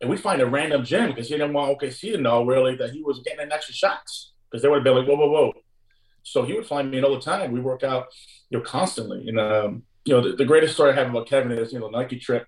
and 0.00 0.08
we 0.08 0.16
find 0.16 0.40
a 0.40 0.46
random 0.46 0.84
gym 0.84 1.08
because 1.08 1.28
he 1.28 1.34
didn't 1.34 1.52
want 1.52 1.78
OKC 1.78 2.12
to 2.12 2.18
know 2.18 2.44
really 2.44 2.74
that 2.76 2.90
he 2.90 3.02
was 3.02 3.20
getting 3.20 3.40
an 3.40 3.52
extra 3.52 3.74
shots 3.74 4.32
because 4.50 4.62
they 4.62 4.68
would 4.68 4.76
have 4.76 4.84
been 4.84 4.96
like, 4.96 5.06
whoa, 5.06 5.16
whoa, 5.16 5.30
whoa. 5.30 5.52
So 6.22 6.42
he 6.42 6.54
would 6.54 6.66
find 6.66 6.90
me 6.90 7.02
all 7.02 7.14
the 7.14 7.20
time. 7.20 7.52
We 7.52 7.60
work 7.60 7.82
out, 7.82 8.06
you 8.48 8.58
know, 8.58 8.64
constantly. 8.64 9.28
And 9.28 9.38
um, 9.38 9.82
you 10.04 10.14
know, 10.14 10.22
the, 10.22 10.36
the, 10.36 10.44
greatest 10.44 10.74
story 10.74 10.92
I 10.92 10.94
have 10.94 11.10
about 11.10 11.26
Kevin 11.26 11.52
is, 11.52 11.72
you 11.72 11.80
know, 11.80 11.88
Nike 11.88 12.18
trip. 12.18 12.46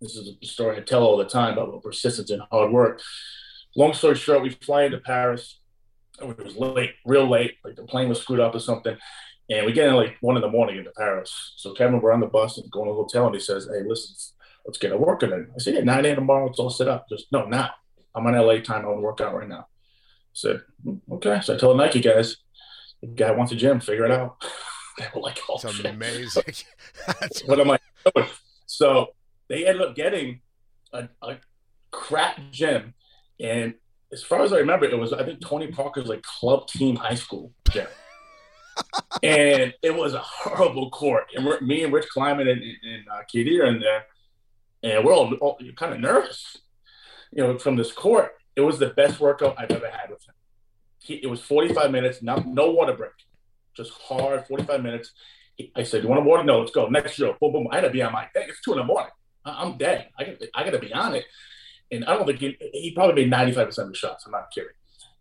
This 0.00 0.16
is 0.16 0.36
a 0.42 0.46
story 0.46 0.76
I 0.76 0.80
tell 0.80 1.02
all 1.02 1.16
the 1.16 1.24
time 1.24 1.54
about 1.54 1.82
persistence 1.82 2.30
and 2.30 2.42
hard 2.50 2.72
work. 2.72 3.00
Long 3.76 3.92
story 3.92 4.16
short, 4.16 4.42
we 4.42 4.50
fly 4.50 4.84
into 4.84 4.98
Paris. 4.98 5.60
It 6.20 6.38
was 6.38 6.56
late, 6.56 6.94
real 7.04 7.28
late. 7.28 7.56
Like 7.64 7.76
the 7.76 7.84
plane 7.84 8.08
was 8.08 8.20
screwed 8.20 8.40
up 8.40 8.54
or 8.54 8.60
something. 8.60 8.96
And 9.50 9.66
we 9.66 9.72
get 9.72 9.88
in 9.88 9.94
like 9.94 10.16
one 10.20 10.36
in 10.36 10.42
the 10.42 10.50
morning 10.50 10.78
into 10.78 10.92
Paris. 10.96 11.54
So 11.56 11.74
Kevin, 11.74 12.00
we're 12.00 12.12
on 12.12 12.20
the 12.20 12.26
bus 12.26 12.56
and 12.56 12.70
going 12.70 12.86
to 12.86 12.92
the 12.92 12.96
hotel, 12.96 13.26
and 13.26 13.34
he 13.34 13.40
says, 13.40 13.68
"Hey, 13.70 13.86
listen, 13.86 14.14
let's 14.66 14.78
get 14.78 14.92
a 14.92 14.96
workout 14.96 15.32
in." 15.32 15.50
I 15.54 15.58
said, 15.58 15.74
"Yeah, 15.74 15.82
9 15.82 16.06
a.m. 16.06 16.16
tomorrow. 16.16 16.48
It's 16.48 16.58
all 16.58 16.70
set 16.70 16.88
up. 16.88 17.06
Just 17.08 17.26
no, 17.32 17.46
now. 17.46 17.70
I'm 18.14 18.26
on 18.26 18.34
LA 18.34 18.58
time. 18.58 18.84
I 18.84 18.88
want 18.88 18.98
to 18.98 19.02
work 19.02 19.20
out 19.20 19.34
right 19.34 19.48
now." 19.48 19.60
I 19.60 20.34
said, 20.34 20.62
hmm, 20.82 20.96
"Okay." 21.12 21.40
So 21.42 21.54
I 21.54 21.58
told 21.58 21.78
the 21.78 21.84
Nike 21.84 22.00
guys, 22.00 22.36
"The 23.00 23.08
guy 23.08 23.30
wants 23.32 23.52
a 23.52 23.56
gym. 23.56 23.80
Figure 23.80 24.04
it 24.04 24.10
out." 24.10 24.36
they 24.98 25.06
were 25.14 25.22
like, 25.22 25.38
"Oh, 25.48 25.58
That's 25.62 25.80
amazing." 25.80 26.44
what 27.46 27.60
am 27.60 27.70
I 27.70 27.78
doing? 28.14 28.28
So 28.66 29.14
they 29.48 29.66
ended 29.66 29.82
up 29.82 29.94
getting 29.94 30.40
a, 30.92 31.08
a 31.22 31.36
crap 31.90 32.40
gym, 32.50 32.94
and 33.40 33.74
as 34.12 34.22
far 34.22 34.42
as 34.42 34.52
I 34.52 34.58
remember, 34.58 34.86
it 34.86 34.98
was 34.98 35.12
I 35.12 35.24
think 35.24 35.40
Tony 35.40 35.68
Parker's 35.68 36.06
like 36.06 36.22
club 36.22 36.68
team 36.68 36.96
high 36.96 37.16
school 37.16 37.52
gym 37.70 37.86
and 39.22 39.74
it 39.82 39.94
was 39.94 40.14
a 40.14 40.20
horrible 40.20 40.90
court. 40.90 41.24
And 41.34 41.44
we're, 41.44 41.60
me 41.60 41.84
and 41.84 41.92
Rich 41.92 42.08
Kleiman 42.08 42.48
and, 42.48 42.62
and 42.62 43.08
uh, 43.12 43.22
Katie 43.30 43.60
are 43.60 43.66
in 43.66 43.80
there, 43.80 44.04
and 44.84 45.04
we're 45.04 45.14
all, 45.14 45.32
all 45.36 45.58
kind 45.76 45.94
of 45.94 46.00
nervous, 46.00 46.58
you 47.32 47.42
know, 47.42 47.58
from 47.58 47.76
this 47.76 47.90
court. 47.90 48.32
It 48.54 48.60
was 48.60 48.78
the 48.78 48.90
best 48.90 49.18
workout 49.18 49.56
I've 49.58 49.70
ever 49.70 49.90
had 49.90 50.10
with 50.10 50.24
him. 50.28 50.34
He, 50.98 51.14
it 51.14 51.26
was 51.26 51.40
45 51.40 51.90
minutes, 51.90 52.22
no, 52.22 52.36
no 52.46 52.70
water 52.70 52.94
break, 52.94 53.12
just 53.76 53.90
hard 53.92 54.46
45 54.46 54.82
minutes. 54.82 55.12
I 55.76 55.84
said, 55.84 56.02
"You 56.02 56.08
want 56.08 56.20
a 56.20 56.24
water? 56.24 56.42
No, 56.42 56.58
let's 56.58 56.72
go. 56.72 56.88
Next 56.88 57.12
show, 57.12 57.36
boom, 57.40 57.52
boom. 57.52 57.68
I 57.70 57.76
had 57.76 57.82
to 57.82 57.90
be 57.90 58.02
on 58.02 58.12
my. 58.12 58.26
It's 58.34 58.60
two 58.60 58.72
in 58.72 58.78
the 58.78 58.84
morning. 58.84 59.12
I'm 59.44 59.78
dead. 59.78 60.08
I 60.18 60.24
got, 60.24 60.36
I 60.52 60.64
got 60.64 60.70
to 60.70 60.78
be 60.80 60.92
on 60.92 61.14
it." 61.14 61.24
And 61.92 62.04
I 62.06 62.14
don't 62.14 62.26
think 62.26 62.40
he, 62.40 62.56
he 62.72 62.90
probably 62.90 63.22
made 63.22 63.30
95 63.30 63.66
percent 63.66 63.86
of 63.86 63.92
the 63.92 63.98
shots. 63.98 64.26
I'm 64.26 64.32
not 64.32 64.48
kidding. 64.52 64.70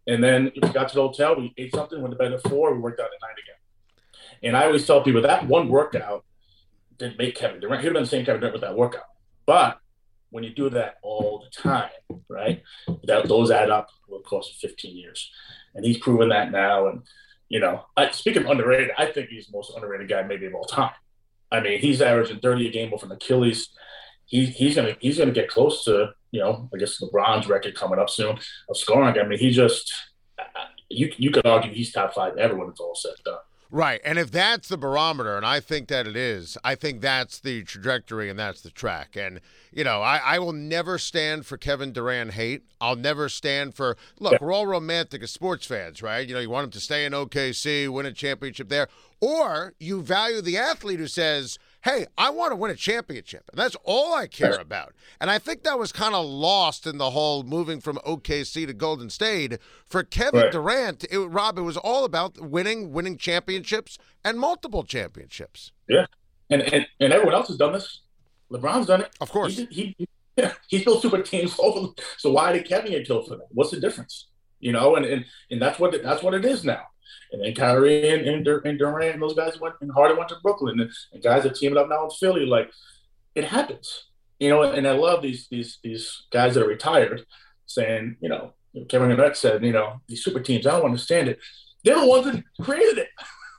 And 0.07 0.23
then 0.23 0.51
we 0.55 0.69
got 0.69 0.89
to 0.89 0.95
the 0.95 1.01
hotel. 1.01 1.35
We 1.35 1.53
ate 1.55 1.75
something. 1.75 2.01
Went 2.01 2.13
to 2.13 2.17
bed 2.17 2.33
at 2.33 2.41
four. 2.49 2.73
We 2.73 2.79
worked 2.79 2.99
out 2.99 3.05
at 3.05 3.21
nine 3.21 3.35
again. 3.43 4.39
And 4.41 4.57
I 4.57 4.65
always 4.65 4.87
tell 4.87 5.03
people 5.03 5.21
that 5.21 5.47
one 5.47 5.69
workout 5.69 6.25
didn't 6.97 7.19
make 7.19 7.35
Kevin 7.35 7.59
Durant. 7.59 7.81
He'd 7.81 7.89
have 7.89 7.93
been 7.93 8.03
the 8.03 8.09
same 8.09 8.25
Kevin 8.25 8.41
Durant 8.41 8.53
with 8.53 8.63
that 8.63 8.75
workout. 8.75 9.05
But 9.45 9.79
when 10.29 10.43
you 10.43 10.49
do 10.51 10.69
that 10.71 10.95
all 11.03 11.43
the 11.43 11.61
time, 11.61 11.89
right, 12.29 12.63
that 13.03 13.27
those 13.27 13.51
add 13.51 13.69
up 13.69 13.89
over 14.09 14.17
the 14.17 14.23
course 14.23 14.49
of 14.49 14.55
15 14.57 14.95
years. 14.95 15.31
And 15.75 15.85
he's 15.85 15.97
proven 15.97 16.29
that 16.29 16.51
now. 16.51 16.87
And, 16.87 17.03
you 17.49 17.59
know, 17.59 17.85
I, 17.95 18.11
speaking 18.11 18.43
of 18.43 18.49
underrated, 18.49 18.91
I 18.97 19.07
think 19.07 19.29
he's 19.29 19.47
the 19.47 19.57
most 19.57 19.73
underrated 19.75 20.09
guy 20.09 20.23
maybe 20.23 20.45
of 20.45 20.55
all 20.55 20.65
time. 20.65 20.93
I 21.51 21.59
mean, 21.59 21.79
he's 21.79 22.01
averaging 22.01 22.39
30 22.39 22.67
a 22.67 22.71
game 22.71 22.91
with 22.91 23.03
an 23.03 23.11
Achilles. 23.11 23.69
He, 24.25 24.45
he's 24.45 24.75
gonna 24.75 24.95
he's 24.99 25.17
gonna 25.17 25.31
get 25.31 25.49
close 25.49 25.83
to 25.83 26.11
you 26.31 26.39
know 26.39 26.69
I 26.73 26.77
guess 26.77 26.99
LeBron's 27.01 27.47
record 27.47 27.75
coming 27.75 27.99
up 27.99 28.09
soon 28.09 28.39
of 28.69 28.77
scoring. 28.77 29.19
I 29.19 29.23
mean, 29.27 29.37
he 29.37 29.51
just 29.51 29.93
you 30.89 31.11
you 31.17 31.29
could 31.29 31.45
argue 31.45 31.71
he's 31.71 31.91
top 31.91 32.13
five 32.13 32.37
ever 32.37 32.55
when 32.55 32.69
it's 32.69 32.79
all 32.79 32.95
said 32.95 33.11
and 33.17 33.25
done. 33.25 33.37
Right. 33.73 33.99
And 34.05 34.19
if 34.19 34.29
that's 34.29 34.67
the 34.67 34.77
barometer, 34.77 35.35
and 35.35 35.43
I 35.43 35.59
think 35.59 35.87
that 35.87 36.05
it 36.05 36.15
is, 36.15 36.59
I 36.63 36.75
think 36.75 37.01
that's 37.01 37.39
the 37.39 37.63
trajectory 37.63 38.29
and 38.29 38.37
that's 38.37 38.61
the 38.61 38.69
track. 38.69 39.15
And, 39.15 39.41
you 39.71 39.83
know, 39.83 40.03
I, 40.03 40.17
I 40.17 40.37
will 40.37 40.53
never 40.53 40.99
stand 40.99 41.47
for 41.47 41.57
Kevin 41.57 41.91
Durant 41.91 42.33
hate. 42.33 42.61
I'll 42.79 42.95
never 42.95 43.29
stand 43.29 43.73
for, 43.73 43.97
look, 44.19 44.39
we're 44.39 44.53
all 44.53 44.67
romantic 44.67 45.23
as 45.23 45.31
sports 45.31 45.65
fans, 45.65 46.03
right? 46.03 46.27
You 46.27 46.35
know, 46.35 46.39
you 46.39 46.51
want 46.51 46.65
him 46.65 46.69
to 46.69 46.79
stay 46.79 47.03
in 47.03 47.13
OKC, 47.13 47.89
win 47.89 48.05
a 48.05 48.11
championship 48.11 48.69
there. 48.69 48.89
Or 49.19 49.73
you 49.79 50.03
value 50.03 50.41
the 50.41 50.55
athlete 50.55 50.99
who 50.99 51.07
says, 51.07 51.57
hey, 51.83 52.05
I 52.17 52.29
want 52.29 52.51
to 52.51 52.55
win 52.55 52.71
a 52.71 52.75
championship. 52.75 53.43
And 53.51 53.59
that's 53.59 53.75
all 53.83 54.13
I 54.13 54.27
care 54.27 54.55
about. 54.55 54.93
And 55.19 55.29
I 55.29 55.37
think 55.37 55.63
that 55.63 55.77
was 55.77 55.91
kind 55.91 56.15
of 56.15 56.25
lost 56.25 56.87
in 56.87 56.97
the 56.97 57.11
whole 57.11 57.43
moving 57.43 57.81
from 57.81 57.97
OKC 57.97 58.65
to 58.65 58.73
Golden 58.73 59.09
State. 59.09 59.59
For 59.85 60.03
Kevin 60.03 60.41
right. 60.41 60.51
Durant, 60.51 61.05
it, 61.11 61.19
Rob, 61.19 61.57
it 61.57 61.61
was 61.61 61.77
all 61.77 62.05
about 62.05 62.39
winning, 62.39 62.93
winning 62.93 63.17
championships 63.17 63.97
and 64.23 64.39
multiple 64.39 64.83
championships. 64.83 65.71
Yeah. 65.89 66.05
And, 66.49 66.61
and, 66.61 66.87
and 66.99 67.13
everyone 67.13 67.35
else 67.35 67.49
has 67.49 67.57
done 67.57 67.73
this. 67.73 68.01
LeBron's 68.49 68.87
done 68.87 69.01
it. 69.01 69.09
Of 69.19 69.29
course. 69.29 69.57
He, 69.57 69.65
he, 69.65 69.95
he 69.97 70.07
yeah, 70.37 70.53
he's 70.67 70.83
built 70.83 71.01
super 71.01 71.21
teams. 71.21 71.55
So 72.17 72.31
why 72.31 72.53
did 72.53 72.67
Kevin 72.67 72.91
get 72.91 73.05
killed 73.05 73.27
for 73.27 73.35
that? 73.35 73.47
What's 73.51 73.71
the 73.71 73.79
difference? 73.79 74.27
You 74.59 74.71
know, 74.71 74.95
and, 74.95 75.05
and, 75.05 75.25
and 75.51 75.61
that's 75.61 75.79
what 75.79 76.01
that's 76.01 76.23
what 76.23 76.33
it 76.33 76.45
is 76.45 76.63
now. 76.63 76.83
And 77.31 77.41
then 77.41 77.53
Kyrie 77.55 78.09
and, 78.09 78.27
and, 78.27 78.47
and 78.47 78.79
Durant 78.79 79.13
and 79.13 79.21
those 79.21 79.35
guys 79.35 79.59
went 79.59 79.75
and 79.81 79.91
Harden 79.91 80.17
went 80.17 80.29
to 80.29 80.37
Brooklyn 80.43 80.79
and, 80.79 80.91
and 81.11 81.23
guys 81.23 81.45
are 81.45 81.49
teaming 81.49 81.77
up 81.77 81.89
now 81.89 82.05
in 82.05 82.11
Philly. 82.11 82.45
Like 82.45 82.69
it 83.35 83.45
happens, 83.45 84.05
you 84.39 84.49
know. 84.49 84.63
And 84.63 84.87
I 84.87 84.91
love 84.91 85.21
these 85.21 85.47
these 85.49 85.79
these 85.83 86.23
guys 86.31 86.53
that 86.53 86.63
are 86.63 86.67
retired 86.67 87.25
saying, 87.65 88.17
you 88.21 88.29
know, 88.29 88.53
Kevin 88.89 89.15
Garnett 89.15 89.37
said, 89.37 89.63
you 89.63 89.71
know, 89.71 90.01
these 90.07 90.23
super 90.23 90.39
teams. 90.39 90.67
I 90.67 90.71
don't 90.71 90.85
understand 90.85 91.29
it. 91.29 91.39
They're 91.83 91.99
the 91.99 92.07
ones 92.07 92.25
that 92.25 92.43
created 92.61 92.99
it. 92.99 93.09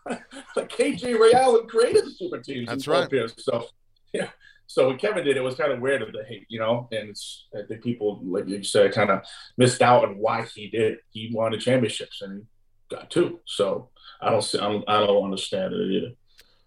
like 0.57 0.69
KJ 0.69 1.19
Ray 1.19 1.33
Allen 1.33 1.67
created 1.67 2.05
the 2.05 2.11
super 2.11 2.39
teams. 2.39 2.69
That's 2.69 2.87
right. 2.87 3.09
So 3.39 3.69
yeah. 4.13 4.29
So 4.67 4.89
when 4.89 4.99
Kevin 4.99 5.25
did, 5.25 5.37
it 5.37 5.43
was 5.43 5.57
kind 5.57 5.73
of 5.73 5.81
weird 5.81 6.03
of 6.03 6.13
the 6.13 6.25
hate, 6.25 6.47
you 6.49 6.59
know, 6.59 6.89
and 6.91 7.11
it's, 7.11 7.47
I 7.55 7.67
think 7.69 7.83
people, 7.83 8.21
like 8.25 8.49
you 8.49 8.63
said, 8.65 8.93
kind 8.93 9.11
of 9.11 9.21
missed 9.57 9.83
out 9.83 10.05
on 10.05 10.17
why 10.17 10.47
he 10.55 10.69
did. 10.69 10.99
He 11.11 11.31
wanted 11.33 11.61
championships, 11.61 12.23
and 12.23 12.47
got 12.91 13.11
two. 13.11 13.41
So 13.45 13.89
I 14.21 14.31
don't 14.31 14.43
see, 14.43 14.59
I 14.59 14.69
don't, 14.69 14.85
I 14.89 15.01
don't 15.01 15.25
understand 15.25 15.75
it 15.75 15.91
either. 15.91 16.15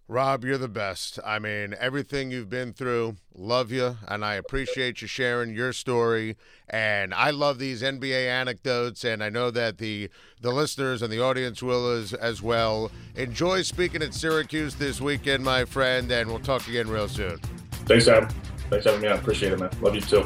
Rob, 0.10 0.46
you're 0.46 0.58
the 0.58 0.70
best. 0.70 1.20
I 1.26 1.38
mean, 1.38 1.76
everything 1.78 2.32
you've 2.32 2.50
been 2.50 2.72
through, 2.72 3.18
love 3.36 3.74
you, 3.74 3.98
and 4.08 4.24
I 4.24 4.36
appreciate 4.36 5.02
you 5.02 5.08
sharing 5.08 5.54
your 5.54 5.74
story. 5.74 6.38
And 6.70 7.14
I 7.14 7.32
love 7.32 7.60
these 7.60 7.82
NBA 7.82 8.26
anecdotes, 8.26 9.04
and 9.04 9.22
I 9.22 9.30
know 9.30 9.52
that 9.52 9.80
the 9.80 10.10
the 10.40 10.52
listeners 10.52 11.02
and 11.02 11.12
the 11.12 11.22
audience 11.22 11.62
will 11.62 11.92
as 11.92 12.14
as 12.14 12.42
well. 12.42 12.90
Enjoy 13.16 13.64
speaking 13.64 14.02
at 14.02 14.14
Syracuse 14.14 14.76
this 14.76 15.02
weekend, 15.02 15.44
my 15.44 15.66
friend, 15.66 16.10
and 16.10 16.30
we'll 16.30 16.40
talk 16.40 16.66
again 16.70 16.88
real 16.88 17.10
soon. 17.10 17.40
Thanks, 17.86 18.08
Adam. 18.08 18.30
Thanks 18.70 18.86
for 18.86 18.92
having 18.92 19.02
me. 19.02 19.10
I 19.10 19.16
appreciate 19.16 19.52
it, 19.52 19.60
man. 19.60 19.72
Love 19.82 19.96
you 19.96 20.02
too. 20.02 20.26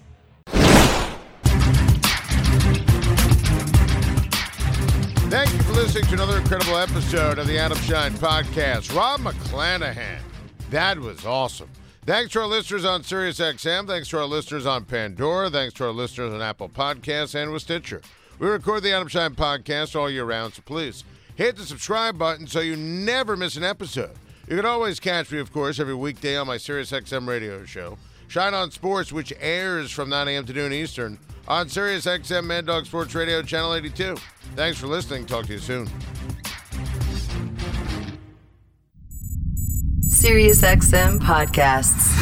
Listening 5.91 6.07
to 6.15 6.23
another 6.23 6.37
incredible 6.37 6.77
episode 6.77 7.37
of 7.37 7.47
the 7.47 7.57
Adam 7.57 7.77
Schein 7.79 8.13
Podcast. 8.13 8.95
Rob 8.95 9.19
McClanaghan, 9.19 10.21
that 10.69 10.97
was 10.97 11.25
awesome. 11.25 11.67
Thanks 12.05 12.31
to 12.31 12.39
our 12.39 12.47
listeners 12.47 12.85
on 12.85 13.03
SiriusXM. 13.03 13.87
Thanks 13.87 14.07
to 14.07 14.19
our 14.19 14.25
listeners 14.25 14.65
on 14.65 14.85
Pandora. 14.85 15.49
Thanks 15.49 15.73
to 15.73 15.83
our 15.83 15.91
listeners 15.91 16.31
on 16.31 16.41
Apple 16.41 16.69
Podcasts 16.69 17.35
and 17.35 17.51
with 17.51 17.63
Stitcher. 17.63 18.01
We 18.39 18.47
record 18.47 18.83
the 18.83 18.93
Adam 18.93 19.09
Schein 19.09 19.31
podcast 19.31 19.93
all 19.99 20.09
year 20.09 20.23
round, 20.23 20.53
so 20.53 20.61
please 20.61 21.03
hit 21.35 21.57
the 21.57 21.63
subscribe 21.63 22.17
button 22.17 22.47
so 22.47 22.61
you 22.61 22.77
never 22.77 23.35
miss 23.35 23.57
an 23.57 23.65
episode. 23.65 24.15
You 24.47 24.55
can 24.55 24.65
always 24.65 24.97
catch 24.97 25.29
me, 25.29 25.39
of 25.39 25.51
course, 25.51 25.77
every 25.77 25.95
weekday 25.95 26.37
on 26.37 26.47
my 26.47 26.55
SiriusXM 26.55 27.27
radio 27.27 27.65
show, 27.65 27.97
Schein 28.29 28.53
on 28.53 28.71
Sports, 28.71 29.11
which 29.11 29.33
airs 29.41 29.91
from 29.91 30.07
9 30.07 30.29
a.m. 30.29 30.45
to 30.45 30.53
noon 30.53 30.71
Eastern 30.71 31.19
on 31.47 31.67
SiriusXM 31.67 32.45
Mad 32.45 32.65
Dog 32.65 32.85
Sports 32.85 33.15
Radio, 33.15 33.41
Channel 33.41 33.75
82. 33.75 34.15
Thanks 34.55 34.79
for 34.79 34.87
listening. 34.87 35.25
Talk 35.25 35.45
to 35.45 35.53
you 35.53 35.59
soon. 35.59 35.87
SiriusXM 40.07 41.19
podcasts. 41.19 42.21